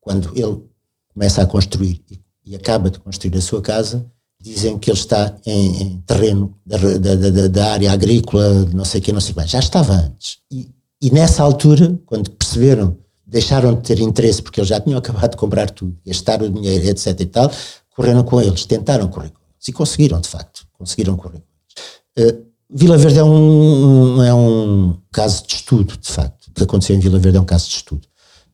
quando 0.00 0.30
ele 0.34 0.62
começa 1.12 1.42
a 1.42 1.46
construir 1.46 2.02
e, 2.10 2.20
e 2.44 2.56
acaba 2.56 2.88
de 2.88 2.98
construir 2.98 3.36
a 3.36 3.40
sua 3.40 3.60
casa, 3.60 4.06
dizem 4.40 4.78
que 4.78 4.90
ele 4.90 4.98
está 4.98 5.36
em, 5.44 5.82
em 5.82 6.00
terreno 6.06 6.56
da, 6.64 6.76
da, 6.76 7.14
da, 7.14 7.48
da, 7.48 7.72
área 7.72 7.92
agrícola, 7.92 8.64
não 8.72 8.84
sei 8.84 9.00
o 9.00 9.02
que, 9.02 9.12
não 9.12 9.20
sei 9.20 9.32
o 9.32 9.36
que, 9.36 9.46
já 9.46 9.58
estava 9.58 9.92
antes. 9.94 10.38
E, 10.50 10.70
e 11.02 11.10
nessa 11.10 11.42
altura, 11.42 11.98
quando 12.06 12.30
perceberam, 12.30 12.96
deixaram 13.26 13.74
de 13.74 13.82
ter 13.82 13.98
interesse 13.98 14.40
porque 14.40 14.60
eles 14.60 14.68
já 14.68 14.80
tinham 14.80 14.98
acabado 14.98 15.32
de 15.32 15.36
comprar 15.36 15.68
tudo, 15.70 15.96
gastar 16.06 16.40
o 16.42 16.48
dinheiro, 16.48 16.86
etc 16.86 17.20
e 17.20 17.26
tal, 17.26 17.50
correram 17.96 18.22
com 18.22 18.40
eles, 18.40 18.64
tentaram 18.66 19.08
correr 19.08 19.30
com 19.30 19.40
eles 19.40 19.68
e 19.68 19.72
conseguiram, 19.72 20.20
de 20.20 20.28
facto, 20.28 20.68
conseguiram 20.72 21.16
correr 21.16 21.40
com 21.40 22.20
eles. 22.20 22.34
Uh, 22.34 22.46
Vila 22.68 22.98
Verde 22.98 23.18
é 23.18 23.24
um, 23.24 24.22
é 24.22 24.34
um 24.34 24.96
caso 25.12 25.46
de 25.46 25.54
estudo, 25.54 25.96
de 25.96 26.08
facto 26.08 26.36
que 26.56 26.64
aconteceu 26.64 26.96
em 26.96 27.00
Vila 27.00 27.18
Verde 27.18 27.38
é 27.38 27.40
um 27.40 27.44
caso 27.44 27.68
de 27.68 27.76
estudo. 27.76 28.08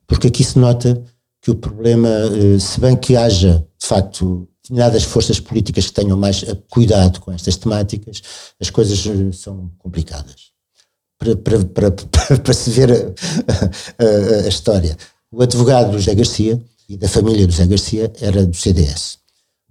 Porque 0.05 0.27
aqui 0.27 0.43
se 0.43 0.59
nota 0.59 1.01
que 1.41 1.49
o 1.49 1.55
problema, 1.55 2.09
eh, 2.09 2.59
se 2.59 2.79
bem 2.79 2.95
que 2.95 3.15
haja, 3.15 3.65
de 3.79 3.87
facto, 3.87 4.47
determinadas 4.61 5.03
forças 5.03 5.39
políticas 5.39 5.87
que 5.87 5.93
tenham 5.93 6.17
mais 6.17 6.43
cuidado 6.69 7.19
com 7.21 7.31
estas 7.31 7.55
temáticas, 7.55 8.21
as 8.59 8.69
coisas 8.69 9.05
eh, 9.05 9.31
são 9.31 9.71
complicadas. 9.77 10.51
Para, 11.17 11.35
para, 11.37 11.63
para, 11.63 11.91
para 12.43 12.53
se 12.53 12.69
ver 12.69 12.91
a, 12.91 14.03
a, 14.03 14.45
a, 14.45 14.47
história. 14.47 14.97
O 15.31 15.41
advogado 15.41 15.91
do 15.91 15.99
José 15.99 16.13
Garcia 16.13 16.61
e 16.89 16.97
da 16.97 17.07
família 17.07 17.47
do 17.47 17.51
José 17.51 17.65
Garcia 17.65 18.11
era 18.19 18.45
do 18.45 18.55
CDS. 18.55 19.19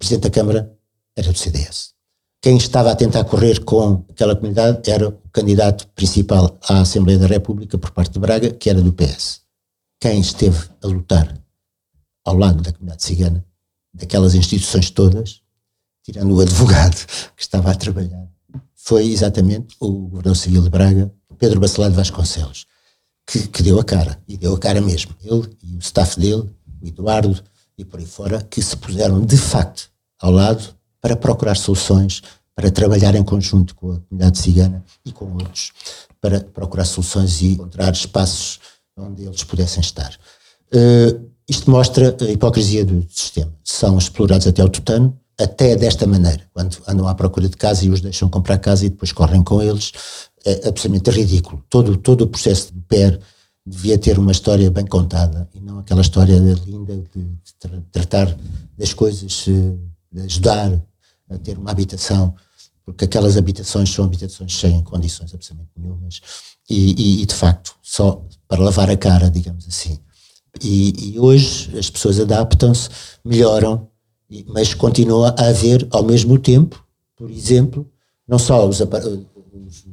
Presidente 0.03 0.23
da 0.23 0.29
Câmara 0.29 0.77
era 1.15 1.31
do 1.31 1.37
CDS. 1.37 1.93
Quem 2.41 2.57
estava 2.57 2.91
a 2.91 2.95
tentar 2.95 3.23
correr 3.23 3.63
com 3.63 4.03
aquela 4.09 4.35
comunidade 4.35 4.91
era 4.91 5.07
o 5.07 5.29
candidato 5.31 5.87
principal 5.95 6.59
à 6.67 6.81
Assembleia 6.81 7.17
da 7.17 7.25
República 7.25 7.77
por 7.77 7.91
parte 7.91 8.11
de 8.11 8.19
Braga, 8.19 8.51
que 8.51 8.69
era 8.69 8.81
do 8.81 8.91
PS. 8.91 9.43
Quem 10.01 10.19
esteve 10.19 10.69
a 10.83 10.87
lutar 10.87 11.41
ao 12.25 12.35
lado 12.35 12.61
da 12.61 12.73
comunidade 12.73 13.01
cigana, 13.01 13.45
daquelas 13.93 14.35
instituições 14.35 14.89
todas, 14.89 15.41
tirando 16.03 16.35
o 16.35 16.41
advogado 16.41 16.97
que 17.33 17.41
estava 17.41 17.71
a 17.71 17.75
trabalhar, 17.75 18.27
foi 18.75 19.05
exatamente 19.05 19.77
o 19.79 19.89
governador 20.09 20.35
civil 20.35 20.63
de 20.63 20.69
Braga, 20.69 21.13
Pedro 21.39 21.61
Bacelar 21.61 21.89
de 21.89 21.95
Vasconcelos, 21.95 22.65
que, 23.25 23.47
que, 23.47 23.63
deu 23.63 23.79
a 23.79 23.85
cara, 23.85 24.21
e 24.27 24.35
deu 24.35 24.53
a 24.53 24.59
cara 24.59 24.81
mesmo. 24.81 25.15
Ele 25.23 25.57
e 25.63 25.77
o 25.77 25.79
staff 25.79 26.19
dele, 26.19 26.53
o 26.81 26.85
Eduardo 26.85 27.41
e 27.77 27.85
por 27.85 28.01
aí 28.01 28.05
fora, 28.05 28.41
que 28.41 28.61
se 28.61 28.75
puseram 28.75 29.25
de 29.25 29.37
facto 29.37 29.92
ao 30.23 30.31
lado 30.31 30.73
para 31.01 31.17
procurar 31.17 31.55
soluções, 31.55 32.21
para 32.55 32.71
trabalhar 32.71 33.13
em 33.13 33.23
conjunto 33.23 33.75
com 33.75 33.91
a 33.91 33.99
comunidade 33.99 34.39
cigana 34.39 34.81
e 35.05 35.11
com 35.11 35.25
outros, 35.33 35.73
para 36.21 36.39
procurar 36.39 36.85
soluções 36.85 37.41
e 37.41 37.47
encontrar 37.53 37.91
espaços 37.91 38.59
onde 38.97 39.23
eles 39.23 39.43
pudessem 39.43 39.81
estar. 39.81 40.17
Uh, 40.73 41.29
isto 41.49 41.69
mostra 41.69 42.15
a 42.21 42.31
hipocrisia 42.31 42.85
do 42.85 43.05
sistema. 43.09 43.51
São 43.65 43.97
explorados 43.97 44.47
até 44.47 44.63
o 44.63 44.69
tutano, 44.69 45.19
até 45.37 45.75
desta 45.75 46.07
maneira, 46.07 46.43
quando 46.53 46.77
andam 46.87 47.05
à 47.05 47.13
procura 47.13 47.49
de 47.49 47.57
casa 47.57 47.83
e 47.83 47.89
os 47.89 47.99
deixam 47.99 48.29
comprar 48.29 48.59
casa 48.59 48.85
e 48.85 48.89
depois 48.89 49.11
correm 49.11 49.43
com 49.43 49.61
eles. 49.61 49.91
é 50.45 50.69
absolutamente 50.69 51.09
ridículo. 51.11 51.61
Todo, 51.69 51.97
todo 51.97 52.21
o 52.21 52.27
processo 52.27 52.73
de 52.73 52.79
PER 52.87 53.19
devia 53.65 53.97
ter 53.97 54.17
uma 54.17 54.31
história 54.31 54.71
bem 54.71 54.85
contada 54.85 55.49
e 55.53 55.59
não 55.59 55.79
aquela 55.79 56.01
história 56.01 56.37
linda 56.65 56.95
de, 56.95 57.23
de 57.23 57.53
tra 57.59 57.81
tratar 57.91 58.37
das 58.77 58.93
coisas, 58.93 59.45
eh, 59.47 59.73
de 60.13 60.21
ajudar 60.21 60.81
a 61.29 61.37
ter 61.37 61.57
uma 61.57 61.71
habitação, 61.71 62.35
porque 62.85 63.05
aquelas 63.05 63.37
habitações 63.37 63.89
são 63.89 64.05
habitações 64.05 64.55
sem 64.55 64.83
condições 64.83 65.33
absolutamente 65.33 65.71
nenhumas 65.77 66.21
e, 66.69 66.91
e, 66.91 67.21
e 67.23 67.25
de 67.25 67.33
facto 67.33 67.75
só 67.81 68.25
para 68.47 68.61
lavar 68.61 68.89
a 68.89 68.97
cara, 68.97 69.29
digamos 69.29 69.67
assim. 69.67 69.99
E, 70.61 71.13
e 71.13 71.19
hoje 71.19 71.77
as 71.77 71.89
pessoas 71.89 72.19
adaptam-se, 72.19 72.89
melhoram, 73.25 73.89
mas 74.47 74.73
continua 74.73 75.35
a 75.37 75.47
haver 75.47 75.87
ao 75.91 76.03
mesmo 76.03 76.37
tempo, 76.37 76.85
por 77.15 77.29
exemplo, 77.29 77.89
não 78.27 78.37
só 78.37 78.67
os, 78.67 78.79
os, 78.79 79.85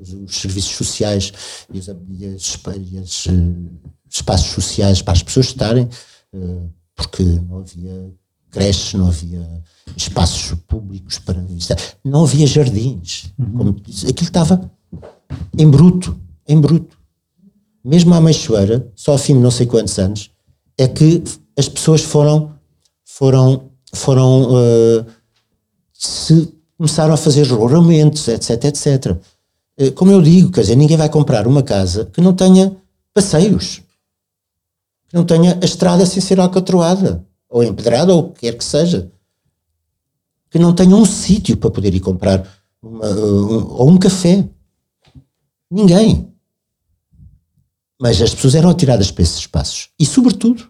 os, 0.00 0.12
os 0.12 0.36
serviços 0.36 0.76
sociais 0.76 1.32
e 1.72 1.78
os, 1.78 1.88
e 1.88 1.94
e 1.94 2.98
uh, 2.98 3.70
espaços 4.08 4.50
sociais 4.50 5.02
para 5.02 5.12
as 5.12 5.22
pessoas 5.22 5.46
estarem, 5.46 5.88
uh, 6.32 6.72
porque 6.94 7.22
não 7.22 7.58
havia 7.58 8.12
creches, 8.56 8.94
não 8.94 9.08
havia 9.08 9.46
espaços 9.94 10.56
públicos 10.66 11.18
para 11.18 11.44
não 12.02 12.24
havia 12.24 12.46
jardins. 12.46 13.32
Uhum. 13.38 13.52
Como, 13.52 13.70
aquilo 14.08 14.22
estava 14.22 14.70
em 15.58 15.68
bruto, 15.68 16.18
em 16.48 16.58
bruto. 16.58 16.96
Mesmo 17.84 18.14
à 18.14 18.20
Meixoeira, 18.20 18.90
só 18.96 19.12
ao 19.12 19.18
fim 19.18 19.34
de 19.34 19.40
não 19.40 19.50
sei 19.50 19.66
quantos 19.66 19.98
anos, 19.98 20.30
é 20.78 20.88
que 20.88 21.22
as 21.56 21.68
pessoas 21.68 22.00
foram, 22.00 22.52
foram, 23.04 23.70
foram 23.92 24.54
uh, 24.54 25.06
se 25.92 26.52
começaram 26.78 27.12
a 27.12 27.16
fazer 27.16 27.46
rolamentos, 27.46 28.26
etc, 28.26 28.64
etc. 28.64 29.16
Eh, 29.78 29.90
como 29.90 30.10
eu 30.10 30.20
digo, 30.20 30.50
quer 30.50 30.62
dizer, 30.62 30.76
ninguém 30.76 30.96
vai 30.96 31.08
comprar 31.08 31.46
uma 31.46 31.62
casa 31.62 32.06
que 32.06 32.20
não 32.20 32.34
tenha 32.34 32.76
passeios, 33.14 33.82
que 35.08 35.14
não 35.14 35.24
tenha 35.24 35.58
a 35.62 35.64
estrada 35.64 36.04
sem 36.04 36.20
ser 36.20 36.38
alcatroada, 36.38 37.25
ou 37.48 37.62
empedrada, 37.62 38.14
ou 38.14 38.20
o 38.20 38.32
que 38.32 38.40
quer 38.40 38.56
que 38.56 38.64
seja, 38.64 39.10
que 40.50 40.58
não 40.58 40.74
tenha 40.74 40.94
um 40.94 41.04
sítio 41.04 41.56
para 41.56 41.70
poder 41.70 41.94
ir 41.94 42.00
comprar 42.00 42.46
uma, 42.82 43.06
um, 43.06 43.74
ou 43.74 43.90
um 43.90 43.98
café. 43.98 44.48
Ninguém. 45.70 46.32
Mas 48.00 48.20
as 48.20 48.34
pessoas 48.34 48.54
eram 48.54 48.70
atiradas 48.70 49.10
para 49.10 49.22
esses 49.22 49.38
espaços. 49.38 49.90
E, 49.98 50.04
sobretudo, 50.04 50.68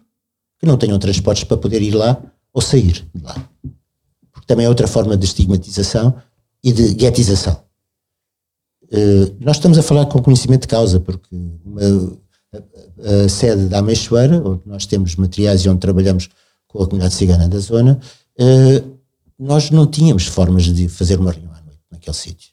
que 0.59 0.65
não 0.65 0.77
tenham 0.77 0.97
transportes 0.97 1.43
para 1.43 1.57
poder 1.57 1.81
ir 1.81 1.91
lá 1.91 2.21
ou 2.53 2.61
sair 2.61 3.05
de 3.13 3.23
lá 3.23 3.35
também 4.47 4.65
é 4.65 4.69
outra 4.69 4.87
forma 4.87 5.15
de 5.15 5.25
estigmatização 5.25 6.15
e 6.63 6.71
de 6.71 6.93
guetização. 6.93 7.61
Uh, 8.85 9.35
nós 9.41 9.57
estamos 9.57 9.77
a 9.77 9.83
falar 9.83 10.05
com 10.05 10.23
conhecimento 10.23 10.61
de 10.61 10.69
causa, 10.69 10.99
porque 11.01 11.27
uma, 11.35 11.81
a, 12.53 13.25
a, 13.25 13.29
sede 13.29 13.65
da 13.65 13.79
Ameixoeira, 13.79 14.41
onde 14.41 14.61
nós 14.65 14.85
temos 14.85 15.17
materiais 15.17 15.61
e 15.61 15.69
onde 15.69 15.81
trabalhamos 15.81 16.29
com 16.67 16.81
a 16.81 16.85
comunidade 16.85 17.13
cigana 17.13 17.47
da 17.47 17.59
zona, 17.59 17.99
uh, 18.39 18.97
nós 19.37 19.69
não 19.71 19.85
tínhamos 19.85 20.25
formas 20.25 20.65
de 20.65 20.87
fazer 20.89 21.19
uma 21.19 21.31
reunião 21.31 21.53
à 21.53 21.61
noite 21.61 21.81
naquele 21.91 22.15
sítio. 22.15 22.51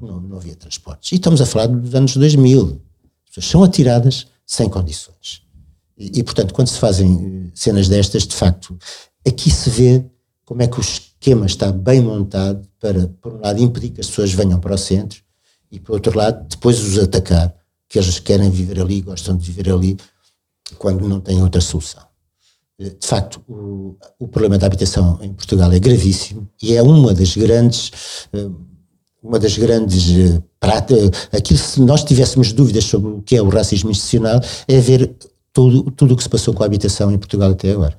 Não, 0.00 0.20
não 0.20 0.36
havia 0.36 0.56
transportes. 0.56 1.12
E 1.12 1.14
estamos 1.16 1.40
a 1.40 1.46
falar 1.46 1.66
dos 1.66 1.94
anos 1.94 2.16
2000. 2.16 2.80
As 3.24 3.34
pessoas 3.34 3.46
são 3.46 3.62
atiradas 3.62 4.26
sem 4.46 4.68
condições. 4.68 5.42
E, 5.96 6.18
e, 6.18 6.22
portanto, 6.22 6.52
quando 6.52 6.68
se 6.68 6.78
fazem 6.78 7.50
cenas 7.54 7.88
destas, 7.88 8.26
de 8.26 8.34
facto, 8.34 8.76
aqui 9.26 9.50
se 9.50 9.70
vê 9.70 10.04
como 10.44 10.62
é 10.62 10.66
que 10.66 10.78
o 10.78 10.80
esquema 10.80 11.46
está 11.46 11.72
bem 11.72 12.02
montado 12.02 12.68
para, 12.80 13.08
por 13.20 13.34
um 13.34 13.40
lado, 13.40 13.62
impedir 13.62 13.90
que 13.90 14.00
as 14.00 14.08
pessoas 14.08 14.32
venham 14.32 14.60
para 14.60 14.74
o 14.74 14.78
centro 14.78 15.22
e, 15.70 15.80
por 15.80 15.94
outro 15.94 16.16
lado, 16.16 16.46
depois 16.48 16.80
os 16.80 16.98
atacar, 16.98 17.54
que 17.88 17.98
eles 17.98 18.18
querem 18.18 18.50
viver 18.50 18.80
ali, 18.80 19.00
gostam 19.00 19.36
de 19.36 19.50
viver 19.50 19.72
ali, 19.72 19.96
quando 20.78 21.08
não 21.08 21.20
têm 21.20 21.42
outra 21.42 21.60
solução. 21.60 22.02
Eh, 22.78 22.90
de 23.00 23.06
facto, 23.06 23.40
o, 23.48 23.96
o 24.18 24.28
problema 24.28 24.58
da 24.58 24.66
habitação 24.66 25.18
em 25.22 25.32
Portugal 25.32 25.72
é 25.72 25.78
gravíssimo 25.78 26.48
e 26.62 26.74
é 26.74 26.82
uma 26.82 27.14
das 27.14 27.36
grandes 27.36 28.26
eh, 28.32 28.48
uma 29.22 29.38
das 29.38 29.56
grandes 29.56 30.10
eh, 30.10 30.42
pratas, 30.60 31.10
aquilo 31.32 31.58
se 31.58 31.80
nós 31.80 32.04
tivéssemos 32.04 32.52
dúvidas 32.52 32.84
sobre 32.84 33.10
o 33.10 33.22
que 33.22 33.36
é 33.36 33.42
o 33.42 33.48
racismo 33.48 33.90
institucional, 33.90 34.40
é 34.68 34.78
ver 34.80 35.14
tudo, 35.52 35.90
tudo 35.92 36.12
o 36.12 36.16
que 36.16 36.22
se 36.22 36.28
passou 36.28 36.52
com 36.52 36.62
a 36.62 36.66
habitação 36.66 37.10
em 37.10 37.16
Portugal 37.18 37.50
até 37.52 37.72
agora. 37.72 37.98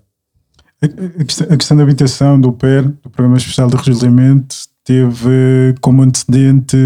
A 0.81 1.57
questão 1.57 1.75
da 1.75 1.83
habitação 1.83 2.39
do 2.39 2.51
PER, 2.51 2.83
do 3.01 3.09
Programa 3.09 3.37
Especial 3.37 3.69
de 3.69 3.75
Relojamento, 3.75 4.55
teve 4.83 5.73
como 5.81 6.03
antecedente, 6.03 6.77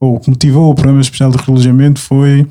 ou 0.00 0.18
que 0.18 0.30
motivou 0.30 0.72
o 0.72 0.74
Programa 0.74 1.00
Especial 1.00 1.30
de 1.30 1.36
Relojamento 1.36 2.00
foi 2.00 2.46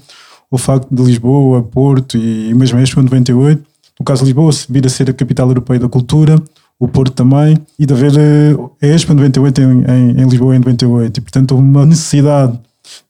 o 0.49 0.57
facto 0.57 0.87
de 0.93 1.03
Lisboa, 1.03 1.63
Porto 1.63 2.17
e 2.17 2.53
mesmo 2.53 2.79
Expo 2.79 3.01
98, 3.01 3.61
no 3.99 4.05
caso 4.05 4.21
de 4.21 4.25
Lisboa, 4.25 4.51
vir 4.69 4.85
a 4.85 4.89
ser 4.89 5.09
a 5.09 5.13
capital 5.13 5.47
europeia 5.47 5.79
da 5.79 5.89
cultura, 5.89 6.35
o 6.79 6.87
Porto 6.87 7.13
também, 7.13 7.57
e 7.79 7.85
de 7.85 7.93
haver 7.93 8.11
eh, 8.17 8.55
a 8.81 8.87
Expo 8.87 9.13
98 9.13 9.61
em, 9.61 9.63
em, 9.63 10.21
em 10.21 10.27
Lisboa 10.27 10.55
em 10.55 10.59
98. 10.59 11.17
E, 11.17 11.21
portanto, 11.21 11.51
houve 11.53 11.63
uma 11.63 11.85
necessidade 11.85 12.59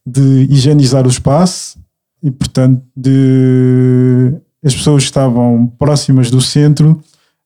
de 0.06 0.48
higienizar 0.50 1.06
o 1.06 1.10
espaço 1.10 1.78
e, 2.22 2.30
portanto, 2.30 2.82
de 2.96 4.36
as 4.64 4.74
pessoas 4.76 5.04
estavam 5.04 5.68
próximas 5.78 6.32
do 6.32 6.42
centro 6.42 7.02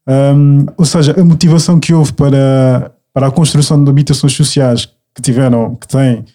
um, 0.10 0.66
ou 0.76 0.86
seja, 0.86 1.20
a 1.20 1.24
motivação 1.24 1.80
que 1.80 1.94
houve 1.94 2.14
para, 2.14 2.92
para 3.14 3.28
a 3.28 3.32
construção 3.32 3.84
de 3.84 3.90
habitações 3.92 4.34
sociais 4.34 4.90
que 5.14 5.22
tiveram, 5.22 5.76
que 5.76 5.88
têm 5.88 6.26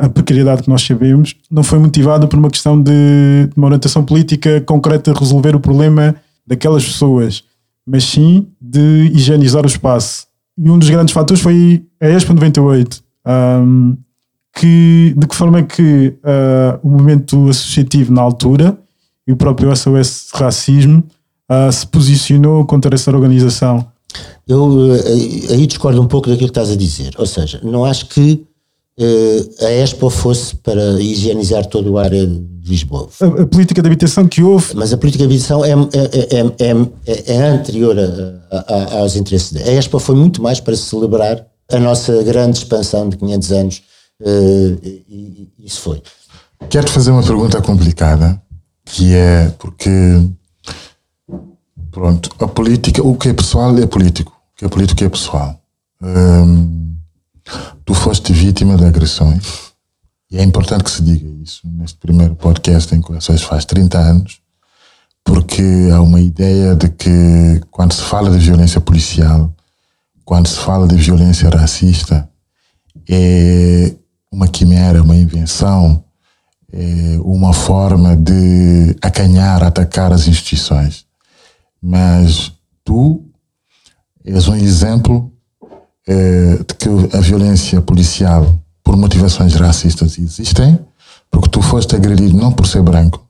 a 0.00 0.08
precariedade 0.08 0.62
que 0.62 0.70
nós 0.70 0.80
sabemos, 0.82 1.34
não 1.50 1.62
foi 1.62 1.78
motivada 1.78 2.26
por 2.26 2.38
uma 2.38 2.48
questão 2.48 2.80
de, 2.80 3.46
de 3.46 3.52
uma 3.56 3.66
orientação 3.66 4.02
política 4.02 4.58
concreta 4.62 5.12
resolver 5.12 5.54
o 5.54 5.60
problema 5.60 6.16
daquelas 6.46 6.84
pessoas, 6.84 7.44
mas 7.86 8.04
sim 8.04 8.48
de 8.60 9.10
higienizar 9.14 9.64
o 9.64 9.66
espaço. 9.66 10.26
E 10.58 10.70
um 10.70 10.78
dos 10.78 10.88
grandes 10.88 11.12
fatores 11.12 11.42
foi 11.42 11.84
a 12.00 12.08
Expo 12.08 12.32
98. 12.32 13.02
Um, 13.26 13.96
que, 14.54 15.14
de 15.16 15.26
que 15.26 15.36
forma 15.36 15.58
é 15.58 15.62
que 15.62 16.16
uh, 16.24 16.80
o 16.82 16.90
movimento 16.90 17.48
associativo 17.48 18.12
na 18.12 18.22
altura 18.22 18.78
e 19.26 19.32
o 19.32 19.36
próprio 19.36 19.74
SOS 19.76 20.30
Racismo 20.32 21.04
uh, 21.50 21.70
se 21.70 21.86
posicionou 21.86 22.64
contra 22.64 22.94
essa 22.94 23.10
organização? 23.10 23.86
Eu 24.48 24.64
uh, 24.64 24.92
aí 25.50 25.66
discordo 25.66 26.00
um 26.00 26.06
pouco 26.06 26.30
daquilo 26.30 26.48
que 26.48 26.52
estás 26.52 26.70
a 26.70 26.76
dizer. 26.76 27.14
Ou 27.18 27.26
seja, 27.26 27.60
não 27.62 27.84
acho 27.84 28.06
que 28.06 28.46
a 29.60 29.70
Expo 29.70 30.08
fosse 30.08 30.56
para 30.56 31.00
higienizar 31.00 31.66
toda 31.66 31.90
a 31.98 32.04
área 32.04 32.26
de 32.26 32.70
Lisboa. 32.70 33.08
A, 33.20 33.42
a, 33.42 33.46
política 33.46 33.82
de 33.82 33.86
habitação 33.86 34.26
que 34.26 34.42
houve. 34.42 34.74
Mas 34.74 34.92
a 34.92 34.96
política 34.96 35.26
de 35.26 35.32
habitação 35.32 35.64
é, 35.64 35.70
é, 35.70 36.38
é, 36.38 36.72
é, 37.06 37.34
é 37.34 37.42
anterior 37.48 37.96
a, 37.98 38.56
a, 38.56 38.98
aos 39.00 39.16
interesses. 39.16 39.56
A 39.66 39.70
Expo 39.70 39.98
foi 39.98 40.14
muito 40.14 40.42
mais 40.42 40.60
para 40.60 40.74
celebrar 40.76 41.46
a 41.70 41.78
nossa 41.78 42.22
grande 42.22 42.58
expansão 42.58 43.08
de 43.08 43.16
500 43.16 43.52
anos. 43.52 43.82
e, 44.82 45.04
e 45.08 45.66
isso 45.66 45.80
foi. 45.80 46.02
Quero-te 46.70 46.92
fazer 46.92 47.10
uma 47.10 47.22
pergunta 47.22 47.60
complicada, 47.60 48.40
que 48.84 49.14
é 49.14 49.52
porque 49.58 49.90
Pronto, 51.96 52.30
a 52.38 52.46
política, 52.46 53.02
o 53.02 53.16
que 53.16 53.30
é 53.30 53.32
pessoal 53.32 53.74
é 53.78 53.86
político, 53.86 54.30
o 54.30 54.58
que 54.58 54.66
é 54.66 54.68
político 54.68 55.02
é 55.02 55.08
pessoal. 55.08 55.58
Hum, 56.02 56.94
tu 57.86 57.94
foste 57.94 58.32
vítima 58.32 58.76
de 58.76 58.84
agressões 58.84 59.66
e 60.28 60.38
é 60.38 60.42
importante 60.42 60.82
que 60.82 60.90
se 60.90 61.02
diga 61.02 61.28
isso 61.40 61.60
neste 61.64 61.98
primeiro 61.98 62.34
podcast 62.34 62.92
em 62.92 63.00
Corações 63.00 63.42
faz 63.42 63.64
30 63.64 63.96
anos, 63.96 64.40
porque 65.24 65.62
há 65.94 66.02
uma 66.02 66.20
ideia 66.20 66.74
de 66.74 66.88
que 66.88 67.60
quando 67.70 67.92
se 67.92 68.02
fala 68.02 68.28
de 68.30 68.44
violência 68.44 68.80
policial, 68.80 69.54
quando 70.24 70.48
se 70.48 70.58
fala 70.58 70.88
de 70.88 70.96
violência 70.96 71.48
racista, 71.48 72.28
é 73.08 73.94
uma 74.32 74.48
quimera, 74.48 75.00
uma 75.00 75.14
invenção, 75.14 76.04
é 76.72 77.18
uma 77.20 77.52
forma 77.52 78.16
de 78.16 78.96
acanhar, 79.00 79.62
atacar 79.62 80.12
as 80.12 80.26
instituições. 80.26 81.06
Mas 81.80 82.50
tu 82.84 83.24
és 84.24 84.48
um 84.48 84.56
exemplo 84.56 85.32
é, 86.06 86.56
de 86.56 86.74
que 86.78 87.16
a 87.16 87.20
violência 87.20 87.80
policial 87.80 88.54
por 88.84 88.96
motivações 88.96 89.54
racistas 89.54 90.18
existem, 90.18 90.78
porque 91.30 91.48
tu 91.48 91.60
foste 91.60 91.96
agredido 91.96 92.36
não 92.36 92.52
por 92.52 92.66
ser 92.66 92.82
branco, 92.82 93.26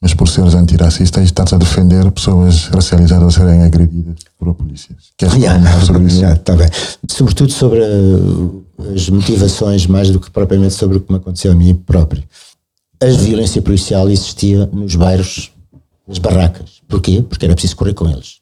mas 0.00 0.12
por 0.12 0.28
seres 0.28 0.54
antirracista 0.54 1.20
e 1.20 1.24
estás 1.24 1.52
a 1.52 1.56
defender 1.56 2.10
pessoas 2.10 2.66
racializadas 2.66 3.36
a 3.36 3.40
serem 3.40 3.62
agredidas 3.62 4.16
por 4.38 4.52
polícias. 4.54 5.12
Queres 5.16 5.34
yeah, 5.40 5.80
sobre 5.80 6.04
isso? 6.04 6.18
Yeah, 6.18 6.38
tá 6.40 6.56
bem. 6.56 6.68
Sobretudo 7.08 7.52
sobre 7.52 7.80
uh, 7.80 8.64
as 8.94 9.08
motivações, 9.08 9.86
mais 9.86 10.10
do 10.10 10.20
que 10.20 10.30
propriamente 10.30 10.74
sobre 10.74 10.98
o 10.98 11.00
que 11.00 11.10
me 11.10 11.18
aconteceu 11.18 11.52
a 11.52 11.54
mim 11.54 11.74
próprio. 11.74 12.22
A 13.00 13.06
violência 13.06 13.62
policial 13.62 14.08
existia 14.10 14.66
nos 14.72 14.94
bairros 14.94 15.52
nas 16.06 16.18
barracas. 16.18 16.82
Porquê? 16.88 17.24
Porque 17.26 17.46
era 17.46 17.54
preciso 17.54 17.76
correr 17.76 17.94
com 17.94 18.08
eles. 18.08 18.36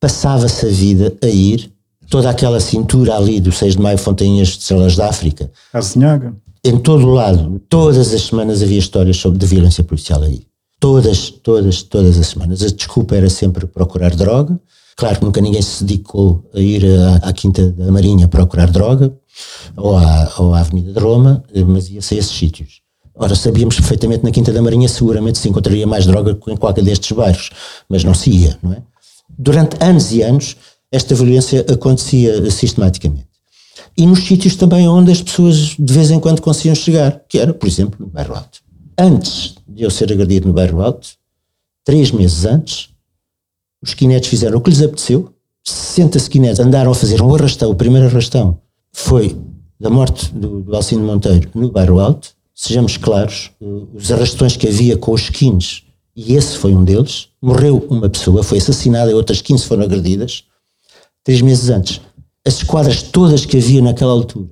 Passava-se 0.00 0.66
a 0.66 0.68
vida 0.68 1.14
a 1.22 1.26
ir 1.28 1.71
toda 2.12 2.28
aquela 2.28 2.60
cintura 2.60 3.16
ali 3.16 3.40
do 3.40 3.50
6 3.50 3.74
de 3.74 3.80
Maio, 3.80 3.96
Fontainhas 3.96 4.48
de 4.48 4.58
Estrelas 4.58 4.96
da 4.96 5.08
África. 5.08 5.50
Casinhaga. 5.72 6.34
em 6.62 6.78
todo 6.78 7.06
o 7.06 7.14
lado, 7.14 7.58
todas 7.70 8.12
as 8.12 8.20
semanas 8.20 8.62
havia 8.62 8.78
histórias 8.78 9.16
sobre 9.16 9.38
de 9.38 9.46
violência 9.46 9.82
policial 9.82 10.22
aí. 10.22 10.42
Todas, 10.78 11.30
todas, 11.30 11.82
todas 11.82 12.18
as 12.18 12.26
semanas. 12.26 12.62
A 12.62 12.66
desculpa 12.66 13.16
era 13.16 13.30
sempre 13.30 13.66
procurar 13.66 14.14
droga. 14.14 14.60
Claro 14.94 15.20
que 15.20 15.24
nunca 15.24 15.40
ninguém 15.40 15.62
se 15.62 15.82
dedicou 15.84 16.44
a 16.54 16.60
ir 16.60 16.84
à, 16.84 17.28
à 17.28 17.32
Quinta 17.32 17.70
da 17.70 17.90
Marinha 17.90 18.28
procurar 18.28 18.70
droga, 18.70 19.10
ou 19.74 19.96
à, 19.96 20.34
ou 20.36 20.52
à 20.52 20.60
Avenida 20.60 20.92
de 20.92 20.98
Roma, 20.98 21.42
mas 21.66 21.88
ia-se 21.88 22.14
a 22.14 22.18
esses 22.18 22.36
sítios. 22.36 22.82
Ora, 23.14 23.34
sabíamos 23.34 23.76
perfeitamente 23.76 24.22
na 24.22 24.30
Quinta 24.30 24.52
da 24.52 24.60
Marinha 24.60 24.86
seguramente 24.86 25.38
se 25.38 25.48
encontraria 25.48 25.86
mais 25.86 26.04
droga 26.04 26.34
que 26.34 26.52
em 26.52 26.58
qualquer 26.58 26.84
destes 26.84 27.10
bairros, 27.12 27.48
mas 27.88 28.04
não 28.04 28.12
se 28.12 28.28
ia, 28.28 28.58
não 28.62 28.74
é? 28.74 28.82
Durante 29.38 29.82
anos 29.82 30.12
e 30.12 30.22
anos, 30.22 30.56
esta 30.92 31.14
violência 31.14 31.64
acontecia 31.72 32.50
sistematicamente. 32.50 33.26
E 33.96 34.06
nos 34.06 34.20
sítios 34.20 34.54
também 34.54 34.86
onde 34.86 35.10
as 35.10 35.22
pessoas 35.22 35.74
de 35.78 35.92
vez 35.92 36.10
em 36.10 36.20
quando 36.20 36.42
conseguiam 36.42 36.74
chegar, 36.74 37.22
que 37.28 37.38
era, 37.38 37.52
por 37.52 37.66
exemplo, 37.66 37.96
no 37.98 38.06
Bairro 38.06 38.34
Alto. 38.34 38.60
Antes 38.98 39.54
de 39.66 39.82
eu 39.82 39.90
ser 39.90 40.12
agredido 40.12 40.46
no 40.46 40.54
Bairro 40.54 40.82
Alto, 40.82 41.08
três 41.84 42.10
meses 42.10 42.44
antes, 42.44 42.90
os 43.82 43.90
skinheads 43.90 44.28
fizeram 44.28 44.58
o 44.58 44.60
que 44.60 44.70
lhes 44.70 44.82
apeteceu, 44.82 45.32
60 45.64 46.18
skinheads 46.18 46.60
andaram 46.60 46.90
a 46.90 46.94
fazer 46.94 47.22
um 47.22 47.34
arrastão, 47.34 47.70
o 47.70 47.74
primeiro 47.74 48.06
arrastão 48.06 48.58
foi 48.92 49.36
da 49.80 49.90
morte 49.90 50.32
do, 50.32 50.60
do 50.60 50.76
Alcino 50.76 51.04
Monteiro 51.04 51.48
no 51.54 51.70
Bairro 51.70 51.98
Alto, 51.98 52.34
sejamos 52.54 52.96
claros, 52.96 53.50
eh, 53.60 53.64
os 53.94 54.12
arrastões 54.12 54.56
que 54.56 54.68
havia 54.68 54.96
com 54.96 55.12
os 55.12 55.22
skins, 55.22 55.84
e 56.14 56.34
esse 56.34 56.56
foi 56.58 56.74
um 56.74 56.84
deles, 56.84 57.28
morreu 57.40 57.84
uma 57.88 58.08
pessoa, 58.08 58.42
foi 58.42 58.58
assassinada 58.58 59.10
e 59.10 59.14
outras 59.14 59.40
15 59.40 59.66
foram 59.66 59.82
agredidas, 59.82 60.44
três 61.24 61.40
meses 61.40 61.70
antes. 61.70 62.00
As 62.46 62.56
esquadras 62.56 63.02
todas 63.02 63.46
que 63.46 63.56
havia 63.56 63.82
naquela 63.82 64.12
altura. 64.12 64.50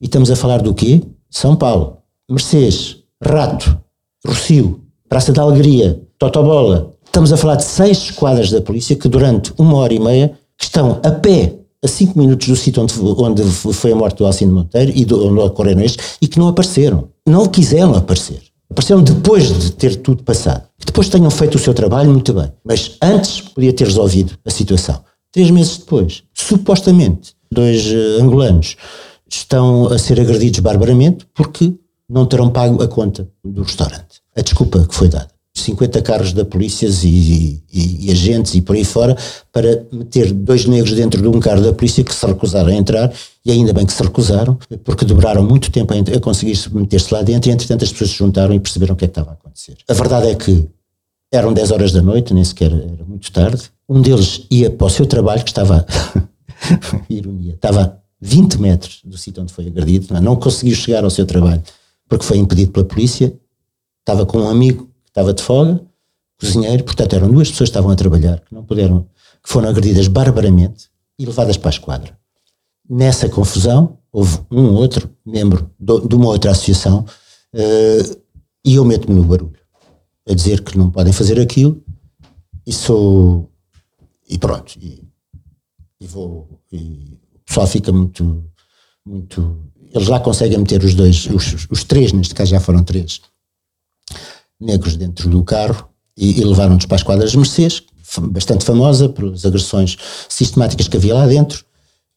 E 0.00 0.06
estamos 0.06 0.30
a 0.30 0.36
falar 0.36 0.62
do 0.62 0.74
quê? 0.74 1.02
São 1.30 1.54
Paulo, 1.54 1.98
Mercedes, 2.28 2.98
Rato, 3.22 3.78
Rocio, 4.26 4.80
Praça 5.08 5.32
da 5.32 5.42
Alegria, 5.42 6.00
Totobola. 6.18 6.92
Estamos 7.04 7.32
a 7.32 7.36
falar 7.36 7.56
de 7.56 7.64
seis 7.64 7.98
esquadras 7.98 8.50
da 8.50 8.60
polícia 8.60 8.96
que 8.96 9.08
durante 9.08 9.52
uma 9.58 9.76
hora 9.76 9.92
e 9.94 9.98
meia 9.98 10.38
estão 10.60 11.00
a 11.04 11.10
pé 11.10 11.56
a 11.82 11.88
5 11.88 12.18
minutos 12.18 12.46
do 12.46 12.56
sítio 12.56 12.82
onde, 12.82 12.94
onde 13.00 13.42
foi 13.42 13.92
a 13.92 13.96
morte 13.96 14.18
do 14.18 14.26
Alcino 14.26 14.52
Monteiro 14.52 14.92
e 14.94 15.04
do, 15.04 15.26
onde 15.26 15.40
ocorreram 15.40 15.80
estes 15.80 16.16
e 16.20 16.28
que 16.28 16.38
não 16.38 16.48
apareceram. 16.48 17.08
Não 17.26 17.46
quiseram 17.46 17.94
aparecer. 17.94 18.42
Apareceram 18.70 19.02
depois 19.02 19.48
de 19.48 19.72
ter 19.72 19.96
tudo 19.96 20.22
passado. 20.22 20.64
Que 20.78 20.86
depois 20.86 21.08
tenham 21.08 21.30
feito 21.30 21.56
o 21.56 21.58
seu 21.58 21.74
trabalho, 21.74 22.10
muito 22.10 22.32
bem. 22.32 22.52
Mas 22.64 22.96
antes 23.02 23.40
podia 23.40 23.72
ter 23.72 23.84
resolvido 23.84 24.34
a 24.44 24.50
situação. 24.50 25.02
Três 25.32 25.50
meses 25.50 25.78
depois, 25.78 26.24
supostamente, 26.34 27.34
dois 27.52 27.86
uh, 27.86 28.22
angolanos 28.22 28.76
estão 29.28 29.86
a 29.86 29.98
ser 29.98 30.20
agredidos 30.20 30.60
barbaramente 30.60 31.26
porque 31.34 31.72
não 32.08 32.26
terão 32.26 32.50
pago 32.50 32.82
a 32.82 32.88
conta 32.88 33.28
do 33.44 33.62
restaurante. 33.62 34.20
A 34.36 34.42
desculpa 34.42 34.84
que 34.84 34.94
foi 34.94 35.08
dada. 35.08 35.28
50 35.54 36.02
carros 36.02 36.32
da 36.32 36.44
polícia 36.44 36.88
e, 37.02 37.60
e, 37.72 38.06
e, 38.06 38.10
agentes 38.10 38.54
e 38.54 38.62
por 38.62 38.76
aí 38.76 38.84
fora 38.84 39.16
para 39.52 39.84
meter 39.92 40.32
dois 40.32 40.64
negros 40.64 40.94
dentro 40.94 41.20
de 41.20 41.28
um 41.28 41.40
carro 41.40 41.60
da 41.60 41.72
polícia 41.72 42.04
que 42.04 42.14
se 42.14 42.24
recusaram 42.24 42.68
a 42.68 42.74
entrar 42.74 43.12
e 43.44 43.50
ainda 43.50 43.72
bem 43.72 43.84
que 43.84 43.92
se 43.92 44.02
recusaram 44.02 44.56
porque 44.84 45.04
demoraram 45.04 45.42
muito 45.42 45.70
tempo 45.70 45.92
a, 45.92 46.16
a 46.16 46.20
conseguir 46.20 46.56
meter-se 46.72 47.12
lá 47.12 47.22
dentro 47.22 47.50
e 47.50 47.52
entretanto 47.52 47.84
as 47.84 47.90
pessoas 47.90 48.10
se 48.10 48.16
juntaram 48.16 48.54
e 48.54 48.60
perceberam 48.60 48.94
o 48.94 48.96
que 48.96 49.04
é 49.04 49.08
que 49.08 49.12
estava 49.12 49.30
a 49.30 49.34
acontecer. 49.34 49.76
A 49.88 49.92
verdade 49.92 50.28
é 50.28 50.34
que 50.34 50.68
eram 51.32 51.52
10 51.52 51.70
horas 51.72 51.92
da 51.92 52.02
noite, 52.02 52.32
nem 52.32 52.44
sequer 52.44 52.72
era 52.72 53.04
muito 53.06 53.30
tarde. 53.30 53.70
Um 53.90 54.00
deles 54.00 54.46
ia 54.50 54.70
para 54.70 54.86
o 54.86 54.90
seu 54.90 55.04
trabalho 55.04 55.42
que 55.42 55.50
estava, 55.50 55.84
ironia, 57.10 57.54
estava 57.54 57.82
a 57.82 57.92
20 58.20 58.60
metros 58.60 59.00
do 59.04 59.18
sítio 59.18 59.42
onde 59.42 59.52
foi 59.52 59.66
agredido, 59.66 60.06
não, 60.10 60.16
é? 60.16 60.20
não 60.20 60.36
conseguiu 60.36 60.74
chegar 60.74 61.04
ao 61.04 61.10
seu 61.10 61.26
trabalho 61.26 61.62
porque 62.08 62.24
foi 62.24 62.38
impedido 62.38 62.72
pela 62.72 62.86
polícia, 62.86 63.36
estava 64.02 64.24
com 64.24 64.38
um 64.38 64.48
amigo 64.48 64.90
estava 65.10 65.34
de 65.34 65.42
folga, 65.42 65.80
cozinheiro, 66.38 66.84
portanto 66.84 67.14
eram 67.14 67.30
duas 67.30 67.50
pessoas 67.50 67.68
que 67.68 67.72
estavam 67.72 67.90
a 67.90 67.96
trabalhar, 67.96 68.40
que 68.40 68.54
não 68.54 68.64
puderam, 68.64 69.06
que 69.42 69.50
foram 69.50 69.68
agredidas 69.68 70.08
barbaramente 70.08 70.88
e 71.18 71.26
levadas 71.26 71.56
para 71.56 71.68
a 71.68 71.72
esquadra. 71.72 72.18
Nessa 72.88 73.28
confusão, 73.28 73.98
houve 74.10 74.38
um 74.50 74.74
outro 74.74 75.10
membro 75.24 75.70
de 75.78 76.14
uma 76.14 76.28
outra 76.28 76.50
associação 76.50 77.04
uh, 77.54 78.20
e 78.64 78.74
eu 78.74 78.84
meto-me 78.84 79.14
no 79.14 79.24
barulho, 79.24 79.58
a 80.28 80.34
dizer 80.34 80.62
que 80.62 80.78
não 80.78 80.90
podem 80.90 81.12
fazer 81.12 81.38
aquilo 81.38 81.82
e 82.66 82.72
sou. 82.72 83.49
E 84.30 84.38
pronto. 84.38 84.78
E, 84.80 85.02
e 86.00 86.06
vou. 86.06 86.60
E 86.72 87.18
o 87.34 87.38
pessoal 87.44 87.66
fica 87.66 87.92
muito. 87.92 88.44
muito 89.04 89.58
eles 89.92 90.06
lá 90.06 90.20
conseguem 90.20 90.58
meter 90.58 90.84
os 90.84 90.94
dois, 90.94 91.26
os, 91.26 91.66
os 91.68 91.82
três, 91.82 92.12
neste 92.12 92.32
caso 92.32 92.52
já 92.52 92.60
foram 92.60 92.84
três, 92.84 93.20
negros 94.60 94.96
dentro 94.96 95.28
do 95.28 95.42
carro 95.42 95.88
e, 96.16 96.40
e 96.40 96.44
levaram-nos 96.44 96.86
para 96.86 96.94
as 96.94 97.02
quadras 97.02 97.34
Mercedes, 97.34 97.82
bastante 98.30 98.64
famosa 98.64 99.08
pelas 99.08 99.44
agressões 99.44 99.96
sistemáticas 100.28 100.86
que 100.86 100.96
havia 100.96 101.14
lá 101.14 101.26
dentro. 101.26 101.64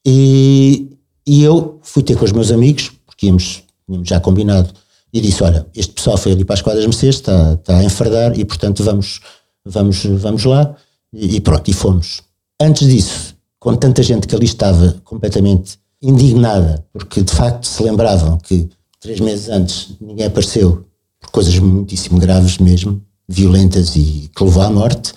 E, 0.06 0.96
e 1.26 1.42
eu 1.42 1.80
fui 1.82 2.04
ter 2.04 2.16
com 2.16 2.26
os 2.26 2.32
meus 2.32 2.52
amigos, 2.52 2.92
porque 3.08 3.26
íamos, 3.26 3.64
tínhamos 3.88 4.08
já 4.08 4.20
combinado, 4.20 4.72
e 5.12 5.20
disse: 5.20 5.44
Olha, 5.44 5.66
este 5.76 5.94
pessoal 5.94 6.18
foi 6.18 6.34
ali 6.34 6.46
para 6.46 6.56
as 6.56 6.62
quadras 6.62 6.86
Mercedes, 6.86 7.16
está, 7.16 7.54
está 7.54 7.78
a 7.78 7.84
enfardar 7.84 8.38
e, 8.38 8.46
portanto, 8.46 8.84
vamos, 8.84 9.20
vamos, 9.66 10.06
vamos 10.06 10.44
lá. 10.46 10.76
E, 11.14 11.40
pronto, 11.40 11.70
e 11.70 11.74
fomos. 11.74 12.24
Antes 12.60 12.88
disso, 12.88 13.36
com 13.60 13.76
tanta 13.76 14.02
gente 14.02 14.28
que 14.28 14.36
ali 14.36 14.46
estava 14.46 14.96
completamente 15.04 15.78
indignada, 16.02 16.86
porque 16.92 17.22
de 17.22 17.32
facto 17.32 17.66
se 17.66 17.82
lembravam 17.84 18.38
que 18.38 18.68
três 19.00 19.20
meses 19.20 19.48
antes 19.50 19.96
ninguém 20.02 20.26
apareceu 20.26 20.86
coisas 21.32 21.58
muitíssimo 21.58 22.20
graves 22.20 22.58
mesmo, 22.58 23.02
violentas 23.28 23.96
e 23.96 24.30
que 24.36 24.44
levou 24.44 24.64
à 24.64 24.70
morte, 24.70 25.14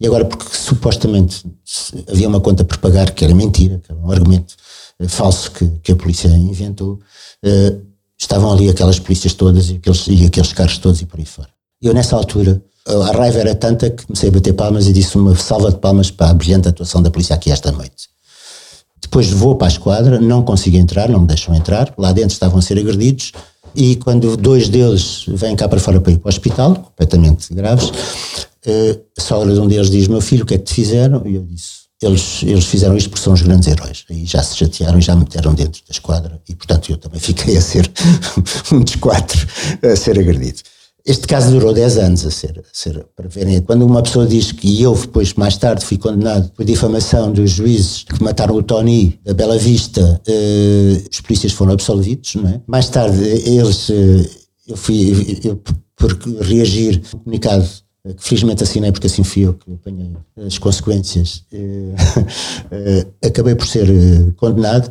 e 0.00 0.06
agora 0.06 0.24
porque 0.24 0.46
supostamente 0.56 1.44
havia 2.08 2.28
uma 2.28 2.40
conta 2.40 2.64
por 2.64 2.78
pagar, 2.78 3.10
que 3.10 3.24
era 3.24 3.34
mentira, 3.34 3.78
que 3.78 3.92
era 3.92 4.00
um 4.00 4.10
argumento 4.10 4.54
uh, 4.98 5.08
falso 5.08 5.50
que, 5.50 5.68
que 5.82 5.92
a 5.92 5.96
polícia 5.96 6.28
inventou, 6.28 6.98
uh, 7.44 7.86
estavam 8.18 8.50
ali 8.50 8.70
aquelas 8.70 8.98
polícias 8.98 9.34
todas 9.34 9.68
e 9.68 9.74
aqueles, 9.74 10.06
e 10.06 10.24
aqueles 10.24 10.52
carros 10.52 10.78
todos 10.78 11.02
e 11.02 11.06
por 11.06 11.20
aí 11.20 11.26
fora. 11.26 11.50
Eu 11.82 11.92
nessa 11.92 12.16
altura, 12.16 12.62
a 12.86 13.12
raiva 13.12 13.38
era 13.38 13.54
tanta 13.54 13.90
que 13.90 14.06
comecei 14.06 14.28
a 14.28 14.32
bater 14.32 14.52
palmas 14.52 14.86
e 14.86 14.92
disse 14.92 15.16
uma 15.16 15.36
salva 15.36 15.70
de 15.70 15.78
palmas 15.78 16.10
para 16.10 16.30
a 16.30 16.34
brilhante 16.34 16.68
atuação 16.68 17.02
da 17.02 17.10
polícia 17.10 17.34
aqui 17.34 17.50
esta 17.50 17.70
noite. 17.70 18.08
Depois 19.00 19.30
vou 19.30 19.56
para 19.56 19.66
a 19.66 19.70
esquadra, 19.70 20.20
não 20.20 20.42
consigo 20.42 20.76
entrar, 20.76 21.08
não 21.08 21.20
me 21.20 21.26
deixam 21.26 21.54
entrar, 21.54 21.92
lá 21.98 22.12
dentro 22.12 22.32
estavam 22.32 22.58
a 22.58 22.62
ser 22.62 22.78
agredidos, 22.78 23.32
e 23.74 23.96
quando 23.96 24.36
dois 24.36 24.68
deles 24.68 25.24
vêm 25.28 25.54
cá 25.54 25.68
para 25.68 25.78
fora 25.78 26.00
para 26.00 26.12
ir 26.12 26.18
para 26.18 26.28
o 26.28 26.30
hospital, 26.30 26.74
completamente 26.74 27.52
graves, 27.54 27.90
eh, 28.64 28.98
a 29.16 29.20
sogra 29.20 29.52
de 29.54 29.60
um 29.60 29.68
deles 29.68 29.90
diz: 29.90 30.08
Meu 30.08 30.20
filho, 30.20 30.42
o 30.42 30.46
que 30.46 30.54
é 30.54 30.58
que 30.58 30.64
te 30.64 30.74
fizeram? 30.74 31.22
E 31.24 31.36
eu 31.36 31.42
disse: 31.42 31.80
Eles, 32.02 32.42
eles 32.42 32.64
fizeram 32.64 32.96
isto 32.96 33.10
porque 33.10 33.22
são 33.22 33.32
os 33.32 33.42
grandes 33.42 33.68
heróis. 33.68 34.04
Aí 34.10 34.24
já 34.24 34.42
se 34.42 34.56
chatearam 34.56 34.98
e 34.98 35.02
já 35.02 35.14
me 35.14 35.20
meteram 35.20 35.54
dentro 35.54 35.82
da 35.86 35.92
esquadra, 35.92 36.40
e 36.48 36.54
portanto 36.54 36.90
eu 36.90 36.96
também 36.96 37.20
fiquei 37.20 37.56
a 37.56 37.60
ser 37.60 37.90
um 38.72 38.80
dos 38.80 38.96
quatro 38.96 39.46
a 39.82 39.96
ser 39.96 40.18
agredido. 40.18 40.60
Este 41.04 41.26
caso 41.26 41.50
durou 41.50 41.72
10 41.72 41.98
anos 41.98 42.26
a 42.26 42.30
ser, 42.30 42.58
a 42.58 42.62
ser, 42.72 43.06
para 43.16 43.28
verem. 43.28 43.60
Quando 43.62 43.86
uma 43.86 44.02
pessoa 44.02 44.26
diz 44.26 44.52
que 44.52 44.82
eu, 44.82 44.94
depois, 44.94 45.34
mais 45.34 45.56
tarde, 45.56 45.84
fui 45.84 45.96
condenado 45.96 46.50
por 46.52 46.64
difamação 46.64 47.32
dos 47.32 47.50
juízes 47.50 48.04
que 48.04 48.22
mataram 48.22 48.54
o 48.54 48.62
Tony 48.62 49.18
da 49.24 49.32
Bela 49.32 49.58
Vista, 49.58 50.20
eh, 50.26 51.02
os 51.10 51.20
polícias 51.20 51.52
foram 51.52 51.72
absolvidos, 51.72 52.34
não 52.34 52.48
é? 52.48 52.60
Mais 52.66 52.88
tarde, 52.88 53.18
eles, 53.18 53.88
eh, 53.90 54.28
eu 54.68 54.76
fui, 54.76 55.40
eu, 55.44 55.60
por 55.96 56.12
reagir, 56.40 57.02
um 57.14 57.18
comunicado 57.18 57.66
eh, 58.04 58.12
que 58.12 58.22
felizmente 58.22 58.62
assinei 58.62 58.92
porque 58.92 59.06
assim 59.06 59.24
fui 59.24 59.46
eu 59.46 59.54
que 59.54 59.72
apanhei 59.72 60.10
as 60.46 60.58
consequências, 60.58 61.44
acabei 63.24 63.54
por 63.54 63.66
ser 63.66 63.88
condenado 64.36 64.90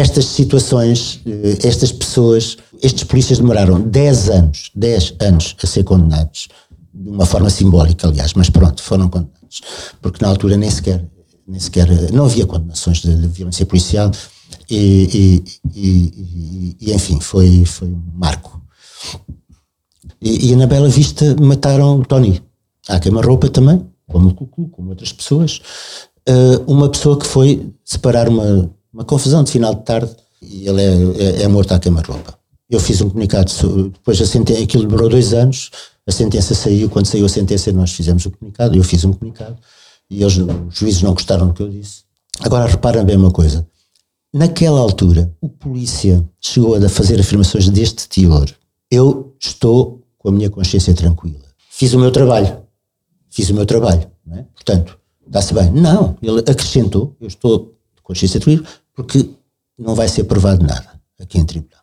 estas 0.00 0.24
situações, 0.24 1.20
eh, 1.26 1.58
estas 1.62 1.92
pessoas, 1.92 2.56
estes 2.82 3.04
polícias 3.04 3.38
demoraram 3.38 3.80
10 3.80 4.30
anos, 4.30 4.70
10 4.74 5.14
anos 5.20 5.56
a 5.62 5.66
ser 5.66 5.84
condenados, 5.84 6.48
de 6.92 7.10
uma 7.10 7.26
forma 7.26 7.50
simbólica, 7.50 8.08
aliás, 8.08 8.32
mas 8.34 8.48
pronto, 8.48 8.82
foram 8.82 9.08
condenados, 9.08 9.60
porque 10.00 10.24
na 10.24 10.30
altura 10.30 10.56
nem 10.56 10.70
sequer, 10.70 11.06
nem 11.46 11.60
sequer 11.60 12.12
não 12.12 12.24
havia 12.24 12.46
condenações 12.46 13.02
de, 13.02 13.14
de 13.14 13.28
violência 13.28 13.66
policial 13.66 14.10
e, 14.70 15.44
e, 15.74 15.76
e, 15.76 16.76
e, 16.80 16.92
enfim, 16.94 17.20
foi, 17.20 17.64
foi 17.66 17.88
um 17.88 18.02
marco. 18.14 18.60
E, 20.20 20.54
na 20.56 20.66
Bela 20.66 20.88
Vista 20.88 21.36
mataram 21.40 22.00
o 22.00 22.04
Tony, 22.04 22.42
à 22.88 22.98
queima-roupa 22.98 23.48
também, 23.48 23.86
como 24.06 24.30
o 24.30 24.34
Cucu, 24.34 24.68
como 24.68 24.90
outras 24.90 25.12
pessoas, 25.12 25.60
uh, 26.28 26.62
uma 26.66 26.88
pessoa 26.88 27.18
que 27.18 27.26
foi 27.26 27.72
separar 27.84 28.28
uma 28.28 28.70
uma 28.92 29.04
confusão 29.04 29.42
de 29.42 29.50
final 29.50 29.74
de 29.74 29.84
tarde 29.84 30.14
e 30.42 30.68
ele 30.68 30.82
é, 30.82 31.22
é, 31.22 31.42
é 31.42 31.48
morto 31.48 31.72
à 31.72 31.78
queima-roupa. 31.78 32.38
Eu 32.68 32.78
fiz 32.78 33.00
um 33.00 33.08
comunicado, 33.08 33.50
depois 33.92 34.20
a 34.20 34.26
sentença, 34.26 34.62
aquilo 34.62 34.84
demorou 34.84 35.08
dois 35.08 35.34
anos, 35.34 35.70
a 36.06 36.12
sentença 36.12 36.54
saiu, 36.54 36.88
quando 36.88 37.06
saiu 37.06 37.26
a 37.26 37.28
sentença 37.28 37.72
nós 37.72 37.92
fizemos 37.92 38.24
o 38.26 38.30
comunicado, 38.30 38.76
eu 38.76 38.84
fiz 38.84 39.04
um 39.04 39.12
comunicado 39.12 39.58
e 40.08 40.22
eles, 40.22 40.36
os 40.36 40.74
juízes 40.74 41.02
não 41.02 41.12
gostaram 41.12 41.48
do 41.48 41.52
que 41.52 41.62
eu 41.62 41.68
disse. 41.68 42.02
Agora 42.40 42.66
reparem 42.66 43.04
bem 43.04 43.16
uma 43.16 43.30
coisa, 43.30 43.66
naquela 44.32 44.80
altura, 44.80 45.32
o 45.40 45.48
polícia 45.48 46.24
chegou 46.40 46.74
a 46.74 46.88
fazer 46.88 47.20
afirmações 47.20 47.68
deste 47.68 48.08
teor. 48.08 48.48
Eu 48.90 49.34
estou 49.38 50.02
com 50.16 50.28
a 50.28 50.32
minha 50.32 50.50
consciência 50.50 50.94
tranquila. 50.94 51.44
Fiz 51.70 51.92
o 51.92 51.98
meu 51.98 52.10
trabalho. 52.10 52.58
Fiz 53.30 53.50
o 53.50 53.54
meu 53.54 53.66
trabalho. 53.66 54.08
É? 54.32 54.44
Portanto, 54.54 54.98
dá-se 55.26 55.54
bem. 55.54 55.70
Não, 55.70 56.16
ele 56.22 56.40
acrescentou, 56.40 57.16
eu 57.20 57.28
estou 57.28 57.74
de 58.12 58.20
consciência 58.20 58.40
tranquila, 58.40 58.66
porque 58.94 59.30
não 59.78 59.94
vai 59.94 60.08
ser 60.08 60.24
provado 60.24 60.64
nada 60.64 61.00
aqui 61.18 61.38
em 61.38 61.44
tribunal. 61.44 61.80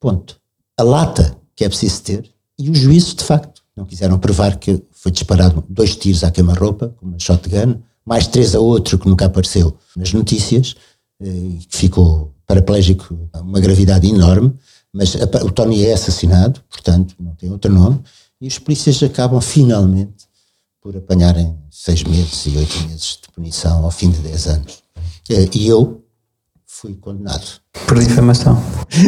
Ponto. 0.00 0.40
A 0.76 0.82
lata 0.82 1.36
que 1.54 1.64
é 1.64 1.68
preciso 1.68 2.02
ter 2.02 2.30
e 2.58 2.70
os 2.70 2.78
juízes, 2.78 3.14
de 3.14 3.24
facto, 3.24 3.62
não 3.76 3.84
quiseram 3.84 4.18
provar 4.18 4.56
que 4.58 4.82
foi 4.90 5.12
disparado 5.12 5.64
dois 5.68 5.94
tiros 5.96 6.24
à 6.24 6.30
queima-roupa, 6.30 6.94
com 6.96 7.06
uma 7.06 7.18
shotgun, 7.18 7.80
mais 8.04 8.26
três 8.26 8.54
a 8.54 8.60
outro 8.60 8.98
que 8.98 9.08
nunca 9.08 9.26
apareceu 9.26 9.76
nas 9.94 10.12
notícias, 10.12 10.74
eh, 11.20 11.58
que 11.68 11.76
ficou 11.76 12.34
paraplégico, 12.46 13.28
uma 13.34 13.60
gravidade 13.60 14.06
enorme, 14.08 14.54
mas 14.92 15.14
o 15.14 15.50
Tony 15.50 15.84
é 15.84 15.92
assassinado, 15.92 16.62
portanto, 16.70 17.14
não 17.18 17.34
tem 17.34 17.50
outro 17.50 17.70
nome, 17.70 18.00
e 18.40 18.48
os 18.48 18.58
polícias 18.58 19.02
acabam 19.02 19.40
finalmente 19.40 20.26
por 20.80 20.96
apanharem 20.96 21.58
seis 21.70 22.02
meses 22.04 22.46
e 22.46 22.56
oito 22.56 22.88
meses 22.88 23.18
de 23.22 23.28
punição 23.32 23.84
ao 23.84 23.90
fim 23.90 24.10
de 24.10 24.18
dez 24.18 24.46
anos. 24.46 24.85
Eh, 25.30 25.48
e 25.54 25.68
eu 25.68 26.02
fui 26.66 26.94
condenado. 26.94 27.44
Por 27.86 27.98
difamação. 27.98 28.62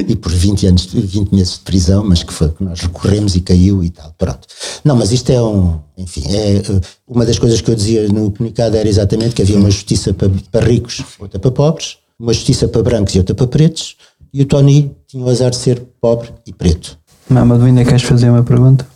E 0.08 0.16
por 0.16 0.32
20 0.32 0.66
anos, 0.66 0.86
20 0.86 1.32
meses 1.32 1.54
de 1.54 1.60
prisão, 1.60 2.04
mas 2.04 2.22
que 2.22 2.32
foi 2.32 2.50
que 2.50 2.64
nós 2.64 2.80
recorremos 2.80 3.34
e 3.36 3.40
caiu 3.40 3.84
e 3.84 3.90
tal. 3.90 4.14
Pronto. 4.16 4.46
Não, 4.84 4.96
mas 4.96 5.12
isto 5.12 5.30
é 5.30 5.42
um. 5.42 5.78
Enfim, 5.96 6.24
é, 6.28 6.56
eh, 6.56 6.80
uma 7.06 7.26
das 7.26 7.38
coisas 7.38 7.60
que 7.60 7.70
eu 7.70 7.74
dizia 7.74 8.08
no 8.08 8.30
comunicado 8.30 8.76
era 8.76 8.88
exatamente 8.88 9.34
que 9.34 9.42
havia 9.42 9.56
uma 9.56 9.70
justiça 9.70 10.14
para, 10.14 10.30
para 10.50 10.66
ricos, 10.66 11.02
outra 11.18 11.38
para 11.38 11.50
pobres, 11.50 11.98
uma 12.18 12.32
justiça 12.32 12.66
para 12.68 12.82
brancos 12.82 13.14
e 13.14 13.18
outra 13.18 13.34
para 13.34 13.46
pretos, 13.46 13.96
e 14.32 14.42
o 14.42 14.46
Tony 14.46 14.94
tinha 15.06 15.24
o 15.24 15.28
azar 15.28 15.50
de 15.50 15.56
ser 15.56 15.80
pobre 16.00 16.32
e 16.46 16.52
preto. 16.52 16.98
Mamado, 17.28 17.64
ainda 17.64 17.84
queres 17.84 18.02
fazer 18.02 18.30
uma 18.30 18.42
pergunta? 18.42 18.86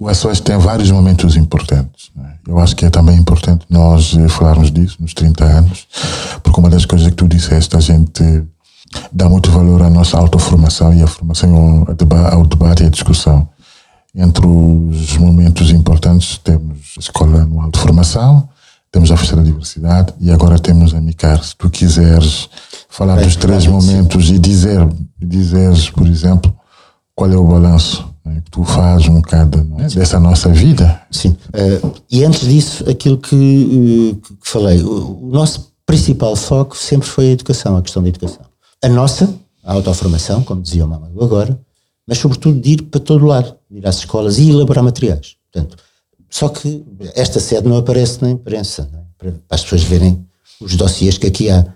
O 0.00 0.12
SOS 0.12 0.40
tem 0.40 0.58
vários 0.58 0.90
momentos 0.90 1.36
importantes. 1.36 2.10
Né? 2.16 2.34
Eu 2.46 2.58
acho 2.58 2.74
que 2.74 2.84
é 2.84 2.90
também 2.90 3.16
importante 3.16 3.64
nós 3.70 4.16
eh, 4.16 4.28
falarmos 4.28 4.70
disso 4.70 4.96
nos 5.00 5.14
30 5.14 5.44
anos, 5.44 5.86
porque 6.42 6.58
uma 6.58 6.68
das 6.68 6.84
coisas 6.84 7.08
que 7.08 7.14
tu 7.14 7.28
disseste, 7.28 7.76
a 7.76 7.80
gente 7.80 8.42
dá 9.12 9.28
muito 9.28 9.50
valor 9.50 9.82
à 9.82 9.90
nossa 9.90 10.18
autoformação 10.18 10.92
e 10.92 11.02
à 11.02 11.06
formação 11.06 11.86
ao 12.32 12.44
debate 12.44 12.82
e 12.82 12.86
à 12.86 12.88
discussão. 12.88 13.48
Entre 14.14 14.46
os 14.46 15.16
momentos 15.16 15.70
importantes 15.70 16.36
temos 16.38 16.94
a 16.96 17.00
Escola 17.00 17.42
Anual 17.42 17.70
de 17.70 17.78
Formação, 17.78 18.48
temos 18.90 19.10
a 19.10 19.16
Festa 19.16 19.36
da 19.36 19.42
Diversidade 19.42 20.12
e 20.20 20.30
agora 20.30 20.58
temos 20.58 20.92
a 20.94 21.00
MICAR. 21.00 21.42
Se 21.42 21.56
tu 21.56 21.70
quiseres 21.70 22.50
falar 22.90 23.16
Bem, 23.16 23.24
dos 23.24 23.36
três 23.36 23.66
momentos 23.66 24.28
e 24.28 24.38
dizer, 24.38 24.86
dizeres, 25.18 25.88
por 25.88 26.06
exemplo, 26.06 26.54
qual 27.14 27.30
é 27.30 27.36
o 27.36 27.46
balanço 27.46 28.11
né, 28.24 28.40
que 28.44 28.50
tu 28.50 28.64
fazes 28.64 29.08
um 29.08 29.16
bocado 29.16 29.66
é? 29.78 29.88
dessa 29.88 30.18
nossa 30.20 30.48
vida. 30.48 31.00
Sim. 31.10 31.30
Uh, 31.30 31.92
e 32.10 32.24
antes 32.24 32.46
disso, 32.46 32.88
aquilo 32.88 33.18
que, 33.18 33.34
uh, 33.34 34.34
que 34.36 34.48
falei, 34.48 34.82
o, 34.82 35.28
nosso 35.32 35.72
principal 35.84 36.36
foco 36.36 36.76
sempre 36.76 37.08
foi 37.08 37.28
a 37.28 37.32
educação, 37.32 37.76
a 37.76 37.82
questão 37.82 38.02
da 38.02 38.08
educação. 38.08 38.42
A 38.82 38.88
nossa, 38.88 39.32
a 39.64 39.72
autoformação, 39.72 40.42
como 40.42 40.62
dizia 40.62 40.84
o 40.84 40.88
Mamado 40.88 41.22
agora, 41.22 41.58
mas 42.06 42.18
sobretudo 42.18 42.60
de 42.60 42.70
ir 42.70 42.82
para 42.82 43.00
todo 43.00 43.26
lado, 43.26 43.54
de 43.70 43.78
ir 43.78 43.86
às 43.86 43.98
escolas 43.98 44.38
e 44.38 44.50
elaborar 44.50 44.82
materiais. 44.82 45.36
Portanto, 45.52 45.76
só 46.30 46.48
que 46.48 46.84
esta 47.14 47.38
sede 47.38 47.68
não 47.68 47.76
aparece 47.76 48.22
na 48.22 48.30
imprensa, 48.30 48.88
é? 48.92 48.98
para, 49.18 49.34
as 49.50 49.62
pessoas 49.62 49.82
verem 49.82 50.24
os 50.60 50.76
dossiês 50.76 51.18
que 51.18 51.26
aqui 51.26 51.50
há 51.50 51.66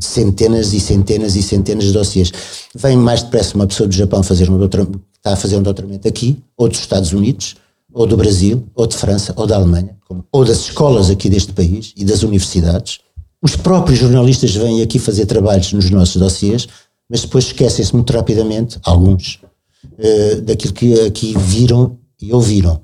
centenas 0.00 0.72
e 0.72 0.80
centenas 0.80 1.34
e 1.34 1.42
centenas 1.42 1.84
de 1.84 1.92
dossiês. 1.92 2.30
Vem 2.74 2.96
mais 2.96 3.22
depressa 3.22 3.54
uma 3.54 3.66
pessoa 3.66 3.88
do 3.88 3.94
Japão 3.94 4.22
fazer 4.22 4.50
um 4.50 4.58
doutoramento, 4.58 5.00
está 5.26 5.32
a 5.32 5.36
fazer 5.36 5.56
um 5.56 5.62
doutoramento 5.62 6.06
aqui, 6.06 6.38
ou 6.56 6.68
dos 6.68 6.78
Estados 6.78 7.12
Unidos, 7.12 7.56
ou 7.92 8.06
do 8.06 8.16
Brasil, 8.16 8.64
ou 8.74 8.86
de 8.86 8.96
França, 8.96 9.34
ou 9.36 9.46
da 9.46 9.56
Alemanha, 9.56 9.96
ou 10.30 10.44
das 10.44 10.60
escolas 10.60 11.10
aqui 11.10 11.28
deste 11.28 11.52
país 11.52 11.92
e 11.96 12.04
das 12.04 12.22
universidades. 12.22 13.00
Os 13.42 13.56
próprios 13.56 13.98
jornalistas 13.98 14.54
vêm 14.54 14.82
aqui 14.82 14.98
fazer 14.98 15.26
trabalhos 15.26 15.72
nos 15.72 15.90
nossos 15.90 16.16
dossiês, 16.16 16.68
mas 17.08 17.22
depois 17.22 17.46
esquecem-se 17.46 17.92
muito 17.92 18.12
rapidamente, 18.12 18.78
alguns, 18.84 19.40
uh, 19.84 20.40
daquilo 20.42 20.72
que 20.72 21.00
aqui 21.00 21.34
viram 21.36 21.98
e 22.20 22.32
ouviram. 22.32 22.80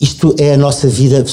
Isto 0.00 0.34
é 0.38 0.54
a 0.54 0.58
nossa 0.58 0.88
vida, 0.88 1.24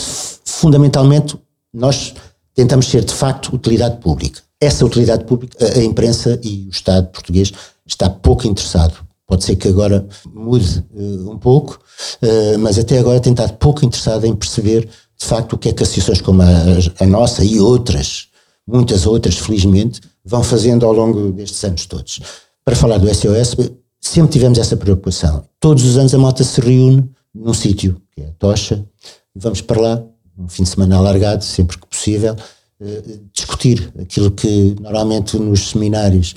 fundamentalmente, 0.44 1.38
nós 1.74 2.16
tentamos 2.56 2.88
ser 2.88 3.04
de 3.04 3.14
facto 3.14 3.56
utilidade 3.56 3.98
pública 3.98 4.42
essa 4.60 4.86
utilidade 4.86 5.24
pública, 5.26 5.58
a 5.64 5.84
imprensa 5.84 6.40
e 6.44 6.68
o 6.68 6.72
Estado 6.72 7.08
português 7.10 7.52
está 7.86 8.10
pouco 8.10 8.48
interessado. 8.48 9.07
Pode 9.28 9.44
ser 9.44 9.58
que 9.58 9.68
agora 9.68 10.08
mude 10.34 10.86
uh, 10.94 11.32
um 11.32 11.38
pouco, 11.38 11.80
uh, 12.22 12.58
mas 12.60 12.80
até 12.80 12.98
agora 12.98 13.20
tem 13.20 13.34
estado 13.34 13.54
pouco 13.58 13.86
interessado 13.86 14.26
em 14.26 14.34
perceber 14.34 14.88
de 15.18 15.26
facto 15.26 15.54
o 15.54 15.58
que 15.58 15.70
é 15.70 15.74
que 15.74 15.84
associações 15.84 16.22
como 16.22 16.42
a, 16.42 16.48
a 17.00 17.06
nossa 17.06 17.44
e 17.44 17.60
outras, 17.60 18.28
muitas 18.66 19.06
outras, 19.06 19.38
felizmente, 19.38 20.00
vão 20.24 20.44
fazendo 20.44 20.86
ao 20.86 20.94
longo 20.94 21.32
destes 21.32 21.64
anos 21.64 21.86
todos. 21.86 22.22
Para 22.64 22.76
falar 22.76 23.00
do 23.00 23.14
SOS, 23.14 23.56
sempre 24.00 24.32
tivemos 24.32 24.58
essa 24.60 24.78
preocupação. 24.78 25.44
Todos 25.60 25.84
os 25.84 25.98
anos 25.98 26.14
a 26.14 26.18
malta 26.18 26.44
se 26.44 26.62
reúne 26.62 27.10
num 27.34 27.54
sítio, 27.54 28.02
que 28.16 28.22
é 28.22 28.28
a 28.28 28.32
Tocha, 28.32 28.86
vamos 29.36 29.62
para 29.62 29.82
lá, 29.82 30.04
um 30.38 30.48
fim 30.48 30.64
de 30.64 30.70
semana 30.70 30.98
alargado, 30.98 31.44
sempre 31.44 31.78
que 31.78 31.88
possível, 31.88 32.36
eh, 32.80 33.20
discutir 33.34 33.92
aquilo 34.00 34.32
que 34.32 34.76
normalmente 34.80 35.38
nos 35.38 35.70
seminários 35.70 36.36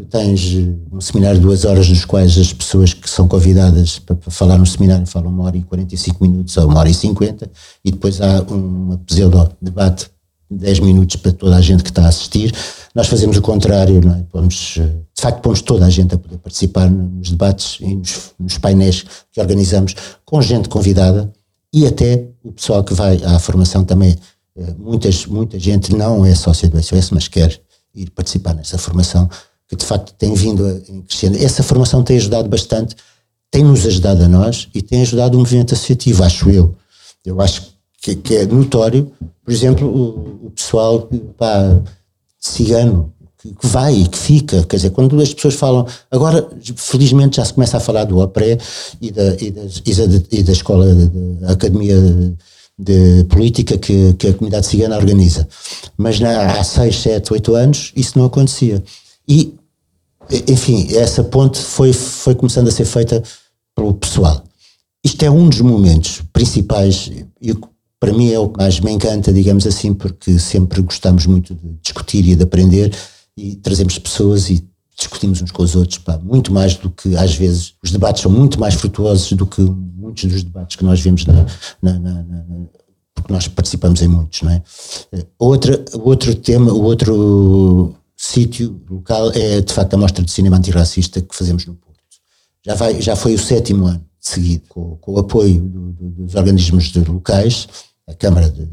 tu 0.00 0.06
tens 0.06 0.54
eh, 0.54 0.74
um 0.90 1.00
seminário 1.00 1.38
de 1.38 1.44
duas 1.44 1.64
horas 1.64 1.88
nos 1.88 2.04
quais 2.04 2.36
as 2.38 2.52
pessoas 2.52 2.94
que 2.94 3.08
são 3.08 3.28
convidadas 3.28 3.98
para, 3.98 4.16
falar 4.28 4.56
no 4.56 4.66
seminário 4.66 5.06
falam 5.06 5.30
uma 5.30 5.44
hora 5.44 5.56
e 5.56 5.62
45 5.62 6.22
minutos 6.22 6.56
ou 6.56 6.66
uma 6.68 6.78
hora 6.78 6.88
e 6.88 6.94
50 6.94 7.50
e 7.84 7.90
depois 7.90 8.20
há 8.20 8.42
uma 8.42 8.96
pseudo 8.98 9.50
debate 9.60 10.10
de 10.50 10.58
10 10.58 10.80
minutos 10.80 11.16
para 11.16 11.32
toda 11.32 11.56
a 11.56 11.60
gente 11.60 11.82
que 11.82 11.90
está 11.90 12.04
a 12.04 12.08
assistir. 12.08 12.52
Nós 12.94 13.06
fazemos 13.06 13.36
o 13.36 13.42
contrário 13.42 14.00
não 14.00 14.14
é? 14.14 14.22
pomos, 14.30 14.76
eh, 14.78 14.86
de 14.86 15.22
facto 15.22 15.42
pomos 15.42 15.60
toda 15.60 15.84
a 15.84 15.90
gente 15.90 16.14
a 16.14 16.18
poder 16.18 16.38
participar 16.38 16.90
nos 16.90 17.30
debates 17.30 17.78
e 17.80 17.94
nos, 17.94 18.32
nos 18.38 18.58
painéis 18.58 19.04
que 19.30 19.40
organizamos 19.40 19.94
com 20.24 20.40
gente 20.40 20.68
convidada 20.68 21.30
e 21.72 21.86
até 21.86 22.26
o 22.42 22.52
pessoal 22.52 22.82
que 22.82 22.94
vai 22.94 23.22
à 23.22 23.38
formação 23.38 23.84
também. 23.84 24.16
Eh, 24.56 24.74
muitas, 24.78 25.26
muita 25.26 25.58
gente 25.58 25.94
não 25.94 26.24
é 26.24 26.34
sócia 26.34 26.68
do 26.68 26.82
SOS, 26.82 27.10
mas 27.10 27.28
quer 27.28 27.60
ir 27.94 28.10
participar 28.10 28.54
nessa 28.54 28.78
formação, 28.78 29.28
que 29.70 29.76
de 29.76 29.84
facto 29.84 30.12
tem 30.14 30.34
vindo 30.34 30.66
a 30.66 31.06
crescer. 31.06 31.40
Essa 31.40 31.62
formação 31.62 32.02
tem 32.02 32.16
ajudado 32.16 32.48
bastante, 32.48 32.96
tem 33.52 33.62
nos 33.62 33.86
ajudado 33.86 34.24
a 34.24 34.28
nós 34.28 34.68
e 34.74 34.82
tem 34.82 35.02
ajudado 35.02 35.36
o 35.36 35.38
movimento 35.38 35.74
associativo, 35.74 36.24
acho 36.24 36.50
eu. 36.50 36.74
Eu 37.24 37.40
acho 37.40 37.68
que, 38.02 38.16
que 38.16 38.34
é 38.34 38.46
notório, 38.46 39.12
por 39.44 39.52
exemplo, 39.52 39.86
o, 39.88 40.46
o 40.46 40.50
pessoal 40.50 41.08
pá, 41.38 41.80
cigano, 42.36 43.12
que, 43.38 43.54
que, 43.54 43.66
vai 43.68 43.94
e 43.94 44.08
que 44.08 44.18
fica, 44.18 44.64
quer 44.64 44.76
dizer, 44.76 44.90
quando 44.90 45.20
as 45.20 45.32
pessoas 45.32 45.54
falam, 45.54 45.86
agora 46.10 46.48
felizmente 46.74 47.36
já 47.36 47.44
se 47.44 47.54
começa 47.54 47.76
a 47.76 47.80
falar 47.80 48.04
do 48.04 48.18
OPRE 48.18 48.58
e 49.00 49.12
da, 49.12 49.36
e 49.40 49.50
da, 49.52 49.62
e 50.32 50.42
da 50.42 50.52
escola, 50.52 50.92
da 51.40 51.52
academia 51.52 51.96
de 52.76 53.24
política 53.24 53.78
que, 53.78 54.14
que 54.14 54.28
a 54.28 54.34
comunidade 54.34 54.66
cigana 54.66 54.96
organiza. 54.96 55.46
Mas 55.96 56.18
na, 56.18 56.58
há 56.58 56.64
6, 56.64 56.96
7, 56.96 57.32
8 57.34 57.54
anos 57.54 57.92
isso 57.94 58.18
não 58.18 58.26
acontecia. 58.26 58.82
E, 59.28 59.54
enfim, 60.48 60.94
essa 60.94 61.24
ponte 61.24 61.58
foi, 61.58 61.92
foi 61.92 62.34
começando 62.34 62.68
a 62.68 62.70
ser 62.70 62.84
feita 62.84 63.22
pelo 63.74 63.94
pessoal. 63.94 64.44
Isto 65.04 65.24
é 65.24 65.30
um 65.30 65.48
dos 65.48 65.60
momentos 65.60 66.22
principais 66.32 67.10
e 67.40 67.54
para 67.98 68.12
mim 68.12 68.30
é 68.30 68.38
o 68.38 68.48
que 68.48 68.58
mais 68.58 68.80
me 68.80 68.92
encanta, 68.92 69.32
digamos 69.32 69.66
assim, 69.66 69.92
porque 69.92 70.38
sempre 70.38 70.82
gostamos 70.82 71.26
muito 71.26 71.54
de 71.54 71.72
discutir 71.82 72.26
e 72.26 72.36
de 72.36 72.42
aprender 72.42 72.94
e 73.36 73.56
trazemos 73.56 73.98
pessoas 73.98 74.50
e 74.50 74.64
discutimos 74.96 75.40
uns 75.40 75.50
com 75.50 75.62
os 75.62 75.74
outros, 75.74 75.98
pá, 75.98 76.18
muito 76.18 76.52
mais 76.52 76.74
do 76.76 76.90
que 76.90 77.16
às 77.16 77.34
vezes 77.34 77.74
os 77.82 77.90
debates 77.90 78.22
são 78.22 78.30
muito 78.30 78.60
mais 78.60 78.74
frutuosos 78.74 79.32
do 79.32 79.46
que 79.46 79.62
muitos 79.62 80.24
dos 80.24 80.42
debates 80.42 80.76
que 80.76 80.84
nós 80.84 81.00
vemos 81.00 81.24
na, 81.24 81.46
na, 81.82 81.98
na, 81.98 82.12
na 82.22 82.44
porque 83.14 83.32
nós 83.32 83.48
participamos 83.48 84.00
em 84.02 84.08
muitos, 84.08 84.42
não 84.42 84.50
é? 84.50 84.62
Outra, 85.38 85.84
outro 86.02 86.34
tema, 86.34 86.72
o 86.72 86.82
outro 86.82 87.94
sítio 88.22 88.82
local 88.88 89.30
é 89.32 89.62
de 89.62 89.72
facto 89.72 89.94
a 89.94 89.96
mostra 89.96 90.22
de 90.22 90.30
cinema 90.30 90.58
antirracista 90.58 91.22
que 91.22 91.34
fazemos 91.34 91.64
no 91.64 91.74
Porto. 91.74 91.98
Já, 92.64 92.74
vai, 92.74 93.00
já 93.00 93.16
foi 93.16 93.34
o 93.34 93.38
sétimo 93.38 93.86
ano 93.86 94.04
seguido, 94.20 94.64
com, 94.68 94.96
com 94.96 95.12
o 95.12 95.18
apoio 95.18 95.62
do, 95.62 95.92
do, 95.92 96.10
dos 96.10 96.34
organismos 96.34 96.92
locais, 96.94 97.66
a 98.06 98.12
Câmara 98.12 98.50
de, 98.50 98.68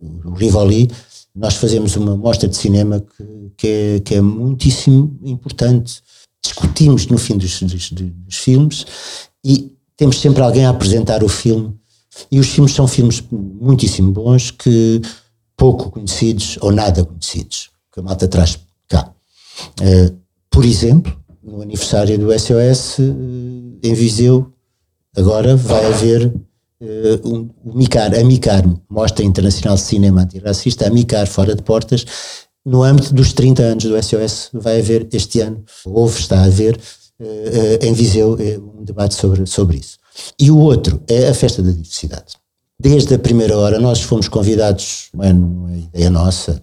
o 0.00 0.34
Rivoli, 0.34 0.88
nós 1.34 1.54
fazemos 1.54 1.96
uma 1.96 2.16
mostra 2.16 2.48
de 2.48 2.56
cinema 2.56 3.00
que, 3.00 3.52
que, 3.56 3.66
é, 3.66 4.00
que 4.00 4.14
é 4.14 4.20
muitíssimo 4.20 5.18
importante. 5.24 6.00
Discutimos 6.42 7.06
no 7.08 7.18
fim 7.18 7.36
dos, 7.36 7.60
dos, 7.62 7.90
dos, 7.90 8.36
filmes 8.36 8.86
e 9.44 9.72
temos 9.96 10.20
sempre 10.20 10.42
alguém 10.42 10.64
a 10.64 10.70
apresentar 10.70 11.24
o 11.24 11.28
filme. 11.28 11.74
E 12.30 12.38
os 12.38 12.46
filmes 12.46 12.72
são 12.72 12.86
filmes 12.86 13.22
muitíssimo 13.30 14.12
bons 14.12 14.50
que 14.50 15.02
pouco 15.56 15.90
conhecidos 15.90 16.56
ou 16.60 16.70
nada 16.70 17.04
conhecidos, 17.04 17.70
que 17.92 18.00
a 18.00 18.02
malta 18.02 18.28
traz. 18.28 18.65
Uh, 19.80 20.16
por 20.50 20.64
exemplo, 20.64 21.14
no 21.42 21.60
aniversário 21.60 22.18
do 22.18 22.32
SOS 22.38 22.98
uh, 22.98 23.78
em 23.82 23.94
Viseu, 23.94 24.52
agora 25.16 25.54
vai 25.56 25.84
haver 25.86 26.26
uh, 26.26 27.28
um, 27.28 27.50
o 27.64 27.76
MICAR, 27.76 28.14
a 28.14 28.24
MICAR, 28.24 28.64
Mostra 28.88 29.24
Internacional 29.24 29.76
de 29.76 29.82
Cinema 29.82 30.22
Antirracista, 30.22 30.86
a 30.86 30.90
MICAR 30.90 31.26
fora 31.26 31.54
de 31.54 31.62
portas, 31.62 32.06
no 32.64 32.82
âmbito 32.82 33.14
dos 33.14 33.32
30 33.32 33.62
anos 33.62 33.84
do 33.84 34.02
SOS, 34.02 34.50
vai 34.52 34.80
haver 34.80 35.06
este 35.12 35.40
ano, 35.40 35.64
houve, 35.84 36.18
está 36.18 36.40
a 36.40 36.44
haver, 36.44 36.78
em 37.80 37.92
Viseu, 37.92 38.36
um 38.76 38.84
debate 38.84 39.14
sobre, 39.14 39.46
sobre 39.46 39.76
isso. 39.76 39.96
E 40.40 40.50
o 40.50 40.58
outro 40.58 41.00
é 41.06 41.28
a 41.28 41.34
Festa 41.34 41.62
da 41.62 41.70
Diversidade. 41.70 42.34
Desde 42.78 43.14
a 43.14 43.18
primeira 43.20 43.56
hora 43.56 43.78
nós 43.78 44.02
fomos 44.02 44.28
convidados, 44.28 45.10
não 45.14 45.68
é 45.68 45.78
ideia 45.78 46.10
nossa, 46.10 46.60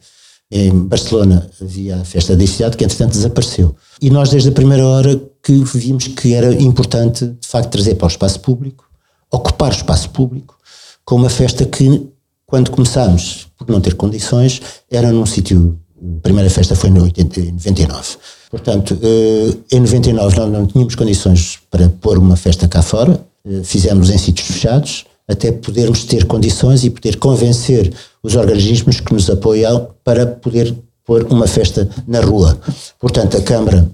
em 0.53 0.71
Barcelona 0.71 1.49
havia 1.59 1.97
a 1.97 2.05
festa 2.05 2.33
da 2.33 2.39
diversidade 2.39 2.77
que 2.77 2.83
entretanto 2.83 3.13
desapareceu. 3.13 3.75
E 3.99 4.11
nós 4.11 4.29
desde 4.29 4.49
a 4.49 4.51
primeira 4.51 4.85
hora 4.85 5.19
que 5.41 5.51
vimos 5.73 6.07
que 6.07 6.33
era 6.33 6.53
importante 6.61 7.25
de 7.25 7.47
facto 7.47 7.71
trazer 7.71 7.95
para 7.95 8.05
o 8.05 8.09
espaço 8.09 8.39
público, 8.39 8.87
ocupar 9.31 9.71
o 9.71 9.75
espaço 9.75 10.11
público, 10.11 10.55
com 11.03 11.15
uma 11.15 11.29
festa 11.29 11.65
que 11.65 12.07
quando 12.45 12.69
começámos, 12.69 13.47
por 13.57 13.67
não 13.67 13.81
ter 13.81 13.95
condições, 13.95 14.61
era 14.91 15.11
num 15.11 15.25
sítio, 15.25 15.79
a 15.99 16.21
primeira 16.21 16.49
festa 16.51 16.75
foi 16.75 16.91
em 16.91 16.93
99. 16.93 18.17
Portanto, 18.51 18.95
eh, 19.01 19.57
em 19.71 19.79
99 19.79 20.37
nós 20.37 20.51
não 20.51 20.67
tínhamos 20.67 20.93
condições 20.93 21.57
para 21.71 21.89
pôr 21.89 22.19
uma 22.19 22.35
festa 22.35 22.67
cá 22.67 22.83
fora, 22.83 23.25
eh, 23.43 23.61
fizemos 23.63 24.11
em 24.11 24.19
sítios 24.19 24.47
fechados, 24.49 25.05
até 25.27 25.51
podermos 25.51 26.03
ter 26.03 26.25
condições 26.25 26.83
e 26.83 26.89
poder 26.89 27.17
convencer 27.17 27.93
os 28.21 28.35
organismos 28.35 28.99
que 28.99 29.13
nos 29.13 29.29
apoiam 29.29 29.89
para 30.03 30.25
poder 30.25 30.75
pôr 31.05 31.25
uma 31.29 31.47
festa 31.47 31.89
na 32.07 32.21
rua. 32.21 32.57
Portanto, 32.99 33.37
a 33.37 33.41
Câmara 33.41 33.89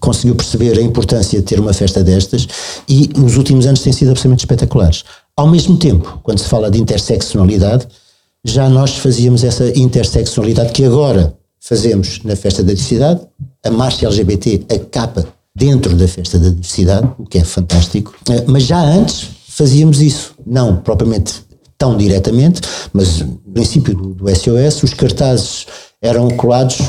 conseguiu 0.00 0.34
perceber 0.34 0.78
a 0.78 0.82
importância 0.82 1.38
de 1.38 1.44
ter 1.44 1.58
uma 1.58 1.72
festa 1.72 2.02
destas 2.02 2.46
e 2.88 3.10
os 3.16 3.36
últimos 3.36 3.66
anos 3.66 3.80
têm 3.80 3.92
sido 3.92 4.10
absolutamente 4.10 4.40
espetaculares. 4.40 5.04
Ao 5.36 5.46
mesmo 5.46 5.76
tempo, 5.78 6.20
quando 6.22 6.38
se 6.38 6.48
fala 6.48 6.70
de 6.70 6.78
interseccionalidade, 6.78 7.86
já 8.44 8.68
nós 8.68 8.96
fazíamos 8.96 9.44
essa 9.44 9.68
interseccionalidade 9.78 10.72
que 10.72 10.84
agora 10.84 11.34
fazemos 11.60 12.20
na 12.24 12.36
Festa 12.36 12.62
da 12.62 12.72
Diversidade, 12.72 13.20
a 13.64 13.70
marcha 13.70 14.06
LGBT, 14.06 14.64
a 14.74 14.78
capa 14.78 15.26
dentro 15.54 15.94
da 15.96 16.06
Festa 16.06 16.38
da 16.38 16.50
Diversidade, 16.50 17.08
o 17.18 17.24
que 17.24 17.38
é 17.38 17.44
fantástico, 17.44 18.14
eh, 18.30 18.44
mas 18.46 18.64
já 18.64 18.80
antes 18.80 19.37
fazíamos 19.58 20.00
isso. 20.00 20.34
Não 20.46 20.76
propriamente 20.76 21.42
tão 21.76 21.96
diretamente, 21.96 22.60
mas 22.92 23.20
no 23.20 23.36
princípio 23.52 23.94
do, 23.94 24.14
do 24.14 24.28
SOS, 24.34 24.82
os 24.82 24.94
cartazes 24.94 25.66
eram 26.00 26.28
colados 26.30 26.80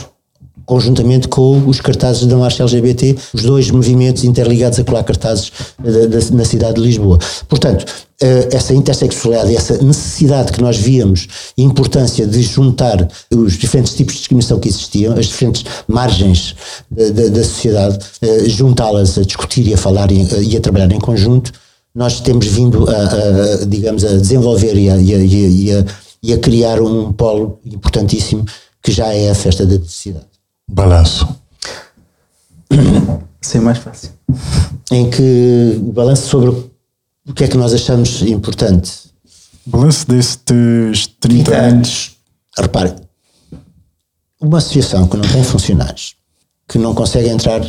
conjuntamente 0.65 1.28
com 1.28 1.67
os 1.67 1.82
cartazes 1.82 2.28
da 2.28 2.38
marcha 2.38 2.61
LGBT, 2.61 3.15
os 3.34 3.41
dois 3.41 3.72
movimentos 3.72 4.24
interligados 4.24 4.78
a 4.78 4.84
colar 4.84 5.03
cartazes 5.03 5.51
da, 5.80 6.05
da, 6.05 6.20
na 6.32 6.45
cidade 6.45 6.76
de 6.76 6.82
Lisboa. 6.82 7.17
Portanto, 7.47 7.86
eh, 8.22 8.49
essa 8.51 8.72
intersexualidade, 8.76 9.55
essa 9.55 9.84
necessidade 9.84 10.51
que 10.51 10.61
nós 10.61 10.78
víamos 10.78 11.28
e 11.57 11.63
importância 11.63 12.28
de 12.28 12.43
juntar 12.43 13.07
os 13.36 13.57
diferentes 13.57 13.95
tipos 13.95 14.13
de 14.13 14.20
discriminação 14.20 14.59
que 14.59 14.70
existiam, 14.70 15.17
as 15.17 15.26
diferentes 15.26 15.65
margens 15.88 16.55
da, 16.91 17.09
da, 17.09 17.28
da 17.30 17.43
sociedade, 17.43 17.97
eh, 18.22 18.47
juntá-las 18.47 19.17
a 19.17 19.24
discutir 19.24 19.67
e 19.67 19.74
a 19.74 19.78
falar 19.78 20.11
e 20.11 20.55
a 20.55 20.61
trabalhar 20.61 20.91
em 20.91 20.99
conjunto, 20.99 21.51
nós 22.00 22.22
temos 22.22 22.47
vindo 22.47 22.89
a, 22.89 22.95
a 22.95 23.66
digamos, 23.66 24.06
a 24.06 24.16
desenvolver 24.16 24.74
e 24.78 24.89
a, 24.89 24.95
e, 24.95 25.74
a, 25.74 25.86
e 26.24 26.34
a, 26.34 26.38
criar 26.38 26.82
um 26.82 27.12
polo 27.12 27.60
importantíssimo 27.66 28.45
que 28.82 28.89
já 28.89 29.08
é 29.14 29.30
a 29.30 29.36
festa 29.36 29.66
da 29.66 29.74
diversidade. 29.74 30.26
Balanço. 30.66 31.28
Sim, 33.41 33.60
mais 33.60 33.80
fácil. 33.80 34.12
Em 34.89 35.10
que 35.10 35.78
o 35.82 35.91
balanço 35.91 36.30
sobre 36.30 36.52
o 37.28 37.34
que 37.36 37.43
é 37.43 37.50
que 37.50 37.58
nós 37.58 37.74
achamos 37.74 38.22
importante. 38.22 39.12
Balanço 39.66 40.08
destes 40.08 41.08
30 41.20 41.54
anos. 41.54 42.16
Repare, 42.58 42.95
uma 44.39 44.60
associação 44.60 45.06
que 45.06 45.18
não 45.18 45.28
tem 45.28 45.43
funcionários, 45.43 46.16
que 46.66 46.78
não 46.78 46.95
consegue 46.95 47.28
entrar 47.28 47.62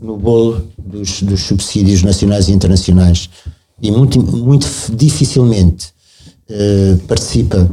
no 0.00 0.16
bolo 0.16 0.66
dos, 0.78 1.20
dos 1.22 1.42
subsídios 1.42 2.02
nacionais 2.02 2.48
e 2.48 2.52
internacionais 2.52 3.28
e 3.80 3.90
muito, 3.90 4.20
muito 4.20 4.66
dificilmente 4.90 5.92
uh, 6.50 6.98
participa, 7.06 7.68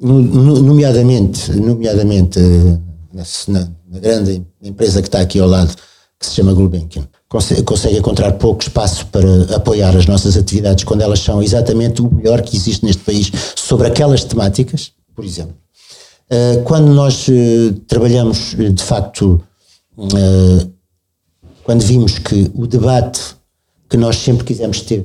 nomeadamente, 0.00 1.52
nomeadamente 1.52 2.38
uh, 2.38 2.80
na, 3.12 3.60
na, 3.90 3.98
grande 3.98 4.42
empresa 4.62 5.00
que 5.00 5.08
está 5.08 5.20
aqui 5.20 5.40
ao 5.40 5.48
lado, 5.48 5.74
que 6.18 6.26
se 6.26 6.34
chama 6.34 6.52
Gulbenkian, 6.52 7.08
consegue, 7.28 7.62
consegue 7.62 7.96
encontrar 7.96 8.32
pouco 8.32 8.62
espaço 8.62 9.06
para 9.06 9.56
apoiar 9.56 9.96
as 9.96 10.06
nossas 10.06 10.36
atividades 10.36 10.84
quando 10.84 11.02
elas 11.02 11.20
são 11.20 11.42
exatamente 11.42 12.02
o 12.02 12.12
melhor 12.12 12.42
que 12.42 12.56
existe 12.56 12.84
neste 12.84 13.02
país 13.02 13.30
sobre 13.56 13.86
aquelas 13.86 14.24
temáticas, 14.24 14.92
por 15.14 15.24
exemplo. 15.24 15.54
Uh, 16.30 16.62
quando 16.64 16.92
nós 16.92 17.26
trabalhamos 17.86 18.54
de 18.54 18.82
facto 18.82 19.42
quando 21.64 21.82
vimos 21.82 22.18
que 22.18 22.50
o 22.54 22.66
debate 22.66 23.20
que 23.88 23.96
nós 23.96 24.16
sempre 24.16 24.44
quisemos 24.44 24.80
ter 24.82 25.04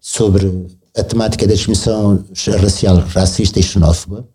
sobre 0.00 0.66
a 0.96 1.02
temática 1.02 1.46
da 1.46 1.54
discriminação 1.54 2.24
racial, 2.60 2.96
racista 2.98 3.58
e 3.58 3.62
xenófoba, 3.62 4.28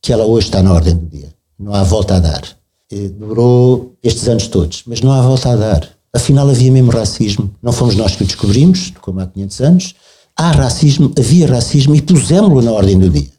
que 0.00 0.12
ela 0.12 0.24
hoje 0.24 0.46
está 0.46 0.62
na 0.62 0.72
ordem 0.72 0.94
do 0.94 1.06
dia. 1.06 1.34
Não 1.58 1.74
há 1.74 1.82
volta 1.82 2.16
a 2.16 2.20
dar. 2.20 2.42
Demorou 2.90 3.96
estes 4.02 4.28
anos 4.28 4.46
todos, 4.48 4.82
mas 4.86 5.00
não 5.00 5.12
há 5.12 5.20
volta 5.22 5.50
a 5.50 5.56
dar. 5.56 5.88
Afinal, 6.12 6.48
havia 6.48 6.72
mesmo 6.72 6.90
racismo. 6.90 7.54
Não 7.62 7.72
fomos 7.72 7.94
nós 7.94 8.16
que 8.16 8.22
o 8.22 8.26
descobrimos, 8.26 8.92
como 9.00 9.20
há 9.20 9.26
500 9.26 9.60
anos. 9.60 9.94
Há 10.36 10.52
racismo, 10.52 11.12
havia 11.18 11.46
racismo 11.46 11.94
e 11.94 12.02
pusemos-lo 12.02 12.62
na 12.62 12.72
ordem 12.72 12.98
do 12.98 13.10
dia. 13.10 13.30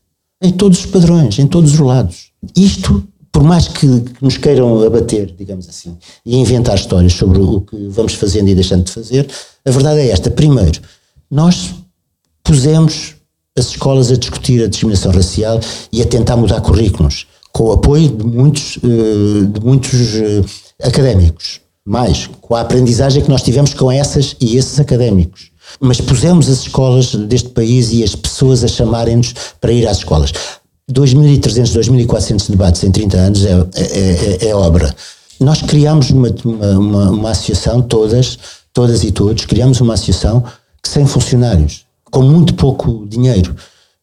Em 0.41 0.51
todos 0.51 0.79
os 0.79 0.85
padrões, 0.85 1.37
em 1.39 1.47
todos 1.47 1.73
os 1.73 1.79
lados. 1.79 2.31
Isto 2.55 3.05
por 3.31 3.43
mais 3.43 3.67
que, 3.67 3.87
nos 4.21 4.37
queiram 4.37 4.83
abater, 4.83 5.33
digamos 5.37 5.67
assim, 5.69 5.97
e 6.25 6.37
inventar 6.37 6.75
histórias 6.75 7.13
sobre 7.13 7.39
o 7.39 7.61
que 7.61 7.87
vamos 7.87 8.13
fazendo 8.13 8.49
e 8.49 8.55
deixando 8.55 8.83
de 8.83 8.91
fazer, 8.91 9.27
a 9.65 9.71
verdade 9.71 10.01
é 10.01 10.09
esta. 10.09 10.29
Primeiro, 10.29 10.81
nós 11.29 11.73
pusemos 12.43 13.15
as 13.57 13.67
escolas 13.67 14.11
a 14.11 14.17
discutir 14.17 14.63
a 14.63 14.67
discriminação 14.67 15.11
racial 15.11 15.59
e 15.91 16.01
a 16.01 16.05
tentar 16.05 16.35
mudar 16.35 16.61
currículos, 16.61 17.27
com 17.51 17.65
o 17.65 17.71
apoio 17.71 18.09
de 18.09 18.25
muitos, 18.25 18.77
eh, 18.77 19.45
de 19.45 19.59
muitos 19.65 20.15
eh, 20.15 20.43
académicos, 20.83 21.61
mais 21.85 22.29
com 22.39 22.55
a 22.55 22.61
aprendizagem 22.61 23.21
que 23.21 23.29
nós 23.29 23.41
tivemos 23.41 23.73
com 23.73 23.91
essas 23.91 24.35
e 24.39 24.57
esses 24.57 24.79
académicos. 24.79 25.51
Mas 25.79 26.01
pusemos 26.01 26.49
as 26.49 26.59
escolas 26.59 27.13
deste 27.15 27.49
país 27.49 27.91
e 27.91 28.03
as 28.03 28.15
pessoas 28.15 28.63
a 28.63 28.67
chamarem-nos 28.67 29.33
para 29.59 29.71
ir 29.71 29.87
às 29.87 29.97
escolas. 29.97 30.33
2.300, 30.91 31.79
2.400 31.79 32.49
debates 32.49 32.83
em 32.83 32.91
30 32.91 33.17
anos 33.17 33.45
é, 33.45 33.51
é, 33.75 34.45
é, 34.45 34.49
é 34.49 34.55
obra. 34.55 34.93
Nós 35.39 35.61
criámos 35.61 36.11
uma, 36.11 36.29
uma, 36.45 37.09
uma, 37.09 37.31
associação, 37.31 37.81
todas, 37.81 38.37
todas 38.73 39.03
e 39.03 39.11
todos, 39.11 39.45
criámos 39.45 39.81
uma 39.81 39.95
associação 39.95 40.43
sem 40.83 41.05
funcionários, 41.05 41.85
com 42.11 42.21
muito 42.21 42.53
pouco 42.53 43.05
dinheiro, 43.07 43.55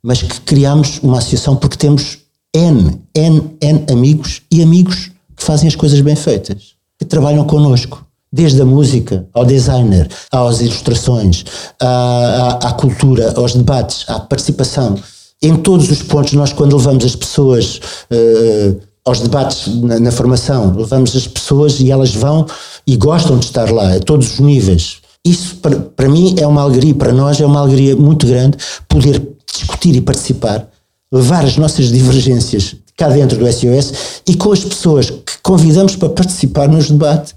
mas 0.02 0.22
que 0.22 0.40
criámos 0.40 0.98
uma 1.02 1.18
associação 1.18 1.54
porque 1.56 1.76
temos 1.76 2.18
N, 2.54 3.00
N, 3.14 3.56
N 3.60 3.86
amigos 3.90 4.42
e 4.50 4.62
amigos 4.62 5.10
que 5.36 5.44
fazem 5.44 5.68
as 5.68 5.76
coisas 5.76 6.00
bem 6.00 6.16
feitas, 6.16 6.74
que 6.98 7.04
trabalham 7.04 7.44
connosco. 7.44 8.04
Desde 8.30 8.60
a 8.60 8.64
música, 8.64 9.26
ao 9.32 9.42
designer, 9.42 10.06
às 10.30 10.60
ilustrações, 10.60 11.44
à, 11.80 11.86
à, 11.86 12.68
à 12.68 12.72
cultura, 12.72 13.32
aos 13.34 13.54
debates, 13.54 14.04
à 14.06 14.20
participação 14.20 14.96
em 15.42 15.56
todos 15.56 15.90
os 15.90 16.02
pontos, 16.02 16.32
nós 16.32 16.52
quando 16.52 16.76
levamos 16.76 17.04
as 17.04 17.14
pessoas 17.14 17.80
uh, 18.10 18.80
aos 19.04 19.20
debates 19.20 19.68
na, 19.82 19.98
na, 19.98 20.12
formação, 20.12 20.74
levamos 20.76 21.16
as 21.16 21.26
pessoas 21.26 21.80
e 21.80 21.90
elas 21.90 22.14
vão 22.14 22.46
e 22.86 22.96
gostam 22.96 23.38
de 23.38 23.46
estar 23.46 23.70
lá, 23.70 23.94
a 23.94 24.00
todos 24.00 24.34
os 24.34 24.40
níveis. 24.40 24.98
Isso 25.24 25.56
para, 25.56 25.76
para 25.76 26.08
mim 26.08 26.34
é 26.38 26.46
uma 26.46 26.62
alegria, 26.62 26.94
para 26.94 27.12
nós 27.12 27.40
é 27.40 27.46
uma 27.46 27.60
alegria 27.60 27.96
muito 27.96 28.26
grande 28.26 28.58
poder 28.88 29.22
discutir 29.52 29.94
e 29.96 30.00
participar, 30.00 30.68
levar 31.12 31.44
as 31.44 31.56
nossas 31.56 31.90
divergências 31.90 32.76
cá 32.96 33.08
dentro 33.08 33.38
do 33.38 33.50
SOS 33.50 34.22
e 34.26 34.34
com 34.34 34.52
as 34.52 34.64
pessoas 34.64 35.10
que 35.10 35.38
convidamos 35.42 35.94
para 35.94 36.08
participar 36.08 36.68
nos 36.68 36.90
debates. 36.90 37.34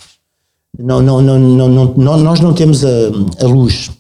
Não, 0.80 1.02
não, 1.02 1.22
não, 1.22 1.40
não, 1.40 1.70
não, 1.70 2.18
nós 2.18 2.40
não 2.40 2.54
temos 2.54 2.84
a, 2.84 2.90
a 3.42 3.46
luz 3.46 3.92